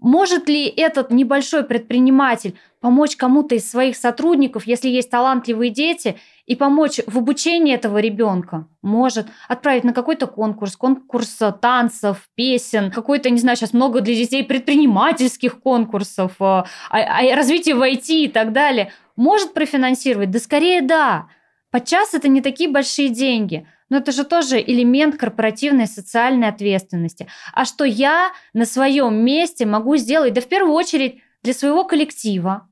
Может 0.00 0.48
ли 0.48 0.66
этот 0.66 1.12
небольшой 1.12 1.62
предприниматель 1.62 2.58
помочь 2.80 3.14
кому-то 3.14 3.54
из 3.54 3.70
своих 3.70 3.96
сотрудников, 3.96 4.66
если 4.66 4.88
есть 4.88 5.10
талантливые 5.10 5.70
дети, 5.70 6.18
и 6.44 6.56
помочь 6.56 6.98
в 7.06 7.18
обучении 7.18 7.72
этого 7.72 7.98
ребенка? 7.98 8.66
Может. 8.82 9.28
Отправить 9.48 9.84
на 9.84 9.92
какой-то 9.92 10.26
конкурс, 10.26 10.76
конкурс 10.76 11.40
э, 11.40 11.52
танцев, 11.52 12.28
песен, 12.34 12.90
какой-то, 12.90 13.30
не 13.30 13.38
знаю, 13.38 13.56
сейчас 13.56 13.72
много 13.72 14.00
для 14.00 14.16
детей 14.16 14.42
предпринимательских 14.42 15.60
конкурсов, 15.60 16.32
э, 16.40 16.44
а- 16.44 16.64
а- 16.90 17.36
развитие 17.36 17.76
в 17.76 17.80
IT 17.82 18.24
и 18.24 18.28
так 18.28 18.52
далее. 18.52 18.90
Может 19.14 19.54
профинансировать? 19.54 20.32
Да 20.32 20.40
скорее 20.40 20.82
да. 20.82 21.28
Подчас 21.70 22.12
это 22.12 22.26
не 22.26 22.40
такие 22.42 22.68
большие 22.68 23.08
деньги. 23.08 23.68
Но 23.92 23.98
это 23.98 24.10
же 24.10 24.24
тоже 24.24 24.58
элемент 24.58 25.18
корпоративной 25.18 25.86
социальной 25.86 26.48
ответственности. 26.48 27.26
А 27.52 27.66
что 27.66 27.84
я 27.84 28.32
на 28.54 28.64
своем 28.64 29.22
месте 29.22 29.66
могу 29.66 29.98
сделать? 29.98 30.32
Да 30.32 30.40
в 30.40 30.46
первую 30.46 30.72
очередь 30.72 31.20
для 31.42 31.52
своего 31.52 31.84
коллектива, 31.84 32.70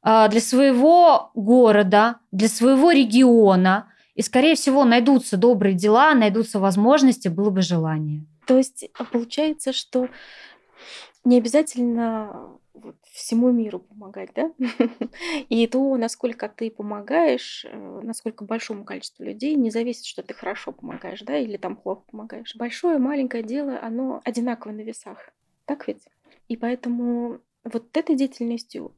а, 0.00 0.26
для 0.28 0.40
своего 0.40 1.32
города, 1.34 2.16
для 2.32 2.48
своего 2.48 2.92
региона. 2.92 3.92
И, 4.14 4.22
скорее 4.22 4.54
всего, 4.54 4.86
найдутся 4.86 5.36
добрые 5.36 5.74
дела, 5.74 6.14
найдутся 6.14 6.58
возможности, 6.58 7.28
было 7.28 7.50
бы 7.50 7.60
желание. 7.60 8.24
То 8.46 8.56
есть 8.56 8.88
получается, 9.12 9.74
что 9.74 10.08
не 11.24 11.36
обязательно 11.36 12.58
всему 13.14 13.52
миру 13.52 13.78
помогать, 13.78 14.30
да? 14.34 14.52
И 15.48 15.66
то, 15.68 15.96
насколько 15.96 16.48
ты 16.48 16.68
помогаешь, 16.68 17.64
э, 17.64 18.00
насколько 18.02 18.44
большому 18.44 18.84
количеству 18.84 19.22
людей, 19.22 19.54
не 19.54 19.70
зависит, 19.70 20.04
что 20.04 20.24
ты 20.24 20.34
хорошо 20.34 20.72
помогаешь, 20.72 21.22
да, 21.22 21.38
или 21.38 21.56
там 21.56 21.76
плохо 21.76 22.02
помогаешь. 22.10 22.56
Большое, 22.56 22.98
маленькое 22.98 23.44
дело, 23.44 23.78
оно 23.80 24.20
одинаково 24.24 24.72
на 24.72 24.80
весах. 24.80 25.30
Так 25.64 25.86
ведь? 25.86 26.08
И 26.48 26.56
поэтому 26.56 27.40
вот 27.62 27.96
этой 27.96 28.16
деятельностью 28.16 28.92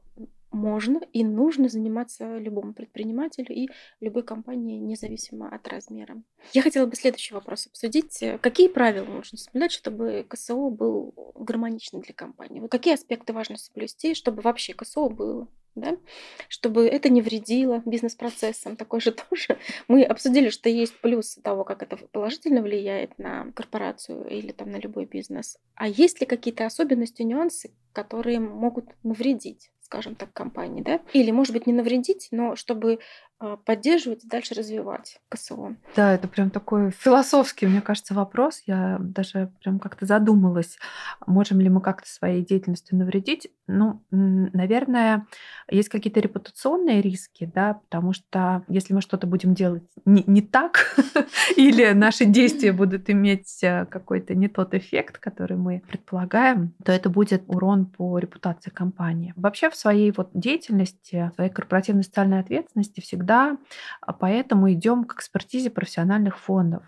можно 0.51 1.01
и 1.13 1.25
нужно 1.25 1.69
заниматься 1.69 2.39
любому 2.39 2.73
предпринимателю 2.73 3.55
и 3.55 3.69
любой 4.01 4.23
компании, 4.23 4.79
независимо 4.79 5.49
от 5.49 5.67
размера. 5.69 6.23
Я 6.53 6.63
хотела 6.63 6.87
бы 6.87 6.97
следующий 6.97 7.35
вопрос 7.35 7.67
обсудить. 7.67 8.23
Какие 8.41 8.69
правила 8.69 9.07
нужно 9.07 9.39
соблюдать, 9.39 9.73
чтобы 9.73 10.25
КСО 10.29 10.71
был 10.71 11.15
гармоничным 11.35 12.03
для 12.03 12.15
компании? 12.15 12.61
Вот 12.61 12.71
какие 12.71 12.95
аспекты 12.95 13.33
важно 13.33 13.57
соблюсти, 13.57 14.15
чтобы 14.15 14.43
вообще 14.43 14.75
КСО 14.75 15.09
было? 15.09 15.49
Да? 15.75 15.99
Чтобы 16.49 16.87
это 16.87 17.11
не 17.11 17.21
вредило 17.21 17.83
бизнес-процессам. 17.85 18.77
Такой 18.77 19.01
же 19.01 19.13
тоже. 19.31 19.59
Мы 19.89 20.05
обсудили, 20.05 20.49
что 20.49 20.71
есть 20.71 20.99
плюсы 21.01 21.43
того, 21.43 21.65
как 21.65 21.83
это 21.83 21.99
положительно 22.13 22.63
влияет 22.63 23.19
на 23.19 23.53
корпорацию 23.53 24.27
или 24.27 24.53
там 24.53 24.71
на 24.71 24.77
любой 24.77 25.05
бизнес. 25.05 25.59
А 25.75 25.87
есть 25.87 26.21
ли 26.21 26.27
какие-то 26.27 26.65
особенности, 26.65 27.23
нюансы, 27.23 27.75
которые 27.93 28.41
могут 28.41 28.87
навредить? 29.03 29.71
Скажем 29.87 30.17
так, 30.17 30.33
компании, 30.33 30.83
да? 30.83 31.01
Или, 31.13 31.31
может 31.31 31.53
быть, 31.53 31.67
не 31.67 31.73
навредить, 31.73 32.29
но 32.33 32.57
чтобы 32.57 32.99
поддерживать 33.65 34.25
и 34.25 34.29
дальше 34.29 34.55
развивать 34.55 35.21
КСО. 35.29 35.77
Да, 35.95 36.15
это 36.15 36.27
прям 36.27 36.51
такой 36.51 36.91
философский, 36.91 37.67
мне 37.67 37.83
кажется, 37.83 38.15
вопрос. 38.15 38.63
Я 38.67 38.97
даже 39.01 39.53
прям 39.63 39.79
как-то 39.79 40.07
задумалась, 40.07 40.79
можем 41.27 41.61
ли 41.61 41.69
мы 41.69 41.81
как-то 41.81 42.09
своей 42.09 42.45
деятельностью 42.45 42.97
навредить. 42.97 43.49
Ну, 43.67 44.03
наверное, 44.11 45.27
есть 45.69 45.89
какие-то 45.89 46.21
репутационные 46.21 47.03
риски, 47.03 47.51
да, 47.53 47.75
потому 47.75 48.13
что 48.13 48.65
если 48.69 48.95
мы 48.95 49.01
что-то 49.03 49.27
будем 49.27 49.55
делать 49.55 49.85
не, 50.05 50.25
не 50.27 50.41
так, 50.41 50.97
или 51.57 51.93
наши 51.93 52.25
действия 52.25 52.73
будут 52.73 53.11
иметь 53.11 53.63
э, 53.63 53.87
какой-то 53.87 54.35
не 54.35 54.49
тот 54.49 54.73
эффект, 54.75 55.19
который 55.19 55.57
мы 55.57 55.83
предполагаем, 55.89 56.75
то 56.85 56.93
это 56.93 57.11
будет 57.11 57.43
урон 57.49 57.87
по 57.87 58.19
репутации 58.19 58.71
компании. 58.71 59.35
Вообще 59.37 59.69
в 59.69 59.77
своей 59.77 60.13
вот 60.17 60.31
деятельности, 60.33 61.31
в 61.33 61.35
своей 61.35 61.51
корпоративной 61.51 62.05
социальной 62.05 62.41
ответственности 62.41 63.01
всегда 63.01 63.26
а, 63.35 64.13
поэтому 64.13 64.73
идем 64.73 65.05
к 65.05 65.15
экспертизе 65.15 65.71
профессиональных 65.71 66.39
фондов. 66.39 66.83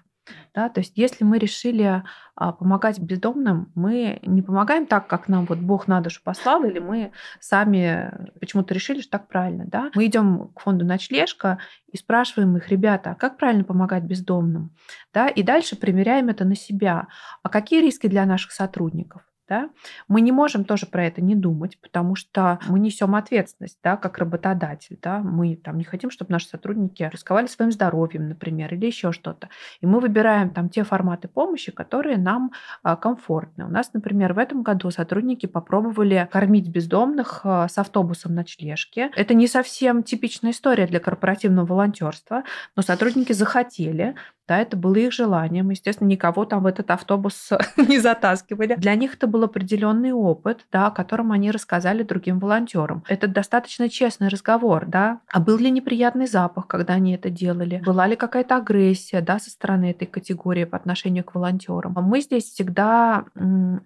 Да, 0.55 0.68
то 0.68 0.80
есть 0.80 0.93
если 0.97 1.24
мы 1.24 1.39
решили 1.39 2.03
а, 2.34 2.53
помогать 2.53 2.99
бездомным, 2.99 3.72
мы 3.74 4.18
не 4.22 4.43
помогаем 4.43 4.86
так, 4.86 5.07
как 5.07 5.28
нам 5.28 5.47
вот 5.47 5.59
Бог 5.59 5.89
на 5.89 6.01
душу 6.01 6.20
послал, 6.22 6.64
или 6.64 6.78
мы 6.78 7.12
сами 7.41 8.12
почему-то 8.41 8.74
решили, 8.74 9.01
что 9.01 9.12
так 9.12 9.28
правильно. 9.28 9.64
Да? 9.66 9.91
Мы 9.95 10.07
идем 10.07 10.49
к 10.55 10.61
фонду 10.61 10.84
ночлежка 10.84 11.59
и 11.91 11.97
спрашиваем 11.97 12.57
их, 12.57 12.68
ребята, 12.68 13.12
а 13.12 13.14
как 13.14 13.39
правильно 13.39 13.64
помогать 13.64 14.05
бездомным? 14.05 14.74
Да? 15.14 15.28
И 15.28 15.43
дальше 15.43 15.76
примеряем 15.76 16.28
это 16.28 16.45
на 16.45 16.57
себя. 16.57 17.09
А 17.43 17.49
какие 17.49 17.80
риски 17.80 18.07
для 18.07 18.26
наших 18.26 18.53
сотрудников? 18.53 19.22
Да? 19.49 19.70
Мы 20.09 20.20
не 20.20 20.32
можем 20.32 20.64
тоже 20.64 20.86
про 20.86 21.07
это 21.07 21.22
не 21.22 21.34
думать, 21.34 21.80
потому 21.80 22.14
что 22.14 22.59
мы 22.68 22.78
несем 22.78 23.14
ответственность, 23.14 23.78
да, 23.82 23.96
как 23.96 24.18
работодатель. 24.18 24.99
Да? 25.03 25.20
Мы 25.20 25.57
там 25.57 25.78
не 25.78 25.84
хотим, 25.84 26.11
чтобы 26.11 26.32
наши 26.32 26.49
сотрудники 26.49 27.09
рисковали 27.11 27.46
своим 27.46 27.72
здоровьем, 27.72 28.28
например, 28.28 28.74
или 28.74 28.86
еще 28.86 29.12
что-то. 29.12 29.49
И 29.80 29.86
мы 29.86 30.01
выбираем 30.01 30.51
там 30.51 30.68
те 30.68 30.84
форматы 30.84 31.28
помощи, 31.28 31.72
которые 31.72 32.18
нам 32.18 32.53
а, 32.82 32.96
комфортны. 32.96 33.64
У 33.64 33.68
нас, 33.68 33.92
например, 33.92 34.34
в 34.34 34.38
этом 34.38 34.62
году 34.62 34.90
сотрудники 34.90 35.46
попробовали 35.46 36.28
кормить 36.30 36.68
бездомных 36.68 37.40
а, 37.44 37.68
с 37.68 37.78
автобусом 37.78 38.34
ночлежки. 38.34 39.11
Это 39.16 39.34
не 39.34 39.46
совсем 39.49 40.03
типичная 40.03 40.53
история 40.53 40.86
для 40.86 41.01
корпоративного 41.01 41.66
волонтерства, 41.66 42.44
но 42.76 42.82
сотрудники 42.82 43.32
захотели, 43.32 44.14
да, 44.49 44.59
это 44.59 44.76
было 44.76 44.96
их 44.96 45.12
желанием. 45.12 45.70
Естественно, 45.70 46.09
никого 46.09 46.44
там 46.44 46.62
в 46.62 46.66
этот 46.66 46.90
автобус 46.90 47.51
не 47.76 47.99
затаскивали. 47.99 48.74
Для 48.76 48.94
них 48.94 49.14
это 49.14 49.26
был 49.26 49.44
определенный 49.44 50.12
опыт, 50.12 50.66
да, 50.72 50.86
о 50.86 50.90
котором 50.90 51.32
они 51.32 51.51
рассказали 51.51 52.03
другим 52.03 52.38
волонтерам. 52.38 53.05
Это 53.09 53.28
достаточно 53.28 53.88
честный 53.88 54.28
разговор, 54.28 54.86
да. 54.86 55.20
А 55.30 55.40
был 55.40 55.59
ли 55.59 55.70
неприятный 55.70 56.26
запах, 56.26 56.66
когда 56.66 56.94
они 56.94 57.14
это 57.14 57.30
делали? 57.30 57.82
Была 57.84 58.07
ли 58.07 58.16
какая-то 58.16 58.57
агрессия, 58.57 59.20
да, 59.20 59.38
со 59.38 59.51
стороны 59.51 59.90
этой 59.90 60.07
категории 60.07 60.64
по 60.64 60.76
отношению 60.76 61.24
к 61.24 61.34
волонтерам? 61.34 61.94
Мы 61.94 62.20
здесь 62.20 62.44
всегда 62.44 63.24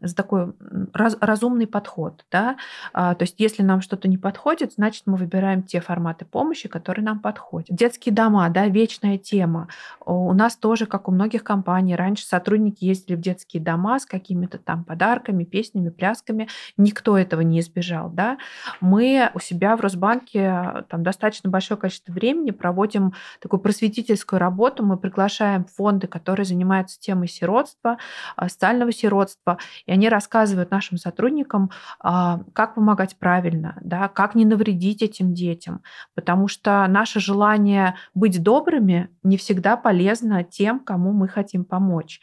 с 0.01 0.15
такой 0.15 0.53
раз- 0.93 1.17
разумный 1.21 1.67
подход, 1.67 2.25
да. 2.31 2.57
А, 2.93 3.15
то 3.15 3.25
есть, 3.25 3.35
если 3.39 3.63
нам 3.63 3.81
что-то 3.81 4.09
не 4.09 4.19
подходит, 4.19 4.75
значит, 4.75 5.03
мы 5.07 5.17
выбираем 5.17 5.63
те 5.63 5.81
форматы 5.81 6.25
помощи, 6.25 6.69
которые 6.69 7.05
нам 7.05 7.19
подходят. 7.19 7.75
Детские 7.75 8.15
дома, 8.15 8.49
да, 8.49 8.67
вечная 8.69 9.19
тема. 9.19 9.69
У 10.05 10.33
нас 10.33 10.52
тоже, 10.57 10.87
как 10.87 11.09
у 11.09 11.13
многих 11.13 11.45
компаний, 11.45 11.97
раньше 11.97 12.27
сотрудники 12.27 12.85
ездили 12.85 13.17
в 13.17 13.21
детские 13.21 13.63
дома 13.63 13.99
с 13.99 14.07
какими-то 14.07 14.59
там 14.59 14.85
подарками, 14.85 15.45
песнями, 15.45 15.91
плясками. 15.91 16.49
Никто 16.77 17.17
этого 17.17 17.41
не 17.41 17.61
избежал. 17.61 18.11
Да? 18.11 18.39
Мы 18.81 19.31
у 19.35 19.41
себя 19.41 19.77
в 19.77 19.81
Росбанке 19.81 20.85
там 20.89 21.03
достаточно 21.03 21.51
большое 21.51 21.79
количество 21.79 22.13
времени 22.13 22.51
проводим 22.51 23.15
такую 23.41 23.61
просветительскую 23.61 24.39
работу. 24.41 24.85
Мы 24.85 24.97
приглашаем 24.97 25.65
фонды, 25.65 26.07
которые 26.07 26.47
занимаются 26.47 27.01
темой 27.01 27.29
сиротства, 27.29 27.99
а, 28.37 28.49
социального 28.49 28.93
сиротства, 28.93 29.59
и 29.87 29.93
они 29.93 30.09
рассказывают 30.09 30.71
нашим 30.71 30.99
сотрудникам, 30.99 31.71
а, 32.01 32.41
как 32.53 32.75
помогать 32.75 33.17
правильно, 33.19 33.77
да, 33.83 34.09
как 34.09 34.35
не 34.35 34.45
навредить 34.45 35.03
этим 35.03 35.35
детям. 35.35 35.83
Потому 36.15 36.49
что 36.49 36.87
наше 36.89 37.21
желание 37.21 37.97
быть 38.15 38.43
добрыми 38.43 39.09
не 39.23 39.37
всегда 39.37 39.77
полезно 39.77 40.42
тем, 40.45 40.81
кому 40.81 41.13
мы 41.13 41.29
хотим 41.29 41.65
помочь. 41.65 42.21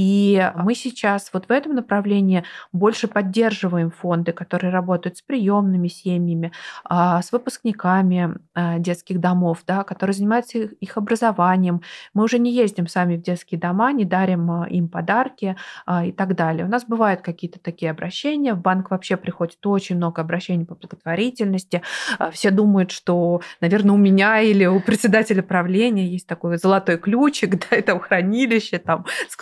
И 0.00 0.50
мы 0.56 0.74
сейчас 0.74 1.28
вот 1.30 1.44
в 1.46 1.52
этом 1.52 1.74
направлении 1.74 2.42
больше 2.72 3.06
поддерживаем 3.06 3.90
фонды, 3.90 4.32
которые 4.32 4.72
работают 4.72 5.18
с 5.18 5.22
приемными 5.22 5.88
семьями, 5.88 6.52
а, 6.84 7.20
с 7.20 7.32
выпускниками 7.32 8.36
а, 8.54 8.78
детских 8.78 9.20
домов, 9.20 9.58
да, 9.66 9.84
которые 9.84 10.14
занимаются 10.14 10.56
их 10.58 10.96
образованием. 10.96 11.82
Мы 12.14 12.24
уже 12.24 12.38
не 12.38 12.50
ездим 12.50 12.88
сами 12.88 13.18
в 13.18 13.22
детские 13.22 13.60
дома, 13.60 13.92
не 13.92 14.06
дарим 14.06 14.50
а, 14.50 14.66
им 14.70 14.88
подарки 14.88 15.54
и 16.04 16.12
так 16.12 16.34
далее. 16.34 16.64
У 16.64 16.68
нас 16.68 16.86
бывают 16.86 17.20
какие-то 17.20 17.58
такие 17.58 17.90
обращения. 17.90 18.54
В 18.54 18.60
банк 18.62 18.90
вообще 18.90 19.18
приходит 19.18 19.58
очень 19.66 19.96
много 19.96 20.22
обращений 20.22 20.64
по 20.64 20.76
благотворительности. 20.76 21.82
Все 22.32 22.50
думают, 22.50 22.90
что, 22.90 23.42
наверное, 23.60 23.92
у 23.92 23.98
меня 23.98 24.40
или 24.40 24.64
у 24.64 24.80
председателя 24.80 25.42
правления 25.42 26.06
есть 26.06 26.26
такой 26.26 26.56
золотой 26.56 26.96
ключик, 26.96 27.58
да, 27.70 27.76
этого 27.76 28.00
хранилища, 28.00 28.78
там, 28.78 29.04
с 29.28 29.36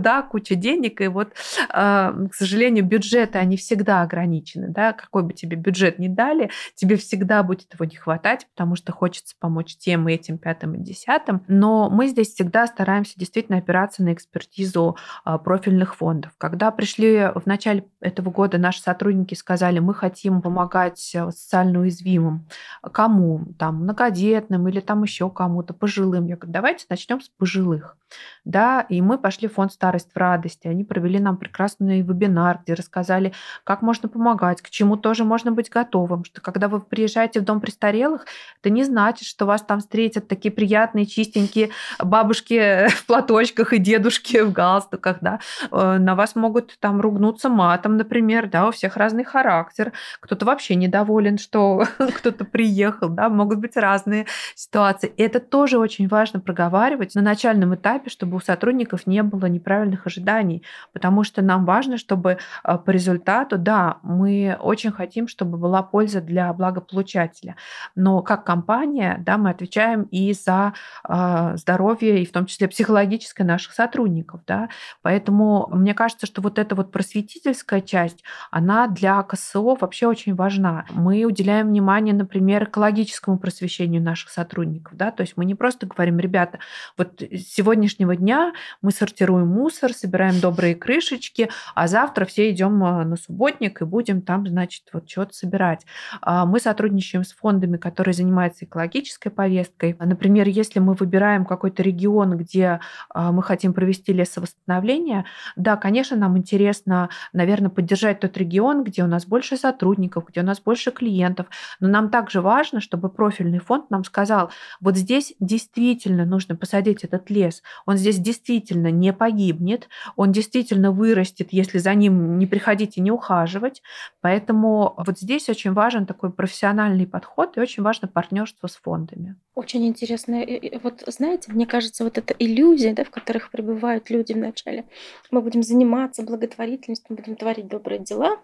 кружмагда, 0.00 0.26
куча 0.28 0.54
денег. 0.54 1.00
И 1.00 1.08
вот, 1.08 1.32
к 1.68 2.30
сожалению, 2.32 2.84
бюджеты, 2.84 3.38
они 3.38 3.56
всегда 3.56 4.02
ограничены, 4.02 4.68
да, 4.68 4.92
какой 4.92 5.22
бы 5.22 5.32
тебе 5.32 5.56
бюджет 5.56 5.98
ни 5.98 6.08
дали, 6.08 6.50
тебе 6.74 6.96
всегда 6.96 7.42
будет 7.42 7.72
его 7.74 7.84
не 7.84 7.96
хватать, 7.96 8.46
потому 8.54 8.76
что 8.76 8.92
хочется 8.92 9.34
помочь 9.38 9.76
тем 9.76 10.08
и 10.08 10.14
этим, 10.14 10.38
пятым 10.38 10.74
и 10.74 10.78
десятым. 10.78 11.42
Но 11.48 11.90
мы 11.90 12.08
здесь 12.08 12.34
всегда 12.34 12.66
стараемся 12.66 13.18
действительно 13.18 13.58
опираться 13.58 14.02
на 14.02 14.12
экспертизу 14.12 14.96
а, 15.24 15.38
профильных 15.38 15.96
фондов. 15.96 16.32
Когда 16.38 16.70
пришли 16.70 17.30
в 17.34 17.46
начале 17.46 17.84
этого 18.00 18.30
года 18.30 18.58
наши 18.58 18.80
сотрудники 18.80 19.34
сказали, 19.34 19.78
мы 19.78 19.94
хотим 19.94 20.42
помогать 20.42 21.12
э, 21.14 21.30
социально 21.30 21.80
уязвимым. 21.80 22.46
Кому? 22.92 23.46
Там, 23.58 23.82
многодетным 23.82 24.68
или 24.68 24.80
там 24.80 25.02
еще 25.02 25.30
кому-то, 25.30 25.74
пожилым. 25.74 26.26
Я 26.26 26.36
говорю, 26.36 26.52
давайте 26.52 26.86
начнем 26.88 27.20
с 27.20 27.28
пожилых 27.28 27.96
да, 28.44 28.80
и 28.88 29.00
мы 29.00 29.18
пошли 29.18 29.48
в 29.48 29.54
фонд 29.54 29.72
«Старость 29.90 30.12
в 30.14 30.16
радости». 30.16 30.68
Они 30.68 30.84
провели 30.84 31.18
нам 31.18 31.36
прекрасный 31.36 32.00
вебинар, 32.02 32.60
где 32.62 32.74
рассказали, 32.74 33.32
как 33.64 33.82
можно 33.82 34.08
помогать, 34.08 34.62
к 34.62 34.70
чему 34.70 34.96
тоже 34.96 35.24
можно 35.24 35.50
быть 35.50 35.68
готовым, 35.68 36.24
что 36.24 36.40
когда 36.40 36.68
вы 36.68 36.80
приезжаете 36.80 37.40
в 37.40 37.44
дом 37.44 37.60
престарелых, 37.60 38.26
это 38.60 38.70
не 38.70 38.84
значит, 38.84 39.26
что 39.26 39.46
вас 39.46 39.62
там 39.62 39.80
встретят 39.80 40.28
такие 40.28 40.52
приятные, 40.52 41.06
чистенькие 41.06 41.70
бабушки 41.98 42.86
в 42.94 43.06
платочках 43.06 43.72
и 43.72 43.78
дедушки 43.78 44.40
в 44.42 44.52
галстуках, 44.52 45.18
да, 45.20 45.40
э, 45.72 45.98
на 45.98 46.14
вас 46.14 46.36
могут 46.36 46.78
там 46.78 47.00
ругнуться 47.00 47.48
матом, 47.48 47.96
например, 47.96 48.48
да, 48.48 48.68
у 48.68 48.70
всех 48.70 48.96
разный 48.96 49.24
характер, 49.24 49.92
кто-то 50.20 50.46
вообще 50.46 50.76
недоволен, 50.76 51.38
что 51.38 51.84
кто-то 51.98 52.44
приехал, 52.44 53.08
да, 53.08 53.28
могут 53.28 53.58
быть 53.58 53.76
разные 53.76 54.26
ситуации. 54.54 55.12
И 55.16 55.22
это 55.22 55.40
тоже 55.40 55.78
очень 55.78 56.06
важно 56.06 56.38
проговаривать 56.38 57.16
на 57.16 57.22
начальном 57.22 57.74
этапе, 57.74 58.08
чтобы 58.08 58.36
у 58.36 58.40
сотрудников 58.40 59.08
не 59.08 59.22
было 59.24 59.46
неправильных 59.70 60.06
ожиданий, 60.06 60.62
потому 60.92 61.24
что 61.24 61.42
нам 61.42 61.64
важно, 61.64 61.96
чтобы 61.96 62.38
а, 62.62 62.76
по 62.78 62.90
результату, 62.90 63.56
да, 63.56 63.98
мы 64.02 64.56
очень 64.60 64.90
хотим, 64.90 65.28
чтобы 65.28 65.58
была 65.58 65.82
польза 65.82 66.20
для 66.20 66.52
благополучателя, 66.52 67.56
но 67.94 68.22
как 68.22 68.44
компания, 68.44 69.22
да, 69.24 69.38
мы 69.38 69.50
отвечаем 69.50 70.02
и 70.10 70.32
за 70.32 70.72
э, 71.08 71.56
здоровье, 71.56 72.22
и 72.22 72.26
в 72.26 72.32
том 72.32 72.46
числе 72.46 72.68
психологическое 72.68 73.44
наших 73.44 73.72
сотрудников, 73.72 74.40
да, 74.46 74.68
поэтому 75.02 75.68
мне 75.70 75.94
кажется, 75.94 76.26
что 76.26 76.42
вот 76.42 76.58
эта 76.58 76.74
вот 76.74 76.90
просветительская 76.90 77.80
часть, 77.80 78.24
она 78.50 78.88
для 78.88 79.22
КСО 79.22 79.76
вообще 79.80 80.06
очень 80.06 80.34
важна. 80.34 80.84
Мы 80.90 81.24
уделяем 81.24 81.68
внимание, 81.68 82.14
например, 82.14 82.64
экологическому 82.64 83.38
просвещению 83.38 84.02
наших 84.02 84.30
сотрудников, 84.30 84.96
да, 84.96 85.10
то 85.10 85.22
есть 85.22 85.36
мы 85.36 85.44
не 85.44 85.54
просто 85.54 85.86
говорим, 85.86 86.18
ребята, 86.18 86.58
вот 86.96 87.22
сегодня 87.46 87.90
сегодняшнего 88.00 88.16
дня 88.16 88.52
мы 88.82 88.90
сортируем 88.90 89.59
мусор, 89.60 89.92
собираем 89.92 90.40
добрые 90.40 90.74
крышечки, 90.74 91.50
а 91.74 91.86
завтра 91.86 92.24
все 92.24 92.50
идем 92.50 92.82
а, 92.82 93.04
на 93.04 93.16
субботник 93.16 93.82
и 93.82 93.84
будем 93.84 94.22
там, 94.22 94.46
значит, 94.46 94.84
вот 94.92 95.08
что-то 95.08 95.34
собирать. 95.34 95.84
А, 96.22 96.46
мы 96.46 96.60
сотрудничаем 96.60 97.24
с 97.24 97.32
фондами, 97.32 97.76
которые 97.76 98.14
занимаются 98.14 98.64
экологической 98.64 99.28
повесткой. 99.28 99.96
Например, 99.98 100.48
если 100.48 100.80
мы 100.80 100.94
выбираем 100.94 101.44
какой-то 101.44 101.82
регион, 101.82 102.38
где 102.38 102.80
а, 103.10 103.32
мы 103.32 103.42
хотим 103.42 103.74
провести 103.74 104.12
лесовосстановление, 104.14 105.26
да, 105.56 105.76
конечно, 105.76 106.16
нам 106.16 106.38
интересно, 106.38 107.10
наверное, 107.34 107.70
поддержать 107.70 108.20
тот 108.20 108.36
регион, 108.38 108.82
где 108.82 109.04
у 109.04 109.06
нас 109.06 109.26
больше 109.26 109.56
сотрудников, 109.56 110.24
где 110.28 110.40
у 110.40 110.44
нас 110.44 110.60
больше 110.60 110.90
клиентов, 110.90 111.46
но 111.80 111.88
нам 111.88 112.08
также 112.08 112.40
важно, 112.40 112.80
чтобы 112.80 113.10
профильный 113.10 113.58
фонд 113.58 113.90
нам 113.90 114.04
сказал, 114.04 114.50
вот 114.80 114.96
здесь 114.96 115.34
действительно 115.38 116.24
нужно 116.24 116.56
посадить 116.56 117.04
этот 117.04 117.28
лес, 117.28 117.62
он 117.84 117.98
здесь 117.98 118.18
действительно 118.18 118.90
не 118.90 119.12
погибнет, 119.50 119.88
он 120.16 120.32
действительно 120.32 120.92
вырастет, 120.92 121.48
если 121.52 121.78
за 121.78 121.94
ним 121.94 122.38
не 122.38 122.46
приходить 122.46 122.96
и 122.96 123.00
не 123.00 123.10
ухаживать. 123.10 123.82
Поэтому 124.20 124.94
вот 124.96 125.18
здесь 125.18 125.48
очень 125.48 125.72
важен 125.72 126.06
такой 126.06 126.32
профессиональный 126.32 127.06
подход 127.06 127.56
и 127.56 127.60
очень 127.60 127.82
важно 127.82 128.08
партнерство 128.08 128.68
с 128.68 128.76
фондами. 128.76 129.36
Очень 129.54 129.86
интересно. 129.86 130.44
Вот 130.82 131.02
знаете, 131.06 131.52
мне 131.52 131.66
кажется, 131.66 132.04
вот 132.04 132.18
эта 132.18 132.34
иллюзия, 132.38 132.94
да, 132.94 133.04
в 133.04 133.10
которых 133.10 133.50
пребывают 133.50 134.10
люди 134.10 134.32
вначале. 134.32 134.84
Мы 135.30 135.42
будем 135.42 135.62
заниматься 135.62 136.22
благотворительностью, 136.22 137.16
будем 137.16 137.36
творить 137.36 137.66
добрые 137.66 138.00
дела, 138.00 138.38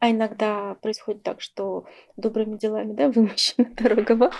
а 0.00 0.10
иногда 0.10 0.74
происходит 0.82 1.22
так, 1.22 1.40
что 1.40 1.84
добрыми 2.16 2.56
делами 2.56 2.94
да, 2.94 3.08
вымощена 3.14 3.68
дорога 3.76 4.16
в 4.16 4.22
ад. 4.24 4.34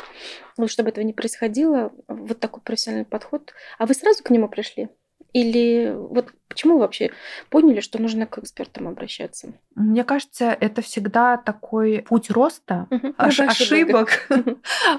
Но 0.58 0.66
чтобы 0.66 0.88
этого 0.88 1.04
не 1.04 1.12
происходило, 1.12 1.92
вот 2.08 2.40
такой 2.40 2.62
профессиональный 2.62 3.06
подход. 3.06 3.52
А 3.78 3.86
вы 3.86 3.94
сразу 3.94 4.24
к 4.24 4.30
нему 4.30 4.48
пришли? 4.48 4.88
Или 5.36 5.92
вот 5.94 6.32
почему 6.48 6.74
вы 6.74 6.80
вообще 6.80 7.10
поняли, 7.50 7.80
что 7.80 8.00
нужно 8.00 8.24
к 8.24 8.38
экспертам 8.38 8.88
обращаться? 8.88 9.52
Мне 9.74 10.02
кажется, 10.02 10.46
это 10.46 10.80
всегда 10.80 11.36
такой 11.36 12.06
путь 12.08 12.30
роста, 12.30 12.86
угу. 12.90 13.12
ошибок. 13.18 14.26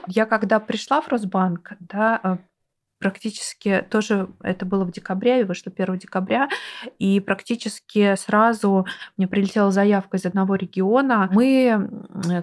Я 0.06 0.28
когда 0.28 0.60
пришла 0.60 1.02
в 1.02 1.08
Росбанк, 1.08 1.72
да, 1.80 2.20
э, 2.24 2.38
практически 3.00 3.86
тоже 3.89 4.30
это 4.41 4.66
было 4.66 4.86
в 4.86 4.91
декабре, 4.91 5.41
и 5.41 5.43
вышло 5.43 5.72
1 5.76 6.00
декабря, 6.00 6.50
и 7.00 7.20
практически 7.20 8.16
сразу 8.16 8.86
мне 9.18 9.28
прилетела 9.28 9.72
заявка 9.72 10.18
из 10.18 10.26
одного 10.26 10.56
региона. 10.56 11.30
Мы 11.32 11.89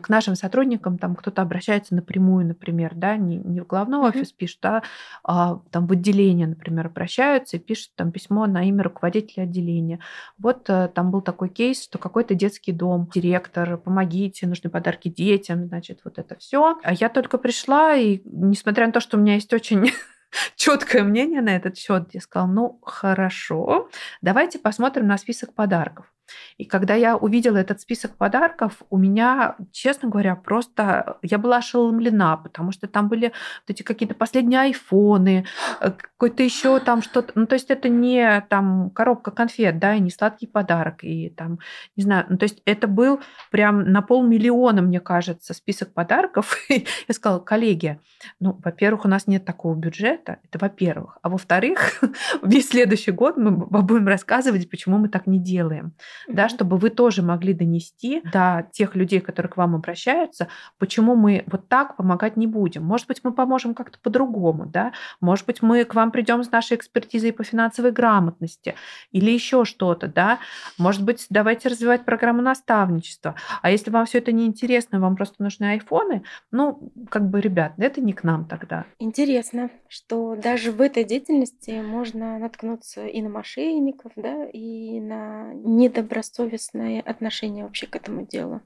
к 0.03 0.09
нашим 0.09 0.37
сотрудникам, 0.37 0.99
там 0.99 1.17
кто-то 1.17 1.43
обращается 1.43 1.95
напрямую, 1.95 2.47
например, 2.47 2.93
да, 2.95 3.17
не, 3.17 3.39
не 3.39 3.61
в 3.61 3.67
главной 3.67 3.99
офис 3.99 4.33
пишет, 4.33 4.65
а, 4.65 4.83
а 5.23 5.61
там 5.71 5.87
в 5.87 5.93
отделение, 5.93 6.47
например, 6.47 6.87
обращаются 6.87 7.57
и 7.57 7.61
пишут 7.61 7.93
там 7.97 8.13
письмо 8.13 8.47
на 8.47 8.69
имя 8.69 8.83
руководителя 8.83 9.45
отделения. 9.45 10.01
Вот 10.39 10.69
э, 10.69 10.89
там 10.95 11.11
был 11.11 11.21
такой 11.21 11.49
кейс, 11.49 11.83
что 11.83 11.99
какой-то 11.99 12.35
детский 12.35 12.73
дом, 12.73 13.09
директор, 13.13 13.77
помогите, 13.77 14.47
нужны 14.47 14.71
подарки 14.71 15.09
детям, 15.09 15.67
значит, 15.67 16.01
вот 16.05 16.19
это 16.19 16.37
все. 16.39 16.79
А 16.83 16.93
я 16.93 17.09
только 17.09 17.39
пришла, 17.39 17.95
и 17.95 18.21
несмотря 18.25 18.87
на 18.87 18.93
то, 18.93 19.01
что 19.01 19.17
у 19.17 19.21
меня 19.21 19.35
есть 19.35 19.53
очень 19.53 19.91
четкое 20.57 21.03
мнение 21.03 21.41
на 21.41 21.57
этот 21.57 21.77
счет. 21.77 22.09
Я 22.13 22.21
сказала, 22.21 22.49
ну 22.49 22.81
хорошо, 22.83 23.89
давайте 24.21 24.59
посмотрим 24.59 25.07
на 25.07 25.19
список 25.19 25.55
подарков. 25.55 26.14
И 26.57 26.65
когда 26.65 26.95
я 26.95 27.17
увидела 27.17 27.57
этот 27.57 27.81
список 27.81 28.17
подарков, 28.17 28.83
у 28.91 28.97
меня, 28.97 29.57
честно 29.73 30.09
говоря, 30.09 30.37
просто 30.37 31.19
я 31.23 31.39
была 31.39 31.59
ошеломлена, 31.59 32.37
потому 32.37 32.73
что 32.73 32.87
там 32.87 33.09
были 33.09 33.27
вот 33.27 33.71
эти 33.71 33.83
какие-то 33.83 34.15
последние 34.15 34.61
айфоны, 34.61 35.47
э, 35.81 35.91
какой-то 35.91 36.43
еще 36.43 36.79
там 36.81 37.03
что-то. 37.03 37.33
Ну, 37.35 37.47
то 37.47 37.55
есть 37.55 37.71
это 37.71 37.89
не 37.89 38.41
там 38.49 38.91
коробка 38.91 39.31
конфет, 39.31 39.79
да, 39.79 39.95
и 39.95 40.01
не 40.01 40.11
сладкий 40.11 40.47
подарок, 40.47 41.03
и 41.03 41.31
там, 41.31 41.59
не 41.97 42.05
знаю, 42.05 42.27
ну, 42.29 42.39
то 42.39 42.45
есть 42.45 42.63
это 42.65 42.87
был 42.87 43.21
прям 43.51 43.91
на 43.93 44.03
полмиллиона, 44.03 44.83
мне 44.83 45.01
кажется, 45.01 45.55
список 45.55 45.93
подарков. 45.93 46.57
Я 46.69 47.15
сказала, 47.15 47.41
коллеги, 47.41 48.01
ну, 48.41 48.59
во-первых, 48.65 49.05
у 49.05 49.09
нас 49.09 49.27
нет 49.27 49.45
такого 49.45 49.75
бюджета, 49.75 50.39
это 50.45 50.59
во-первых. 50.59 51.19
А 51.23 51.29
во-вторых, 51.29 52.03
весь 52.43 52.69
следующий 52.69 53.11
год 53.11 53.37
мы 53.37 53.51
будем 53.51 54.07
рассказывать, 54.07 54.71
почему 54.71 54.99
мы 54.99 55.09
так 55.09 55.27
не 55.27 55.39
делаем 55.39 55.95
да, 56.29 56.49
чтобы 56.49 56.77
вы 56.77 56.91
тоже 56.91 57.23
могли 57.23 57.53
донести 57.53 58.23
до 58.33 58.67
тех 58.73 58.95
людей, 58.95 59.21
которые 59.21 59.51
к 59.51 59.57
вам 59.57 59.75
обращаются, 59.75 60.49
почему 60.79 61.15
мы 61.15 61.45
вот 61.47 61.69
так 61.69 61.97
помогать 61.97 62.37
не 62.37 62.47
будем. 62.47 62.85
Может 62.85 63.07
быть, 63.07 63.21
мы 63.23 63.33
поможем 63.33 63.75
как-то 63.75 63.99
по-другому, 63.99 64.67
да, 64.67 64.93
может 65.21 65.47
быть, 65.47 65.63
мы 65.63 65.85
к 65.85 65.95
вам 65.95 66.11
придем 66.11 66.43
с 66.43 66.51
нашей 66.51 66.77
экспертизой 66.77 67.33
по 67.33 67.45
финансовой 67.45 67.93
грамотности 67.93 68.75
или 69.13 69.31
еще 69.31 69.65
что-то, 69.65 70.09
да, 70.09 70.39
может 70.79 71.05
быть, 71.05 71.27
давайте 71.31 71.69
развивать 71.69 72.05
программу 72.05 72.43
наставничества. 72.43 73.35
А 73.63 73.71
если 73.71 73.91
вам 73.91 74.07
все 74.07 74.19
это 74.19 74.33
не 74.33 74.47
интересно, 74.47 75.01
вам 75.01 75.17
просто 75.17 75.43
нужны 75.43 75.65
айфоны, 75.67 76.25
ну, 76.51 76.93
как 77.11 77.29
бы, 77.29 77.41
ребят, 77.41 77.73
это 77.79 78.01
не 78.01 78.13
к 78.13 78.25
нам 78.25 78.45
тогда. 78.47 78.85
Интересно, 78.99 79.71
что 79.89 80.37
даже 80.37 80.73
в 80.73 80.81
этой 80.81 81.05
деятельности 81.05 81.83
можно 81.83 82.39
наткнуться 82.39 83.07
и 83.07 83.23
на 83.23 83.29
мошенников, 83.29 84.13
да, 84.17 84.47
и 84.47 85.01
на 85.01 85.53
недобросовестных 85.55 86.04
добросовестное 86.05 87.01
отношение 87.01 87.65
вообще 87.65 87.87
к 87.87 87.97
этому 87.97 88.27
делу. 88.27 88.61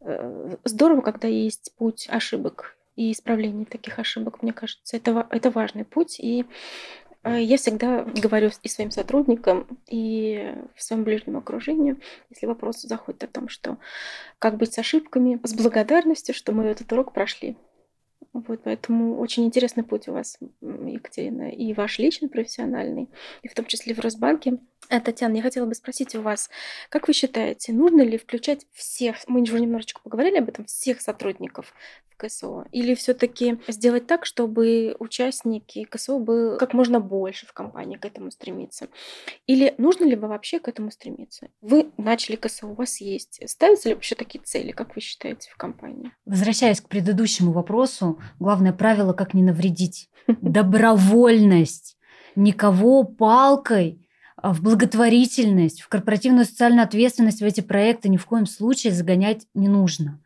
Э, 0.00 0.56
здорово, 0.64 1.02
когда 1.02 1.28
есть 1.28 1.72
путь 1.76 2.08
ошибок 2.10 2.76
и 2.96 3.12
исправление 3.12 3.66
таких 3.66 3.98
ошибок, 3.98 4.42
мне 4.42 4.52
кажется, 4.52 4.96
это, 4.96 5.26
это 5.30 5.50
важный 5.50 5.84
путь. 5.84 6.18
И 6.18 6.46
А, 7.22 7.38
я 7.38 7.56
всегда 7.56 8.04
говорю 8.04 8.50
и 8.62 8.68
своим 8.68 8.90
сотрудникам, 8.90 9.66
и 9.86 10.54
в 10.74 10.82
своем 10.82 11.04
ближнем 11.04 11.36
окружении, 11.36 11.96
если 12.30 12.46
вопрос 12.46 12.82
заходит 12.82 13.24
о 13.24 13.26
том, 13.26 13.48
что 13.48 13.76
как 14.38 14.56
быть 14.56 14.72
с 14.72 14.78
ошибками, 14.78 15.40
с 15.42 15.54
благодарностью, 15.54 16.34
что 16.34 16.52
мы 16.52 16.64
этот 16.64 16.90
урок 16.92 17.12
прошли. 17.12 17.56
Вот, 18.46 18.60
поэтому 18.64 19.18
очень 19.18 19.44
интересный 19.44 19.82
путь 19.82 20.08
у 20.08 20.12
вас, 20.12 20.38
Екатерина, 20.60 21.50
и 21.50 21.72
ваш 21.72 21.98
личный, 21.98 22.28
профессиональный, 22.28 23.08
и 23.42 23.48
в 23.48 23.54
том 23.54 23.64
числе 23.64 23.94
в 23.94 24.00
Росбанке. 24.00 24.58
А, 24.88 25.00
Татьяна, 25.00 25.36
я 25.36 25.42
хотела 25.42 25.66
бы 25.66 25.74
спросить 25.74 26.14
у 26.14 26.22
вас, 26.22 26.50
как 26.88 27.08
вы 27.08 27.14
считаете, 27.14 27.72
нужно 27.72 28.02
ли 28.02 28.16
включать 28.16 28.66
всех, 28.72 29.16
мы 29.26 29.42
уже 29.42 29.60
немножечко 29.60 30.00
поговорили 30.02 30.38
об 30.38 30.48
этом, 30.48 30.64
всех 30.64 31.00
сотрудников 31.00 31.74
КСО? 32.18 32.66
Или 32.72 32.94
все-таки 32.94 33.58
сделать 33.68 34.06
так, 34.06 34.26
чтобы 34.26 34.96
участники 34.98 35.84
КСО 35.84 36.18
было 36.18 36.56
как 36.56 36.74
можно 36.74 37.00
больше 37.00 37.46
в 37.46 37.52
компании 37.52 37.96
к 37.96 38.04
этому 38.04 38.30
стремиться? 38.30 38.88
Или 39.46 39.74
нужно 39.78 40.04
ли 40.04 40.16
вообще 40.16 40.60
к 40.60 40.68
этому 40.68 40.90
стремиться? 40.90 41.48
Вы 41.60 41.90
начали 41.96 42.36
КСО, 42.36 42.66
у 42.66 42.74
вас 42.74 43.00
есть. 43.00 43.40
Ставятся 43.48 43.88
ли 43.88 43.94
вообще 43.94 44.14
такие 44.14 44.42
цели, 44.44 44.72
как 44.72 44.94
вы 44.94 45.00
считаете, 45.00 45.50
в 45.50 45.56
компании? 45.56 46.12
Возвращаясь 46.26 46.80
к 46.80 46.88
предыдущему 46.88 47.52
вопросу, 47.52 48.20
главное 48.38 48.72
правило, 48.72 49.12
как 49.12 49.32
не 49.32 49.42
навредить. 49.42 50.10
Добровольность. 50.26 51.96
Никого 52.36 53.04
палкой 53.04 54.04
в 54.42 54.62
благотворительность, 54.62 55.80
в 55.80 55.88
корпоративную 55.88 56.44
социальную 56.44 56.84
ответственность 56.84 57.40
в 57.40 57.44
эти 57.44 57.60
проекты 57.60 58.08
ни 58.08 58.16
в 58.16 58.26
коем 58.26 58.46
случае 58.46 58.92
загонять 58.92 59.46
не 59.54 59.68
нужно 59.68 60.20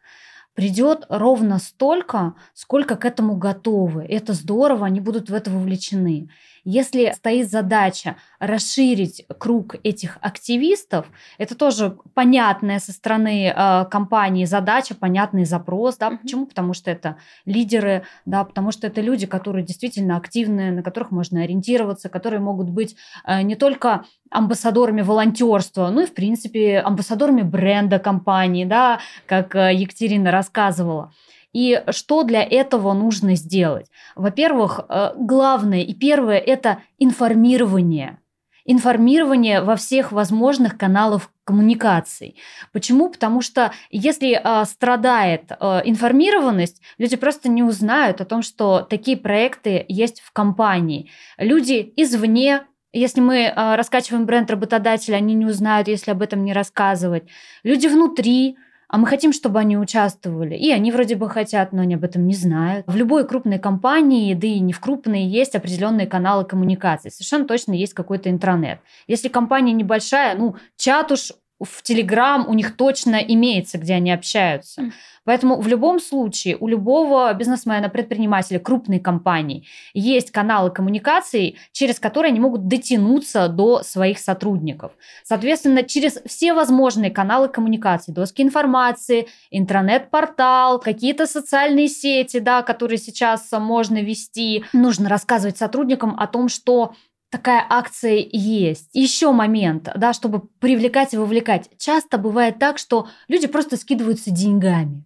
придет 0.55 1.07
ровно 1.09 1.59
столько, 1.59 2.35
сколько 2.55 2.97
к 2.97 3.05
этому 3.05 3.37
готовы. 3.37 4.05
Это 4.05 4.33
здорово, 4.33 4.87
они 4.87 5.01
будут 5.01 5.31
в 5.31 5.35
это 5.35 5.51
вовлечены. 5.51 6.29
Если 6.65 7.13
стоит 7.17 7.51
задача 7.51 8.17
расширить 8.39 9.27
круг 9.39 9.75
этих 9.83 10.19
активистов, 10.21 11.07
это 11.37 11.57
тоже 11.57 11.99
понятная 12.15 12.79
со 12.79 12.93
стороны 12.93 13.49
э, 13.49 13.85
компании 13.91 14.45
задача, 14.45 14.95
понятный 14.95 15.45
запрос. 15.45 15.97
Да? 15.97 16.19
Почему? 16.23 16.47
Потому 16.47 16.73
что 16.73 16.93
это 16.93 17.17
лидеры, 17.47 18.05
да, 18.27 18.45
потому 18.45 18.71
что 18.71 18.87
это 18.87 19.01
люди, 19.01 19.27
которые 19.27 19.65
действительно 19.65 20.17
активны, 20.17 20.71
на 20.71 20.83
которых 20.85 21.11
можно 21.11 21.43
ориентироваться, 21.43 22.09
которые 22.09 22.39
могут 22.39 22.71
быть 22.71 22.95
э, 23.27 23.43
не 23.43 23.57
только 23.57 24.05
амбассадорами 24.31 25.03
волонтерства, 25.03 25.91
ну 25.91 26.03
и, 26.03 26.07
в 26.07 26.15
принципе, 26.15 26.79
амбассадорами 26.79 27.43
бренда 27.43 27.99
компании, 27.99 28.65
да, 28.65 29.01
как 29.27 29.57
э, 29.57 29.75
Екатерина 29.75 30.31
рассказывала. 30.43 31.13
И 31.53 31.83
что 31.91 32.25
для 32.25 32.43
этого 32.43 32.93
нужно 32.95 33.37
сделать? 33.37 33.87
Во-первых, 34.17 34.81
э, 34.89 35.13
главное 35.17 35.83
и 35.83 35.95
первое– 35.95 36.39
это 36.55 36.79
информирование. 36.99 38.19
Информирование 38.65 39.61
во 39.61 39.77
всех 39.77 40.13
возможных 40.13 40.79
каналах 40.79 41.31
коммуникаций. 41.45 42.37
Почему? 42.73 43.11
Потому 43.11 43.43
что 43.43 43.73
если 43.91 44.41
э, 44.43 44.65
страдает 44.65 45.51
э, 45.51 45.83
информированность, 45.85 46.81
люди 46.99 47.17
просто 47.17 47.49
не 47.49 47.63
узнают 47.63 48.21
о 48.21 48.25
том, 48.25 48.43
что 48.43 48.81
такие 48.81 49.17
проекты 49.17 49.85
есть 49.89 50.21
в 50.21 50.33
компании. 50.33 51.11
Люди 51.39 51.93
извне 51.97 52.63
если 52.95 53.23
мы 53.23 53.45
э, 53.45 53.75
раскачиваем 53.75 54.27
бренд 54.27 54.51
работодателя, 54.51 55.17
они 55.17 55.33
не 55.35 55.47
узнают, 55.47 55.89
если 55.89 56.11
об 56.11 56.21
этом 56.21 56.45
не 56.45 56.53
рассказывать. 56.53 57.25
Люди 57.63 57.87
внутри 57.87 58.59
а 58.93 58.99
мы 58.99 59.07
хотим, 59.07 59.33
чтобы 59.33 59.59
они 59.59 59.79
участвовали. 59.79 60.55
И 60.55 60.71
они 60.71 60.93
вроде 60.93 61.17
бы 61.17 61.31
хотят, 61.31 61.73
но 61.73 61.81
они 61.81 61.95
об 61.95 62.05
этом 62.05 62.27
не 62.27 62.35
знают. 62.35 62.87
В 62.87 62.95
любой 62.95 63.27
крупной 63.27 63.59
компании, 63.59 64.35
да 64.35 64.47
и 64.47 64.61
не 64.61 64.75
в 64.75 64.81
крупной, 64.81 65.23
есть 65.23 65.55
определенные 65.55 66.07
каналы 66.07 66.45
коммуникации. 66.45 67.09
Совершенно 67.09 67.47
точно 67.47 67.73
есть 67.73 67.95
какой-то 67.95 68.29
интранет. 68.29 68.81
Если 69.07 69.29
компания 69.29 69.73
небольшая, 69.73 70.37
ну, 70.37 70.57
чат 70.77 71.11
уж 71.11 71.33
в 71.65 71.83
Телеграм 71.83 72.47
у 72.49 72.55
них 72.55 72.77
точно 72.77 73.17
имеется, 73.17 73.79
где 73.79 73.95
они 73.95 74.13
общаются. 74.13 74.93
Поэтому 75.25 75.61
в 75.61 75.69
любом 75.69 76.01
случае 76.01 76.57
у 76.59 76.67
любого 76.67 77.33
бизнесмена, 77.35 77.89
предпринимателя, 77.89 78.59
крупной 78.59 78.99
компании 78.99 79.67
есть 79.95 80.33
каналы 80.33 80.71
коммуникации, 80.71 81.57
через 81.71 82.01
которые 82.01 82.31
они 82.31 82.41
могут 82.41 82.67
дотянуться 82.67 83.49
до 83.49 83.83
своих 83.83 84.19
сотрудников. 84.19 84.93
Соответственно, 85.23 85.85
через 85.85 86.21
все 86.27 86.55
возможные 86.55 87.11
каналы 87.11 87.49
коммуникации, 87.49 88.11
доски 88.11 88.43
информации, 88.43 89.29
интернет-портал, 89.51 90.81
какие-то 90.81 91.27
социальные 91.27 91.89
сети, 91.89 92.41
да, 92.41 92.63
которые 92.63 92.99
сейчас 92.99 93.49
можно 93.53 94.03
вести, 94.03 94.65
нужно 94.73 95.09
рассказывать 95.09 95.57
сотрудникам 95.57 96.19
о 96.19 96.27
том, 96.27 96.49
что 96.49 96.95
такая 97.33 97.67
акция 97.69 98.25
есть. 98.31 98.91
Еще 98.93 99.33
момент, 99.33 99.89
да, 99.97 100.13
чтобы 100.13 100.43
привлекать 100.61 101.15
и 101.15 101.17
вовлекать. 101.17 101.71
Часто 101.79 102.19
бывает 102.19 102.59
так, 102.59 102.79
что 102.79 103.09
люди 103.27 103.49
просто 103.49 103.77
скидываются 103.77 104.31
деньгами 104.31 105.05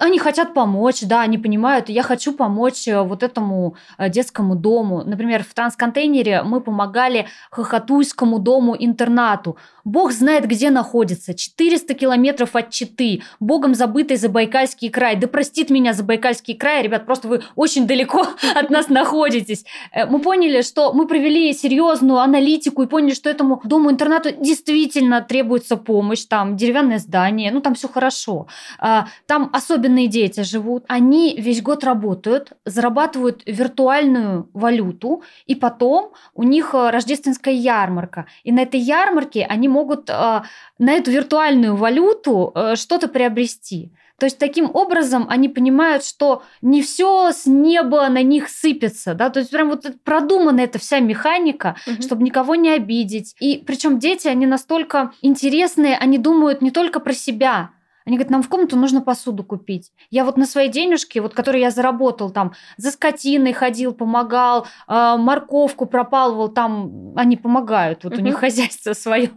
они 0.00 0.18
хотят 0.18 0.54
помочь, 0.54 1.02
да, 1.02 1.20
они 1.20 1.36
понимают, 1.36 1.90
я 1.90 2.02
хочу 2.02 2.32
помочь 2.32 2.88
э, 2.88 3.02
вот 3.02 3.22
этому 3.22 3.76
э, 3.98 4.08
детскому 4.08 4.56
дому. 4.56 5.04
Например, 5.04 5.44
в 5.44 5.52
трансконтейнере 5.52 6.42
мы 6.42 6.62
помогали 6.62 7.26
Хохотуйскому 7.50 8.38
дому-интернату. 8.38 9.58
Бог 9.84 10.12
знает, 10.12 10.46
где 10.46 10.70
находится. 10.70 11.34
400 11.34 11.94
километров 11.94 12.56
от 12.56 12.70
Читы. 12.70 13.22
Богом 13.40 13.74
забытый 13.74 14.16
Забайкальский 14.16 14.88
край. 14.88 15.16
Да 15.16 15.28
простит 15.28 15.68
меня 15.68 15.92
Забайкальский 15.92 16.54
край. 16.54 16.82
Ребят, 16.82 17.04
просто 17.04 17.28
вы 17.28 17.42
очень 17.54 17.86
далеко 17.86 18.26
от 18.54 18.70
нас 18.70 18.88
находитесь. 18.88 19.66
Э, 19.92 20.06
мы 20.06 20.20
поняли, 20.20 20.62
что 20.62 20.94
мы 20.94 21.06
провели 21.06 21.52
серьезную 21.52 22.20
аналитику 22.20 22.82
и 22.82 22.86
поняли, 22.86 23.12
что 23.12 23.28
этому 23.28 23.60
дому-интернату 23.64 24.30
действительно 24.40 25.20
требуется 25.20 25.76
помощь. 25.76 26.24
Там 26.24 26.56
деревянное 26.56 26.98
здание, 26.98 27.52
ну 27.52 27.60
там 27.60 27.74
все 27.74 27.88
хорошо. 27.88 28.46
А, 28.78 29.08
там 29.26 29.50
особенно 29.52 29.89
особенные 29.90 30.08
дети 30.08 30.42
живут, 30.42 30.84
они 30.88 31.34
весь 31.36 31.62
год 31.62 31.84
работают, 31.84 32.52
зарабатывают 32.64 33.42
виртуальную 33.46 34.48
валюту, 34.52 35.22
и 35.46 35.54
потом 35.54 36.12
у 36.34 36.42
них 36.42 36.74
э, 36.74 36.90
рождественская 36.90 37.54
ярмарка. 37.54 38.26
И 38.44 38.52
на 38.52 38.60
этой 38.60 38.80
ярмарке 38.80 39.46
они 39.50 39.68
могут 39.68 40.10
э, 40.10 40.42
на 40.78 40.92
эту 40.92 41.10
виртуальную 41.10 41.76
валюту 41.76 42.52
э, 42.54 42.76
что-то 42.76 43.08
приобрести. 43.08 43.92
То 44.18 44.26
есть 44.26 44.38
таким 44.38 44.70
образом 44.74 45.26
они 45.30 45.48
понимают, 45.48 46.04
что 46.04 46.42
не 46.60 46.82
все 46.82 47.32
с 47.32 47.46
неба 47.46 48.08
на 48.10 48.22
них 48.22 48.50
сыпется, 48.50 49.14
да, 49.14 49.30
то 49.30 49.40
есть 49.40 49.50
прям 49.50 49.70
вот 49.70 49.86
продумана 50.04 50.60
эта 50.60 50.78
вся 50.78 51.00
механика, 51.00 51.74
угу. 51.86 52.02
чтобы 52.02 52.22
никого 52.22 52.54
не 52.54 52.70
обидеть. 52.70 53.34
И 53.40 53.62
причем 53.66 53.98
дети, 53.98 54.28
они 54.28 54.46
настолько 54.46 55.12
интересные, 55.22 55.96
они 55.96 56.18
думают 56.18 56.60
не 56.60 56.70
только 56.70 57.00
про 57.00 57.14
себя, 57.14 57.70
они 58.10 58.16
говорят, 58.16 58.30
нам 58.30 58.42
в 58.42 58.48
комнату 58.48 58.76
нужно 58.76 59.00
посуду 59.00 59.44
купить. 59.44 59.92
Я 60.10 60.24
вот 60.24 60.36
на 60.36 60.44
свои 60.44 60.68
денежки, 60.68 61.20
вот, 61.20 61.32
которые 61.32 61.62
я 61.62 61.70
заработал, 61.70 62.30
там, 62.30 62.54
за 62.76 62.90
скотиной 62.90 63.52
ходил, 63.52 63.94
помогал, 63.94 64.66
э, 64.88 65.16
морковку 65.16 65.86
пропалывал, 65.86 66.48
там, 66.48 67.12
они 67.16 67.36
помогают, 67.36 68.02
вот 68.02 68.18
у 68.18 68.20
них 68.20 68.34
хозяйство 68.36 68.94
свое. 68.94 69.30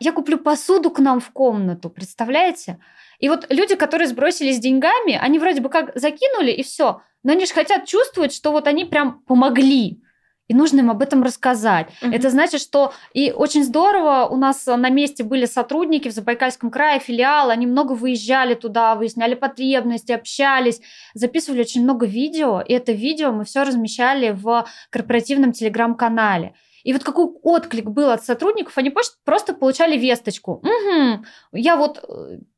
Я 0.00 0.12
куплю 0.12 0.36
посуду 0.36 0.90
к 0.90 0.98
нам 0.98 1.20
в 1.20 1.30
комнату, 1.30 1.90
представляете? 1.90 2.80
И 3.20 3.28
вот 3.28 3.46
люди, 3.50 3.76
которые 3.76 4.08
сбросились 4.08 4.58
деньгами, 4.58 5.16
они 5.16 5.38
вроде 5.38 5.60
бы 5.60 5.68
как 5.68 5.92
закинули 5.94 6.50
и 6.50 6.64
все, 6.64 7.02
но 7.22 7.32
они 7.32 7.46
же 7.46 7.54
хотят 7.54 7.86
чувствовать, 7.86 8.34
что 8.34 8.50
вот 8.50 8.66
они 8.66 8.84
прям 8.84 9.20
помогли 9.20 10.02
и 10.48 10.54
нужно 10.54 10.80
им 10.80 10.90
об 10.90 11.02
этом 11.02 11.22
рассказать. 11.22 11.88
Угу. 12.02 12.12
Это 12.12 12.30
значит, 12.30 12.60
что 12.60 12.92
и 13.14 13.32
очень 13.32 13.64
здорово 13.64 14.26
у 14.30 14.36
нас 14.36 14.66
на 14.66 14.90
месте 14.90 15.24
были 15.24 15.46
сотрудники 15.46 16.08
в 16.08 16.12
Забайкальском 16.12 16.70
крае, 16.70 17.00
филиал, 17.00 17.50
они 17.50 17.66
много 17.66 17.92
выезжали 17.92 18.54
туда, 18.54 18.94
выясняли 18.94 19.34
потребности, 19.34 20.12
общались, 20.12 20.80
записывали 21.14 21.60
очень 21.60 21.82
много 21.82 22.06
видео, 22.06 22.60
и 22.60 22.72
это 22.72 22.92
видео 22.92 23.32
мы 23.32 23.44
все 23.44 23.62
размещали 23.62 24.32
в 24.32 24.66
корпоративном 24.90 25.52
телеграм-канале. 25.52 26.54
И 26.84 26.92
вот 26.92 27.04
какой 27.04 27.26
отклик 27.42 27.84
был 27.84 28.10
от 28.10 28.24
сотрудников, 28.24 28.76
они 28.76 28.92
просто 29.24 29.54
получали 29.54 29.96
весточку. 29.96 30.62
Угу, 30.64 31.24
я 31.52 31.76
вот 31.76 32.04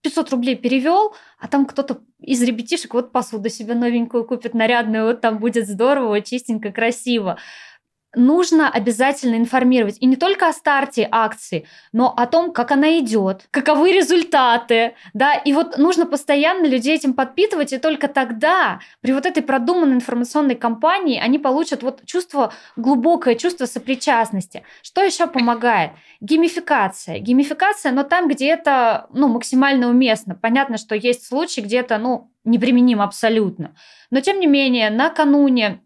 500 0.01 0.27
э, 0.27 0.31
рублей 0.31 0.57
перевел, 0.57 1.15
а 1.39 1.47
там 1.47 1.67
кто-то 1.67 2.01
из 2.19 2.43
ребятишек 2.43 2.95
вот 2.95 3.13
посуду 3.13 3.51
себе 3.51 3.75
новенькую 3.75 4.25
купит, 4.25 4.55
нарядную, 4.55 5.07
вот 5.07 5.21
там 5.21 5.39
будет 5.39 5.69
здорово, 5.69 6.23
чистенько, 6.23 6.73
красиво 6.73 7.39
нужно 8.17 8.71
обязательно 8.71 9.37
информировать. 9.37 9.99
И 10.01 10.07
не 10.07 10.17
только 10.17 10.49
о 10.49 10.53
старте 10.53 11.09
акции, 11.11 11.67
но 11.93 12.13
о 12.17 12.27
том, 12.27 12.53
как 12.53 12.71
она 12.73 12.99
идет, 12.99 13.47
каковы 13.51 13.93
результаты. 13.93 14.95
Да? 15.13 15.35
И 15.35 15.53
вот 15.53 15.79
нужно 15.79 16.07
постоянно 16.07 16.67
людей 16.67 16.95
этим 16.95 17.15
подпитывать, 17.15 17.73
и 17.73 17.79
только 17.79 18.09
тогда 18.09 18.81
при 19.01 19.13
вот 19.13 19.27
этой 19.27 19.43
продуманной 19.43 19.97
информационной 19.97 20.55
кампании 20.55 21.21
они 21.21 21.39
получат 21.39 21.83
вот 21.83 22.05
чувство, 22.05 22.53
глубокое 22.77 23.35
чувство 23.35 23.67
сопричастности. 23.67 24.63
Что 24.83 25.03
еще 25.03 25.27
помогает? 25.27 25.93
Геймификация. 26.21 27.19
Геймификация, 27.19 27.93
но 27.93 28.03
там, 28.03 28.29
где 28.29 28.49
это 28.49 29.07
ну, 29.13 29.29
максимально 29.29 29.89
уместно. 29.89 30.35
Понятно, 30.35 30.79
что 30.79 30.95
есть 30.95 31.27
случаи, 31.27 31.61
где 31.61 31.79
это 31.79 31.99
ну, 31.99 32.31
неприменимо 32.45 33.05
абсолютно. 33.05 33.75
Но 34.11 34.21
тем 34.21 34.41
не 34.41 34.47
менее, 34.47 34.91
накануне 34.91 35.81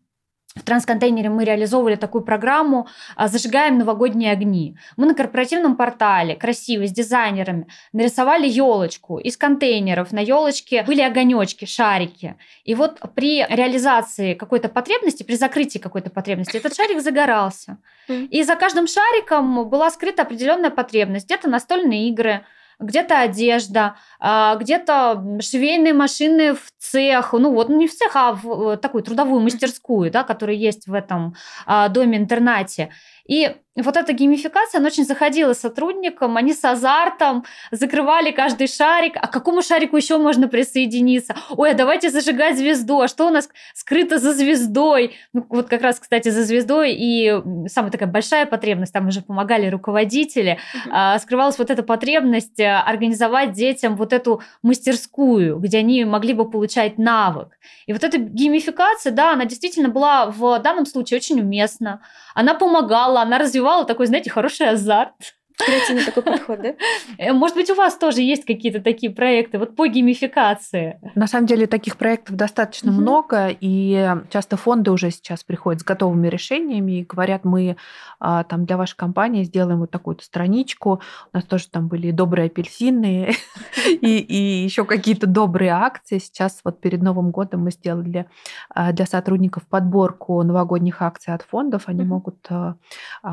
в 0.57 0.63
трансконтейнере 0.63 1.29
мы 1.29 1.45
реализовывали 1.45 1.97
такую 1.97 2.25
программу 2.25 2.89
а, 3.17 3.29
«Зажигаем 3.29 3.79
новогодние 3.79 4.33
огни». 4.33 4.77
Мы 4.97 5.07
на 5.07 5.15
корпоративном 5.15 5.77
портале 5.77 6.37
красиво 6.37 6.87
с 6.87 6.91
дизайнерами 6.91 7.69
нарисовали 7.93 8.49
елочку 8.49 9.19
из 9.19 9.37
контейнеров. 9.37 10.11
На 10.11 10.21
елочке 10.21 10.83
были 10.85 11.03
огонечки, 11.03 11.65
шарики. 11.65 12.37
И 12.65 12.75
вот 12.75 12.99
при 13.15 13.45
реализации 13.47 14.35
какой-то 14.35 14.69
потребности, 14.69 15.23
при 15.23 15.35
закрытии 15.35 15.79
какой-то 15.79 16.11
потребности, 16.11 16.57
этот 16.57 16.75
шарик 16.75 17.01
загорался. 17.03 17.79
И 18.09 18.43
за 18.43 18.57
каждым 18.57 18.87
шариком 18.87 19.69
была 19.69 19.91
скрыта 19.91 20.23
определенная 20.23 20.71
потребность. 20.71 21.27
Где-то 21.27 21.49
настольные 21.49 22.09
игры, 22.09 22.45
где-то 22.81 23.21
одежда, 23.21 23.97
а, 24.21 24.57
где-то 24.57 25.39
швейные 25.41 25.95
машины 25.95 26.55
в 26.55 26.71
цех, 26.79 27.33
ну 27.33 27.53
вот, 27.53 27.69
не 27.69 27.89
в 27.89 27.95
цех, 27.95 28.15
а 28.15 28.33
в 28.33 28.77
такую 28.77 29.03
трудовую 29.03 29.41
мастерскую, 29.41 30.11
да, 30.11 30.25
которая 30.25 30.57
есть 30.57 30.87
в 30.87 30.95
этом 30.95 31.35
а, 31.67 31.89
доме-интернате. 31.89 32.91
И 33.27 33.57
вот 33.83 33.97
эта 33.97 34.13
геймификация, 34.13 34.79
она 34.79 34.89
очень 34.89 35.05
заходила 35.05 35.53
сотрудникам, 35.53 36.37
они 36.37 36.53
с 36.53 36.65
азартом 36.65 37.45
закрывали 37.71 38.31
каждый 38.31 38.67
шарик, 38.67 39.17
а 39.17 39.27
к 39.27 39.33
какому 39.33 39.63
шарику 39.63 39.97
еще 39.97 40.19
можно 40.19 40.49
присоединиться? 40.49 41.35
Ой, 41.51 41.71
а 41.71 41.75
давайте 41.75 42.11
зажигать 42.11 42.59
звезду, 42.59 43.01
а 43.01 43.09
что 43.09 43.27
у 43.27 43.31
нас 43.31 43.49
скрыто 43.75 44.19
за 44.19 44.33
звездой? 44.33 45.17
Ну, 45.33 45.47
вот 45.49 45.69
как 45.69 45.83
раз, 45.83 46.01
кстати, 46.01 46.29
за 46.29 46.43
звездой 46.43 46.93
и 46.93 47.41
самая 47.69 47.91
такая 47.91 48.09
большая 48.09 48.47
потребность, 48.47 48.93
там 48.93 49.09
уже 49.09 49.23
помогали 49.23 49.69
руководители, 49.69 50.59
mm-hmm. 50.87 51.19
скрывалась 51.21 51.59
вот 51.59 51.71
эта 51.71 51.83
потребность 51.83 52.59
э, 52.59 52.67
организовать 52.67 53.53
детям 53.53 53.97
вот 53.97 54.13
эту 54.13 54.43
мастерскую, 54.63 55.59
где 55.59 55.79
они 55.79 56.05
могли 56.05 56.33
бы 56.33 56.51
получать 56.51 56.99
навык. 56.99 57.59
И 57.87 57.93
вот 57.93 58.05
эта 58.05 58.19
геймификация, 58.19 59.13
да, 59.13 59.33
она 59.33 59.45
действительно 59.45 59.89
была 59.89 60.27
в 60.27 60.59
данном 60.59 60.87
случае 60.87 61.19
очень 61.19 61.41
уместна, 61.41 62.01
она 62.35 62.55
помогала, 62.55 63.23
она 63.23 63.39
развивала 63.39 63.68
развивала 63.69 63.85
такой, 63.85 64.07
знаете, 64.07 64.31
хороший 64.31 64.69
азарт. 64.69 65.38
Креативный 65.59 66.05
такой 66.05 66.23
подход, 66.23 66.63
да? 66.63 66.75
Э, 67.19 67.33
может 67.33 67.57
быть, 67.57 67.69
у 67.71 67.75
вас 67.75 67.97
тоже 67.97 68.23
есть 68.23 68.45
какие-то 68.45 68.81
такие 68.81 69.11
проекты, 69.11 69.59
вот 69.59 69.75
по 69.75 69.87
геймификации? 69.87 71.01
На 71.15 71.27
самом 71.27 71.47
деле 71.47 71.67
таких 71.67 71.97
проектов 71.97 72.37
достаточно 72.37 72.93
угу. 72.93 73.01
много, 73.01 73.49
и 73.49 74.15
часто 74.31 74.57
фонды 74.57 74.91
уже 74.91 75.11
сейчас 75.11 75.43
приходят 75.43 75.83
с 75.83 75.85
готовыми 75.85 76.29
решениями 76.29 77.01
и 77.01 77.05
говорят, 77.05 77.45
мы 77.45 77.77
а, 78.21 78.45
там 78.45 78.67
для 78.67 78.77
вашей 78.77 78.97
компании 78.97 79.43
сделаем 79.43 79.81
вот 79.81 79.91
такую-то 79.91 80.25
страничку. 80.25 81.01
У 81.33 81.37
нас 81.37 81.45
тоже 81.45 81.69
там 81.69 81.89
были 81.89 82.11
добрые 82.11 82.47
апельсины 82.47 83.35
и, 83.87 84.19
и 84.19 84.65
еще 84.65 84.85
какие-то 84.85 85.27
добрые 85.27 85.73
акции. 85.73 86.19
Сейчас 86.19 86.61
вот 86.65 86.81
перед 86.81 87.03
Новым 87.03 87.31
годом 87.31 87.65
мы 87.65 87.71
сделали 87.73 88.09
для, 88.09 88.27
а, 88.71 88.93
для 88.93 89.07
сотрудников 89.07 89.67
подборку 89.67 90.43
новогодних 90.43 91.03
акций 91.03 91.35
от 91.35 91.43
фондов. 91.43 91.85
Они 91.87 92.05
могут 92.05 92.47
а, 92.51 92.77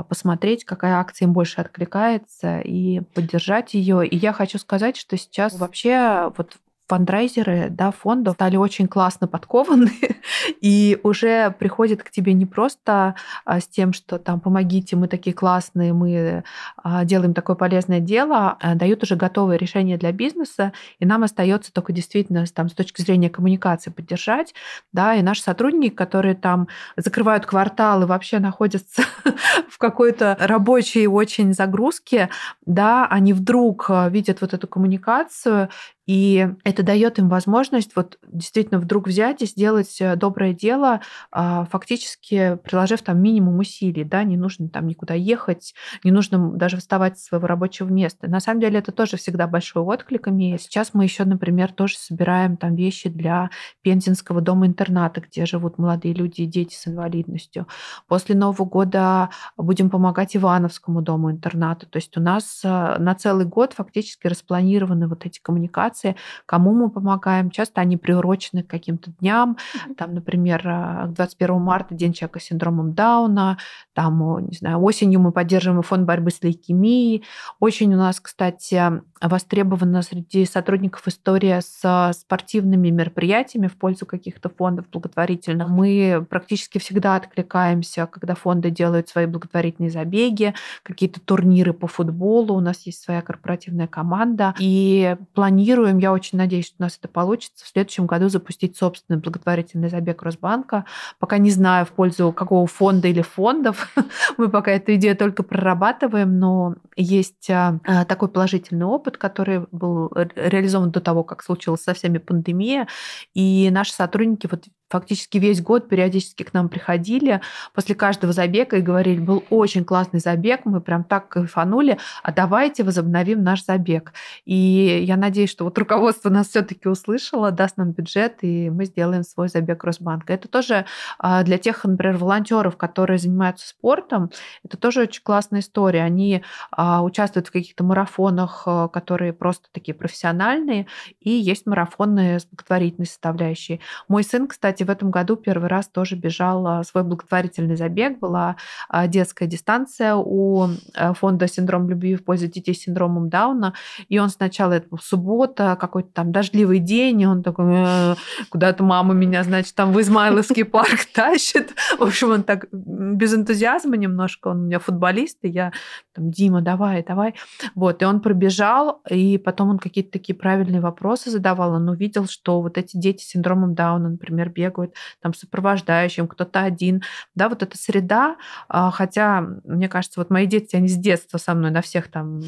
посмотреть, 0.10 0.66
какая 0.66 0.96
акция 0.96 1.28
им 1.28 1.34
больше 1.34 1.62
откликается 1.62 2.15
и 2.62 3.02
поддержать 3.14 3.74
ее. 3.74 4.08
И 4.08 4.16
я 4.16 4.34
хочу 4.34 4.58
сказать, 4.58 4.98
что 4.98 5.18
сейчас 5.18 5.58
вообще 5.60 6.32
вот 6.38 6.58
фандрайзеры 6.88 7.70
да, 7.70 7.92
фондов 7.92 8.36
стали 8.36 8.58
очень 8.58 8.88
классно 8.88 9.28
подкованы 9.28 9.92
и 10.62 11.00
уже 11.04 11.52
приходят 11.52 12.04
к 12.04 12.12
тебе 12.12 12.34
не 12.34 12.46
просто 12.46 13.16
а, 13.44 13.60
с 13.60 13.68
тем, 13.68 13.94
что 13.94 14.20
там 14.20 14.40
помогите, 14.40 14.96
мы 14.96 15.08
такие 15.08 15.34
классные, 15.34 15.94
мы 15.94 16.44
а, 16.78 17.04
делаем 17.04 17.34
такое 17.34 17.56
полезное 17.56 18.00
дело, 18.00 18.58
а 18.60 18.76
дают 18.76 19.04
уже 19.04 19.16
готовые 19.16 19.58
решения 19.58 19.98
для 19.98 20.12
бизнеса, 20.12 20.74
и 21.00 21.06
нам 21.06 21.24
остается 21.24 21.74
только 21.74 21.92
действительно 21.92 22.46
там, 22.54 22.70
с 22.70 22.74
точки 22.74 23.02
зрения 23.02 23.30
коммуникации 23.30 23.90
поддержать, 23.90 24.54
да, 24.94 25.16
и 25.16 25.22
наши 25.22 25.42
сотрудники, 25.42 25.94
которые 25.94 26.36
там 26.36 26.68
закрывают 26.98 27.46
кварталы, 27.46 28.06
вообще 28.06 28.40
находятся 28.40 29.04
в 29.70 29.78
какой-то 29.78 30.38
рабочей 30.40 31.08
очень 31.08 31.54
загрузке, 31.54 32.30
да, 32.66 33.08
они 33.08 33.34
вдруг 33.34 33.90
видят 34.10 34.42
вот 34.42 34.54
эту 34.54 34.68
коммуникацию 34.68 35.70
и 36.06 36.48
это 36.64 36.84
дает 36.84 37.20
им 37.20 37.30
возможность 37.30 37.96
вот 37.96 38.18
действительно 38.28 38.80
вдруг 38.80 39.08
взять 39.08 39.42
и 39.42 39.46
сделать 39.46 40.00
э, 40.00 40.16
доброе 40.16 40.54
дело, 40.54 41.02
а, 41.32 41.66
фактически 41.66 42.58
приложив 42.64 43.02
там 43.02 43.22
минимум 43.22 43.60
усилий, 43.60 44.04
да, 44.04 44.24
не 44.24 44.38
нужно 44.38 44.70
там 44.70 44.88
никуда 44.88 45.16
ехать, 45.16 45.74
не 46.04 46.12
нужно 46.12 46.52
даже 46.52 46.78
вставать 46.78 47.18
с 47.18 47.26
своего 47.26 47.48
рабочего 47.48 47.88
места. 47.88 48.30
На 48.30 48.40
самом 48.40 48.62
деле 48.62 48.80
это 48.80 48.92
тоже 48.92 49.18
всегда 49.18 49.48
большой 49.48 49.84
отклик 49.84 50.28
имеет. 50.28 50.62
Сейчас 50.62 50.94
мы 50.94 51.04
еще, 51.04 51.26
например, 51.26 51.74
тоже 51.74 51.98
собираем 51.98 52.58
там 52.58 52.76
вещи 52.76 53.10
для 53.10 53.50
Пензенского 53.82 54.42
дома-интерната, 54.42 55.22
где 55.22 55.46
живут 55.46 55.78
молодые 55.80 56.14
люди 56.14 56.42
и 56.42 56.46
дети 56.46 56.76
с 56.76 56.88
инвалидностью. 56.88 57.68
После 58.08 58.36
Нового 58.36 58.66
года 58.66 59.30
будем 59.58 59.90
помогать 59.90 60.36
Ивановскому 60.36 61.02
дому-интернату. 61.02 61.88
То 61.88 61.98
есть 61.98 62.16
у 62.18 62.22
нас 62.22 62.62
э, 62.64 62.98
на 63.00 63.16
целый 63.16 63.46
год 63.46 63.74
фактически 63.74 64.28
распланированы 64.28 65.08
вот 65.08 65.26
эти 65.26 65.40
коммуникации 65.42 65.95
организации, 65.96 66.16
кому 66.46 66.74
мы 66.74 66.90
помогаем. 66.90 67.50
Часто 67.50 67.82
они 67.82 67.98
приурочены 67.98 68.64
к 68.64 68.68
каким-то 68.68 69.12
дням. 69.20 69.58
Там, 69.98 70.14
например, 70.14 70.62
21 71.10 71.56
э, 71.56 71.60
марта 71.60 71.96
День 71.96 72.14
человека 72.14 72.40
с 72.40 72.44
синдромом 72.44 72.94
Дауна. 72.94 73.58
Там, 73.94 74.46
не 74.48 74.58
знаю, 74.58 74.82
осенью 74.82 75.20
мы 75.20 75.32
поддерживаем 75.32 75.82
фонд 75.82 76.06
борьбы 76.06 76.32
с 76.32 76.42
лейкемией. 76.44 77.24
Очень 77.60 77.94
у 77.94 77.98
нас, 77.98 78.20
кстати, 78.20 79.02
востребована 79.22 80.02
среди 80.02 80.46
сотрудников 80.46 81.08
история 81.08 81.62
с 81.62 82.12
спортивными 82.14 82.90
мероприятиями 82.90 83.68
в 83.68 83.76
пользу 83.78 84.06
каких-то 84.06 84.50
фондов 84.50 84.90
благотворительных. 84.90 85.70
Мы 85.70 86.26
практически 86.30 86.78
всегда 86.78 87.16
откликаемся, 87.16 88.08
когда 88.08 88.36
фонды 88.36 88.70
делают 88.70 89.10
свои 89.10 89.26
благотворительные 89.26 89.90
забеги, 89.90 90.54
какие-то 90.84 91.20
турниры 91.22 91.74
по 91.74 91.88
футболу. 91.88 92.56
У 92.56 92.60
нас 92.60 92.82
есть 92.86 93.04
своя 93.04 93.22
корпоративная 93.22 93.88
команда. 93.88 94.54
И 94.60 95.16
планируем 95.34 95.98
я 95.98 96.12
очень 96.12 96.38
надеюсь, 96.38 96.68
что 96.68 96.76
у 96.80 96.84
нас 96.84 96.98
это 97.00 97.08
получится, 97.08 97.66
в 97.66 97.68
следующем 97.68 98.06
году 98.08 98.30
запустить 98.30 98.78
собственный 98.78 99.20
благотворительный 99.20 99.90
забег 99.90 100.22
Росбанка. 100.24 100.86
Пока 101.20 101.38
не 101.38 101.52
знаю, 101.52 101.86
в 101.86 101.92
пользу 101.92 102.32
какого 102.32 102.68
фонда 102.68 103.08
или 103.08 103.22
фондов. 103.22 103.94
Мы 104.38 104.50
пока 104.50 104.72
эту 104.72 104.96
идею 104.96 105.16
только 105.16 105.44
прорабатываем, 105.44 106.38
но 106.38 106.76
есть 106.96 107.50
а, 107.50 107.80
такой 108.08 108.30
положительный 108.30 108.86
опыт, 108.86 109.05
который 109.12 109.66
был 109.72 110.12
реализован 110.36 110.92
до 110.92 111.02
того, 111.02 111.24
как 111.24 111.44
случилась 111.44 111.84
со 111.84 111.94
всеми 111.94 112.18
пандемия. 112.18 112.88
И 113.34 113.70
наши 113.72 113.94
сотрудники 113.94 114.48
вот 114.50 114.66
фактически 114.96 115.38
весь 115.38 115.62
год 115.62 115.90
периодически 115.90 116.44
к 116.44 116.54
нам 116.54 116.70
приходили 116.70 117.42
после 117.74 117.96
каждого 117.96 118.32
забега 118.32 118.78
и 118.78 118.82
говорили, 118.82 119.20
был 119.20 119.44
очень 119.50 119.84
классный 119.84 120.22
забег, 120.22 120.62
мы 120.64 120.80
прям 120.80 121.04
так 121.04 121.28
кайфанули, 121.28 121.98
а 122.24 122.32
давайте 122.32 122.84
возобновим 122.84 123.44
наш 123.44 123.66
забег. 123.66 124.14
И 124.46 125.04
я 125.06 125.18
надеюсь, 125.18 125.50
что 125.50 125.66
вот 125.66 125.78
руководство 125.78 126.30
нас 126.30 126.48
все-таки 126.48 126.88
услышало, 126.88 127.52
даст 127.52 127.76
нам 127.76 127.92
бюджет, 127.92 128.38
и 128.42 128.70
мы 128.70 128.86
сделаем 128.86 129.24
свой 129.24 129.50
забег 129.50 129.84
Росбанка. 129.84 130.32
Это 130.32 130.48
тоже 130.48 130.86
а, 131.20 131.44
для 131.44 131.58
тех, 131.58 131.84
например, 131.84 132.18
волонтеров, 132.18 132.78
которые 132.78 133.18
занимаются 133.18 133.68
спортом, 133.68 134.32
это 134.64 134.78
тоже 134.78 135.02
очень 135.02 135.24
классная 135.24 135.60
история. 135.60 136.04
Они 136.04 136.42
а, 136.72 137.04
участвуют 137.04 137.48
в 137.48 137.52
каких-то 137.52 137.84
марафонах, 137.84 138.64
а, 138.66 138.88
которые 138.88 139.34
просто 139.34 139.68
такие 139.74 139.94
профессиональные, 139.94 140.88
и 141.20 141.32
есть 141.32 141.66
марафоны 141.66 142.40
с 142.40 142.46
благотворительной 142.46 143.08
составляющей. 143.08 143.82
Мой 144.08 144.24
сын, 144.24 144.48
кстати, 144.48 144.84
в 144.86 144.90
этом 144.90 145.12
году 145.12 145.36
первый 145.36 145.70
раз 145.70 145.88
тоже 145.88 146.16
бежал 146.16 146.66
а, 146.68 146.84
свой 146.84 147.04
благотворительный 147.04 147.76
забег. 147.76 148.20
Была 148.20 148.56
а, 148.90 149.08
детская 149.08 149.48
дистанция 149.48 150.16
у 150.16 150.68
э, 150.94 151.14
фонда 151.14 151.48
«Синдром 151.48 151.90
любви 151.90 152.16
в 152.16 152.24
пользу 152.24 152.48
детей 152.48 152.74
с 152.74 152.82
синдромом 152.82 153.30
Дауна». 153.30 153.74
И 154.10 154.20
он 154.20 154.30
сначала, 154.30 154.74
это 154.74 154.90
был 154.90 155.00
суббота, 155.00 155.78
какой-то 155.80 156.10
там 156.14 156.32
дождливый 156.32 156.80
день, 156.80 157.22
и 157.22 157.28
он 157.28 157.44
такой, 157.44 157.66
э, 157.68 158.16
куда-то 158.50 158.84
мама 158.84 159.14
меня, 159.14 159.44
значит, 159.44 159.76
там 159.76 159.94
в 159.94 160.00
Измайловский 160.00 160.66
парк 160.66 161.06
тащит. 161.14 161.74
В 161.98 162.04
общем, 162.04 162.32
он 162.32 162.44
так 162.44 162.68
без 162.72 163.34
энтузиазма 163.34 163.98
немножко, 163.98 164.50
он 164.50 164.60
у 164.60 164.64
меня 164.66 164.80
футболист, 164.80 165.40
и 165.44 165.50
я 165.50 165.72
там, 166.14 166.32
Дима, 166.32 166.62
давай, 166.62 167.04
давай. 167.04 167.36
Вот, 167.76 168.02
и 168.02 168.06
он 168.06 168.22
пробежал, 168.22 169.02
и 169.10 169.38
потом 169.38 169.70
он 169.70 169.80
какие-то 169.80 170.12
такие 170.12 170.36
правильные 170.36 170.82
вопросы 170.82 171.30
задавал. 171.30 171.74
Он 171.74 171.90
увидел, 171.90 172.28
что 172.28 172.62
вот 172.62 172.78
эти 172.78 172.98
дети 172.98 173.24
с 173.24 173.30
синдромом 173.30 173.76
Дауна, 173.76 174.10
например, 174.10 174.50
бегают 174.50 174.65
бегают, 174.66 174.94
там 175.22 175.34
сопровождающим, 175.34 176.28
кто-то 176.28 176.62
один. 176.62 177.04
Да, 177.36 177.50
вот 177.50 177.64
эта 177.64 177.78
среда, 177.78 178.36
а, 178.68 178.92
хотя, 178.92 179.42
мне 179.64 179.88
кажется, 179.90 180.20
вот 180.20 180.30
мои 180.30 180.46
дети, 180.46 180.76
они 180.76 180.88
с 180.88 180.96
детства 180.96 181.38
со 181.38 181.54
мной 181.54 181.72
на 181.72 181.82
всех 181.82 182.10
там, 182.10 182.40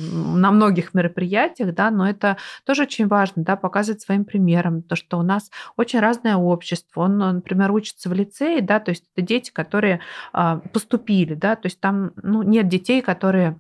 на 0.41 0.51
многих 0.51 0.93
мероприятиях, 0.93 1.74
да, 1.74 1.91
но 1.91 2.09
это 2.09 2.38
тоже 2.65 2.84
очень 2.84 3.07
важно, 3.07 3.43
да, 3.43 3.55
показывать 3.55 4.01
своим 4.01 4.26
примером, 4.26 4.82
то, 4.82 4.95
что 4.95 5.18
у 5.20 5.24
нас 5.24 5.51
очень 5.76 5.99
разное 5.99 6.36
общество. 6.36 7.01
Он, 7.01 7.18
например, 7.18 7.72
учится 7.72 8.09
в 8.09 8.13
лицее, 8.13 8.61
да, 8.61 8.80
то 8.80 8.91
есть 8.91 9.05
это 9.15 9.26
дети, 9.26 9.51
которые 9.51 9.99
а, 10.34 10.57
поступили, 10.74 11.36
да, 11.36 11.55
то 11.55 11.68
есть 11.68 11.80
там 11.80 12.11
ну, 12.24 12.43
нет 12.43 12.68
детей, 12.68 13.01
которые 13.01 13.57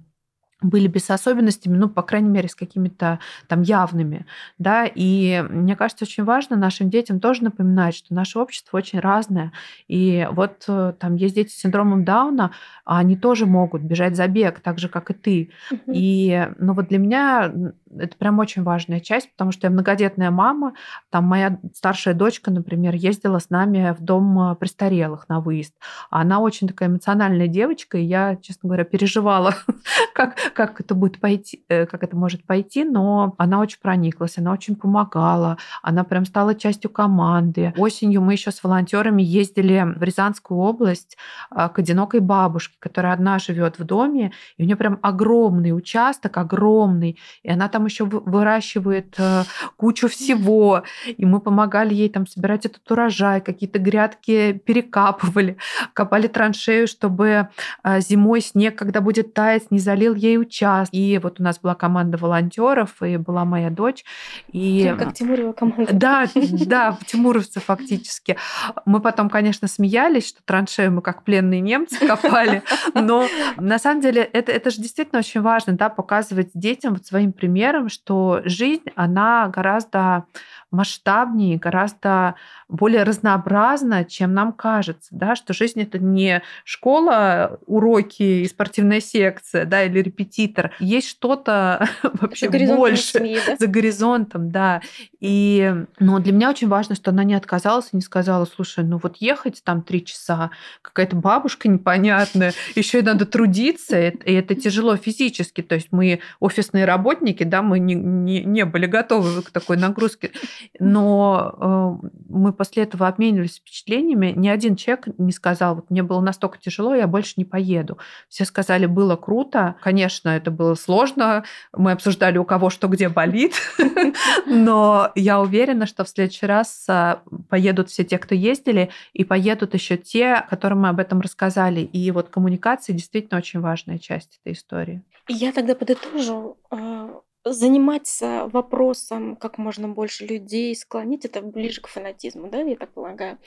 были 0.61 0.87
без 0.87 1.09
особенностями, 1.09 1.77
ну, 1.77 1.87
по 1.87 2.01
крайней 2.01 2.29
мере, 2.29 2.49
с 2.49 2.55
какими-то 2.55 3.19
там 3.47 3.61
явными, 3.61 4.25
да, 4.57 4.85
и 4.85 5.43
мне 5.49 5.75
кажется, 5.75 6.05
очень 6.05 6.23
важно 6.23 6.55
нашим 6.55 6.89
детям 6.89 7.19
тоже 7.19 7.43
напоминать, 7.43 7.95
что 7.95 8.13
наше 8.13 8.39
общество 8.39 8.77
очень 8.77 8.99
разное, 8.99 9.51
и 9.87 10.27
вот 10.31 10.65
э, 10.67 10.93
там 10.99 11.15
есть 11.15 11.35
дети 11.35 11.51
с 11.51 11.59
синдромом 11.59 12.03
Дауна, 12.03 12.51
а 12.85 12.97
они 12.99 13.15
тоже 13.15 13.45
могут 13.45 13.83
бежать 13.83 14.15
за 14.15 14.27
бег, 14.27 14.59
так 14.61 14.79
же, 14.79 14.89
как 14.89 15.11
и 15.11 15.13
ты, 15.13 15.51
угу. 15.71 15.91
и, 15.93 16.49
ну, 16.57 16.73
вот 16.73 16.87
для 16.87 16.97
меня 16.97 17.53
это 17.95 18.17
прям 18.17 18.39
очень 18.39 18.63
важная 18.63 18.99
часть, 18.99 19.31
потому 19.31 19.51
что 19.51 19.67
я 19.67 19.71
многодетная 19.71 20.31
мама, 20.31 20.73
там 21.11 21.25
моя 21.25 21.59
старшая 21.75 22.15
дочка, 22.15 22.49
например, 22.49 22.95
ездила 22.95 23.37
с 23.37 23.51
нами 23.51 23.95
в 23.97 24.03
дом 24.03 24.55
престарелых 24.55 25.29
на 25.29 25.39
выезд, 25.39 25.75
она 26.09 26.39
очень 26.39 26.67
такая 26.67 26.89
эмоциональная 26.89 27.47
девочка, 27.47 27.99
и 27.99 28.03
я, 28.03 28.37
честно 28.37 28.67
говоря, 28.67 28.85
переживала, 28.85 29.53
как 30.15 30.35
как 30.53 30.79
это 30.81 30.95
будет 30.95 31.19
пойти, 31.19 31.63
э, 31.69 31.85
как 31.85 32.03
это 32.03 32.15
может 32.15 32.45
пойти, 32.45 32.83
но 32.83 33.35
она 33.37 33.59
очень 33.59 33.79
прониклась, 33.81 34.37
она 34.37 34.51
очень 34.51 34.75
помогала, 34.75 35.57
она 35.81 36.03
прям 36.03 36.25
стала 36.25 36.55
частью 36.55 36.89
команды. 36.89 37.73
Осенью 37.77 38.21
мы 38.21 38.33
еще 38.33 38.51
с 38.51 38.63
волонтерами 38.63 39.21
ездили 39.21 39.85
в 39.95 40.03
Рязанскую 40.03 40.59
область 40.59 41.17
а, 41.49 41.69
к 41.69 41.79
одинокой 41.79 42.19
бабушке, 42.19 42.75
которая 42.79 43.13
одна 43.13 43.39
живет 43.39 43.79
в 43.79 43.83
доме, 43.83 44.31
и 44.57 44.63
у 44.63 44.65
нее 44.65 44.75
прям 44.75 44.99
огромный 45.01 45.75
участок, 45.75 46.37
огромный, 46.37 47.19
и 47.43 47.49
она 47.49 47.67
там 47.69 47.85
еще 47.85 48.05
выращивает 48.05 49.15
э, 49.17 49.43
кучу 49.75 50.07
всего, 50.07 50.83
и 51.05 51.25
мы 51.25 51.39
помогали 51.39 51.93
ей 51.93 52.09
там 52.09 52.27
собирать 52.27 52.65
этот 52.65 52.89
урожай, 52.89 53.41
какие-то 53.41 53.79
грядки 53.79 54.53
перекапывали, 54.53 55.57
копали 55.93 56.27
траншею, 56.27 56.87
чтобы 56.87 57.49
э, 57.83 58.01
зимой 58.01 58.41
снег, 58.41 58.77
когда 58.77 59.01
будет 59.01 59.33
таять, 59.33 59.71
не 59.71 59.79
залил 59.79 60.15
ей 60.15 60.36
ей 60.37 60.41
участвовать. 60.41 60.89
И 60.93 61.19
вот 61.21 61.39
у 61.39 61.43
нас 61.43 61.59
была 61.59 61.75
команда 61.75 62.17
волонтеров, 62.17 63.01
и 63.01 63.17
была 63.17 63.45
моя 63.45 63.69
дочь. 63.69 64.03
И... 64.51 64.93
Как 64.97 65.13
Тимурева 65.13 65.53
команда. 65.53 65.91
Да, 65.93 66.27
да, 66.33 66.97
тимуровцы 67.05 67.59
фактически. 67.59 68.37
Мы 68.85 68.99
потом, 68.99 69.29
конечно, 69.29 69.67
смеялись, 69.67 70.27
что 70.27 70.41
траншею 70.43 70.91
мы 70.91 71.01
как 71.01 71.23
пленные 71.23 71.61
немцы 71.61 71.97
копали, 72.07 72.63
но 72.93 73.27
на 73.57 73.79
самом 73.79 74.01
деле 74.01 74.21
это, 74.21 74.51
это 74.51 74.69
же 74.69 74.81
действительно 74.81 75.19
очень 75.19 75.41
важно, 75.41 75.73
да, 75.73 75.89
показывать 75.89 76.49
детям 76.53 76.93
вот 76.93 77.05
своим 77.05 77.33
примером, 77.33 77.89
что 77.89 78.41
жизнь, 78.45 78.85
она 78.95 79.47
гораздо 79.49 80.25
масштабнее, 80.71 81.57
гораздо 81.57 82.35
более 82.67 83.03
разнообразна, 83.03 84.03
чем 84.03 84.33
нам 84.33 84.51
кажется, 84.51 85.09
да, 85.11 85.35
что 85.35 85.53
жизнь 85.53 85.81
это 85.81 85.99
не 85.99 86.41
школа, 86.65 87.59
уроки 87.65 88.23
и 88.23 88.47
спортивная 88.47 88.99
секция, 88.99 89.65
да, 89.65 89.83
или 89.83 89.99
репетитор. 89.99 90.73
Есть 90.79 91.07
что-то 91.07 91.87
вообще 92.03 92.49
больше 92.49 93.57
за 93.57 93.67
горизонтом, 93.67 94.51
да. 94.51 94.81
И, 95.19 95.73
но 95.99 96.19
для 96.19 96.31
меня 96.31 96.49
очень 96.49 96.67
важно, 96.67 96.95
что 96.95 97.11
она 97.11 97.23
не 97.23 97.33
отказалась 97.33 97.89
и 97.91 97.95
не 97.95 98.01
сказала, 98.01 98.45
слушай, 98.45 98.83
ну 98.83 98.99
вот 99.01 99.17
ехать 99.17 99.61
там 99.63 99.81
три 99.81 100.05
часа, 100.05 100.51
какая-то 100.81 101.15
бабушка 101.15 101.67
непонятная, 101.67 102.53
еще 102.75 102.99
и 102.99 103.01
надо 103.01 103.25
трудиться, 103.25 104.09
и 104.09 104.33
это 104.33 104.53
тяжело 104.55 104.95
физически, 104.95 105.61
то 105.61 105.75
есть 105.75 105.87
мы 105.91 106.19
офисные 106.39 106.85
работники, 106.85 107.43
да, 107.43 107.61
мы 107.61 107.79
не, 107.79 107.95
не, 107.95 108.43
не 108.43 108.65
были 108.65 108.85
готовы 108.85 109.41
к 109.41 109.49
такой 109.49 109.77
нагрузке. 109.77 110.31
Но 110.79 111.99
э, 112.01 112.07
мы 112.29 112.53
после 112.53 112.83
этого 112.83 113.07
обменивались 113.07 113.57
впечатлениями. 113.57 114.33
Ни 114.35 114.47
один 114.47 114.75
человек 114.75 115.07
не 115.17 115.31
сказал, 115.31 115.75
вот 115.75 115.89
мне 115.89 116.03
было 116.03 116.21
настолько 116.21 116.59
тяжело, 116.59 116.93
я 116.93 117.07
больше 117.07 117.33
не 117.37 117.45
поеду. 117.45 117.97
Все 118.29 118.45
сказали, 118.45 118.85
было 118.85 119.15
круто. 119.15 119.75
Конечно, 119.81 120.29
это 120.29 120.51
было 120.51 120.75
сложно. 120.75 121.43
Мы 121.75 121.91
обсуждали, 121.91 122.37
у 122.37 122.45
кого 122.45 122.69
что 122.69 122.87
где 122.87 123.09
болит. 123.09 123.55
Но 124.45 125.06
я 125.15 125.39
уверена, 125.39 125.85
что 125.85 126.03
в 126.03 126.09
следующий 126.09 126.45
раз 126.45 126.85
а, 126.87 127.23
поедут 127.49 127.89
все 127.89 128.03
те, 128.03 128.17
кто 128.17 128.35
ездили, 128.35 128.89
и 129.13 129.23
поедут 129.23 129.73
еще 129.73 129.97
те, 129.97 130.45
которым 130.49 130.81
мы 130.81 130.89
об 130.89 130.99
этом 130.99 131.21
рассказали. 131.21 131.81
И 131.81 132.11
вот 132.11 132.29
коммуникация 132.29 132.93
действительно 132.93 133.37
очень 133.37 133.59
важная 133.59 133.97
часть 133.97 134.39
этой 134.41 134.53
истории. 134.53 135.03
Я 135.27 135.51
тогда 135.51 135.75
подытожу 135.75 136.57
а, 136.69 137.21
заниматься 137.51 138.49
вопросом 138.51 139.35
как 139.35 139.57
можно 139.57 139.87
больше 139.87 140.25
людей, 140.25 140.75
склонить 140.75 141.25
это 141.25 141.41
ближе 141.41 141.81
к 141.81 141.87
фанатизму, 141.87 142.49
да, 142.49 142.61
я 142.61 142.75
так 142.75 142.91
полагаю. 142.91 143.37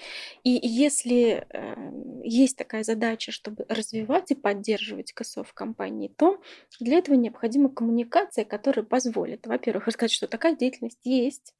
И 0.42 0.50
если 0.62 1.46
э, 1.48 2.20
есть 2.24 2.56
такая 2.56 2.84
задача, 2.84 3.32
чтобы 3.32 3.64
развивать 3.68 4.30
и 4.30 4.34
поддерживать 4.34 5.12
КСО 5.12 5.44
в 5.44 5.52
компании, 5.54 6.12
то 6.16 6.40
для 6.80 6.98
этого 6.98 7.14
необходима 7.14 7.68
коммуникация, 7.68 8.44
которая 8.44 8.84
позволит, 8.84 9.46
во-первых, 9.46 9.86
рассказать, 9.86 10.12
что 10.12 10.26
такая 10.26 10.56
деятельность 10.56 11.00
есть, 11.04 11.54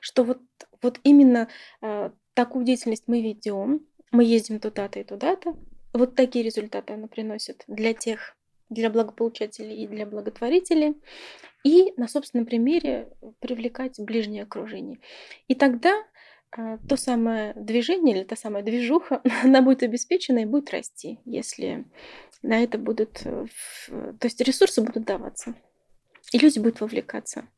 что 0.00 0.24
вот, 0.24 0.40
вот 0.82 1.00
именно 1.02 1.48
э, 1.82 2.10
такую 2.34 2.64
деятельность 2.64 3.04
мы 3.06 3.22
ведем, 3.22 3.86
мы 4.12 4.24
ездим 4.24 4.60
туда-то 4.60 5.00
и 5.00 5.04
туда-то, 5.04 5.56
вот 5.92 6.14
такие 6.14 6.44
результаты 6.44 6.92
она 6.92 7.06
приносит 7.08 7.64
для 7.66 7.94
тех 7.94 8.36
для 8.68 8.90
благополучателей 8.90 9.84
и 9.84 9.86
для 9.86 10.06
благотворителей, 10.06 10.96
и 11.64 11.92
на 11.96 12.08
собственном 12.08 12.46
примере 12.46 13.08
привлекать 13.40 13.98
ближнее 13.98 14.44
окружение. 14.44 15.00
И 15.48 15.54
тогда 15.54 16.04
а, 16.50 16.78
то 16.88 16.96
самое 16.96 17.52
движение 17.54 18.16
или 18.16 18.24
та 18.24 18.36
самая 18.36 18.62
движуха, 18.62 19.20
она 19.42 19.62
будет 19.62 19.82
обеспечена 19.82 20.40
и 20.40 20.44
будет 20.44 20.70
расти, 20.70 21.18
если 21.24 21.84
на 22.42 22.62
это 22.62 22.78
будут, 22.78 23.22
э, 23.24 23.46
то 23.88 24.24
есть 24.26 24.40
ресурсы 24.40 24.80
будут 24.80 25.04
даваться, 25.04 25.54
и 26.32 26.38
люди 26.38 26.58
будут 26.58 26.80
вовлекаться. 26.80 27.48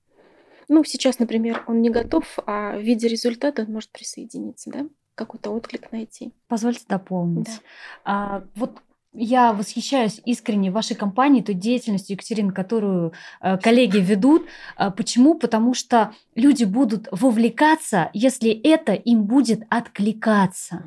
Ну, 0.69 0.85
сейчас, 0.85 1.19
например, 1.19 1.65
он 1.67 1.81
не 1.81 1.91
готов, 1.91 2.39
а 2.47 2.77
в 2.77 2.83
виде 2.83 3.09
результата 3.09 3.63
он 3.63 3.73
может 3.73 3.91
присоединиться, 3.91 4.71
да, 4.71 4.87
какой-то 5.15 5.51
отклик 5.51 5.93
найти. 5.93 6.33
Позвольте 6.47 6.85
дополнить. 6.89 7.47
Да. 7.47 7.61
А, 8.05 8.45
вот 8.55 8.83
я 9.13 9.53
восхищаюсь 9.53 10.21
искренне 10.25 10.71
вашей 10.71 10.97
компанией, 10.97 11.43
той 11.43 11.55
деятельностью, 11.55 12.15
Екатерина, 12.15 12.53
которую 12.53 13.13
э, 13.41 13.57
коллеги 13.59 13.99
ведут. 13.99 14.47
Э, 14.77 14.91
почему? 14.91 15.35
Потому 15.35 15.75
что 15.75 16.13
люди 16.35 16.65
будут 16.65 17.09
вовлекаться, 17.11 18.11
если 18.13 18.51
это 18.51 18.93
им 18.93 19.25
будет 19.25 19.63
откликаться. 19.71 20.85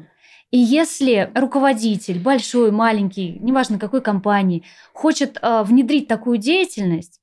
И 0.52 0.58
если 0.58 1.32
руководитель, 1.34 2.20
большой, 2.20 2.72
маленький, 2.72 3.38
неважно 3.40 3.80
какой 3.80 4.02
компании, 4.02 4.64
хочет 4.94 5.40
э, 5.42 5.64
внедрить 5.64 6.08
такую 6.08 6.38
деятельность, 6.38 7.21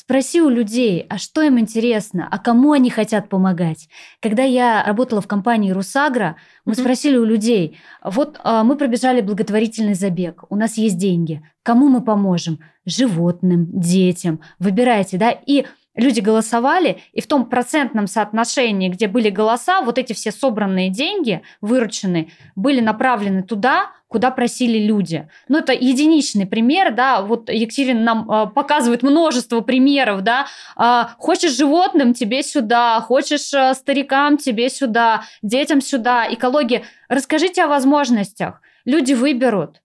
Спроси 0.00 0.40
у 0.40 0.48
людей, 0.48 1.04
а 1.08 1.18
что 1.18 1.42
им 1.42 1.58
интересно, 1.58 2.28
а 2.30 2.38
кому 2.38 2.70
они 2.70 2.88
хотят 2.88 3.28
помогать. 3.28 3.88
Когда 4.20 4.44
я 4.44 4.84
работала 4.84 5.20
в 5.20 5.26
компании 5.26 5.72
Русагра, 5.72 6.36
мы 6.64 6.74
mm-hmm. 6.74 6.80
спросили 6.80 7.16
у 7.16 7.24
людей, 7.24 7.80
вот 8.04 8.38
а, 8.44 8.62
мы 8.62 8.76
пробежали 8.76 9.22
благотворительный 9.22 9.94
забег, 9.94 10.44
у 10.50 10.54
нас 10.54 10.78
есть 10.78 10.98
деньги, 10.98 11.42
кому 11.64 11.88
мы 11.88 12.00
поможем? 12.00 12.60
Животным, 12.86 13.66
детям, 13.72 14.38
выбирайте, 14.60 15.18
да, 15.18 15.32
и 15.32 15.66
люди 15.98 16.20
голосовали, 16.20 17.02
и 17.12 17.20
в 17.20 17.26
том 17.26 17.44
процентном 17.44 18.06
соотношении, 18.06 18.88
где 18.88 19.08
были 19.08 19.28
голоса, 19.28 19.82
вот 19.82 19.98
эти 19.98 20.12
все 20.12 20.32
собранные 20.32 20.88
деньги, 20.88 21.42
вырученные, 21.60 22.28
были 22.56 22.80
направлены 22.80 23.42
туда, 23.42 23.90
куда 24.08 24.30
просили 24.30 24.78
люди. 24.78 25.28
Ну, 25.48 25.58
это 25.58 25.72
единичный 25.72 26.46
пример, 26.46 26.94
да, 26.94 27.20
вот 27.20 27.50
Екатерина 27.50 28.00
нам 28.00 28.30
э, 28.30 28.46
показывает 28.46 29.02
множество 29.02 29.60
примеров, 29.60 30.22
да, 30.22 30.46
э, 30.76 31.04
хочешь 31.18 31.56
животным, 31.56 32.14
тебе 32.14 32.42
сюда, 32.42 33.00
хочешь 33.02 33.52
э, 33.52 33.74
старикам, 33.74 34.38
тебе 34.38 34.70
сюда, 34.70 35.24
детям 35.42 35.80
сюда, 35.82 36.26
экология. 36.32 36.84
Расскажите 37.08 37.64
о 37.64 37.68
возможностях. 37.68 38.62
Люди 38.86 39.12
выберут. 39.12 39.82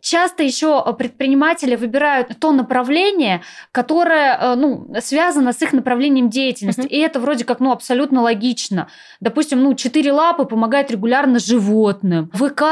Часто 0.00 0.42
еще 0.42 0.82
э, 0.84 0.92
предприниматели 0.94 1.76
выбирают 1.76 2.28
то 2.40 2.52
направление, 2.52 3.42
которое 3.70 4.38
э, 4.38 4.54
ну, 4.54 4.88
связано 5.00 5.52
с 5.52 5.60
их 5.60 5.72
направлением 5.72 6.30
деятельности. 6.30 6.82
Uh-huh. 6.82 6.88
И 6.88 6.98
это 6.98 7.20
вроде 7.20 7.44
как 7.44 7.60
ну, 7.60 7.70
абсолютно 7.70 8.22
логично. 8.22 8.88
Допустим, 9.20 9.62
ну, 9.62 9.74
четыре 9.74 10.12
лапы 10.12 10.46
помогают 10.46 10.90
регулярно 10.90 11.38
животным. 11.38 12.30
ВК 12.32 12.62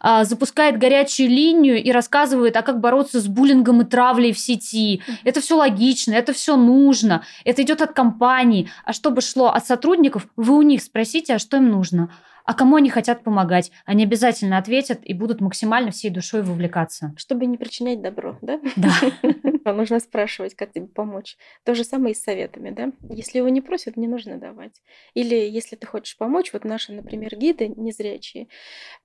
а, 0.00 0.24
запускает 0.24 0.78
горячую 0.78 1.30
линию 1.30 1.82
и 1.82 1.90
рассказывает, 1.90 2.56
а 2.56 2.62
как 2.62 2.80
бороться 2.80 3.20
с 3.20 3.26
буллингом 3.26 3.80
и 3.80 3.84
травлей 3.84 4.32
в 4.32 4.38
сети. 4.38 5.02
Uh-huh. 5.06 5.14
Это 5.24 5.40
все 5.40 5.56
логично, 5.56 6.12
это 6.12 6.34
все 6.34 6.56
нужно. 6.56 7.24
Это 7.44 7.62
идет 7.62 7.80
от 7.80 7.92
компании. 7.92 8.70
А 8.84 8.92
чтобы 8.92 9.22
шло 9.22 9.48
от 9.48 9.66
сотрудников, 9.66 10.28
вы 10.36 10.56
у 10.56 10.62
них 10.62 10.82
спросите, 10.82 11.34
а 11.34 11.38
что 11.38 11.56
им 11.56 11.70
нужно 11.70 12.10
а 12.48 12.54
кому 12.54 12.76
они 12.76 12.88
хотят 12.88 13.22
помогать. 13.22 13.70
Они 13.84 14.04
обязательно 14.04 14.56
ответят 14.56 15.00
и 15.04 15.12
будут 15.12 15.42
максимально 15.42 15.90
всей 15.90 16.08
душой 16.08 16.40
вовлекаться. 16.40 17.12
Чтобы 17.18 17.44
не 17.44 17.58
причинять 17.58 18.00
добро, 18.00 18.38
да? 18.40 18.58
Да. 18.74 18.90
Нужно 19.72 20.00
спрашивать, 20.00 20.54
как 20.54 20.72
тебе 20.72 20.86
помочь. 20.86 21.36
То 21.64 21.74
же 21.74 21.84
самое 21.84 22.12
и 22.12 22.14
с 22.14 22.22
советами, 22.22 22.70
да? 22.70 22.92
Если 23.08 23.38
его 23.38 23.48
не 23.48 23.60
просят, 23.60 23.96
не 23.96 24.08
нужно 24.08 24.38
давать. 24.38 24.82
Или 25.14 25.36
если 25.36 25.76
ты 25.76 25.86
хочешь 25.86 26.16
помочь, 26.16 26.52
вот 26.52 26.64
наши, 26.64 26.92
например, 26.92 27.36
гиды 27.36 27.68
незрячие, 27.68 28.48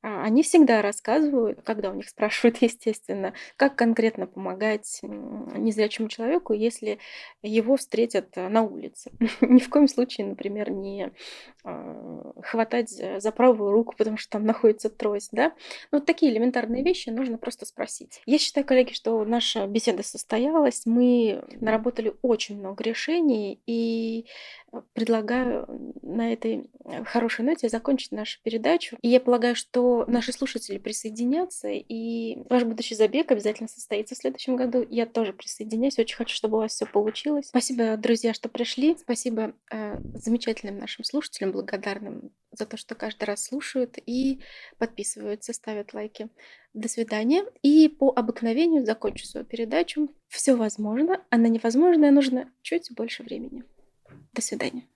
а, 0.02 0.24
они 0.24 0.44
всегда 0.44 0.82
рассказывают, 0.82 1.62
когда 1.64 1.90
у 1.90 1.96
них 1.96 2.10
спрашивают, 2.10 2.58
естественно, 2.62 3.34
как 3.58 3.76
конкретно 3.76 4.28
помогать 4.28 5.00
незрячему 5.02 6.10
человеку, 6.10 6.54
если 6.54 7.00
его 7.42 7.78
встретят 7.78 8.36
на 8.36 8.64
улице. 8.64 9.12
Ни 9.42 9.60
в 9.60 9.70
коем 9.70 9.88
случае, 9.88 10.28
например, 10.28 10.72
не 10.72 11.12
а, 11.64 12.34
хватать 12.42 12.90
за 12.90 13.32
правую 13.32 13.72
руку, 13.72 13.96
потому 13.98 14.18
что 14.18 14.32
там 14.32 14.46
находится 14.46 14.90
трость, 14.90 15.30
да? 15.32 15.54
Ну, 15.92 16.00
вот 16.00 16.06
такие 16.06 16.32
элементарные 16.32 16.84
вещи 16.84 17.10
нужно 17.10 17.38
просто 17.38 17.66
спросить. 17.66 18.22
Я 18.26 18.38
считаю, 18.38 18.66
коллеги, 18.66 18.94
что 18.94 19.24
наша 19.26 19.68
беседа 19.68 20.04
состоялась, 20.04 20.53
мы 20.86 21.44
наработали 21.60 22.14
очень 22.22 22.60
много 22.60 22.84
решений, 22.84 23.60
и 23.66 24.26
предлагаю 24.94 25.94
на 26.02 26.34
этой 26.34 26.70
э, 26.86 27.04
хорошей 27.04 27.46
ноте 27.46 27.70
закончить 27.70 28.12
нашу 28.12 28.42
передачу. 28.44 28.98
И 29.02 29.10
я 29.10 29.20
полагаю, 29.20 29.56
что 29.56 30.06
наши 30.08 30.32
слушатели 30.32 30.78
присоединятся, 30.78 31.70
и 31.70 32.38
ваш 32.50 32.64
будущий 32.64 32.96
забег 32.96 33.32
обязательно 33.32 33.70
состоится 33.70 34.16
в 34.16 34.18
следующем 34.18 34.56
году. 34.56 34.86
Я 34.90 35.06
тоже 35.06 35.34
присоединяюсь. 35.34 36.00
Очень 36.00 36.18
хочу, 36.18 36.36
чтобы 36.36 36.58
у 36.58 36.62
вас 36.62 36.74
все 36.74 36.86
получилось. 36.86 37.48
Спасибо, 37.48 37.98
друзья, 37.98 38.34
что 38.34 38.50
пришли. 38.50 38.96
Спасибо 38.98 39.54
э, 39.72 40.00
замечательным 40.16 40.78
нашим 40.78 41.04
слушателям, 41.04 41.52
благодарным 41.52 42.32
за 42.52 42.66
то, 42.66 42.78
что 42.78 42.96
каждый 42.96 43.26
раз 43.26 43.46
слушают 43.46 43.98
и 44.06 44.40
подписываются, 44.78 45.54
ставят 45.54 45.94
лайки. 45.94 46.30
До 46.74 46.88
свидания. 46.88 47.44
И 47.62 47.88
по 47.88 48.12
обыкновению 48.16 48.86
закончу 48.86 49.26
свою 49.26 49.46
передачу. 49.46 50.10
Все 50.28 50.56
возможно, 50.56 51.24
а 51.30 51.38
на 51.38 51.48
невозможное 51.48 52.10
нужно 52.10 52.52
чуть 52.64 52.92
больше 52.92 53.22
времени. 53.22 53.64
До 54.34 54.42
свидания. 54.42 54.88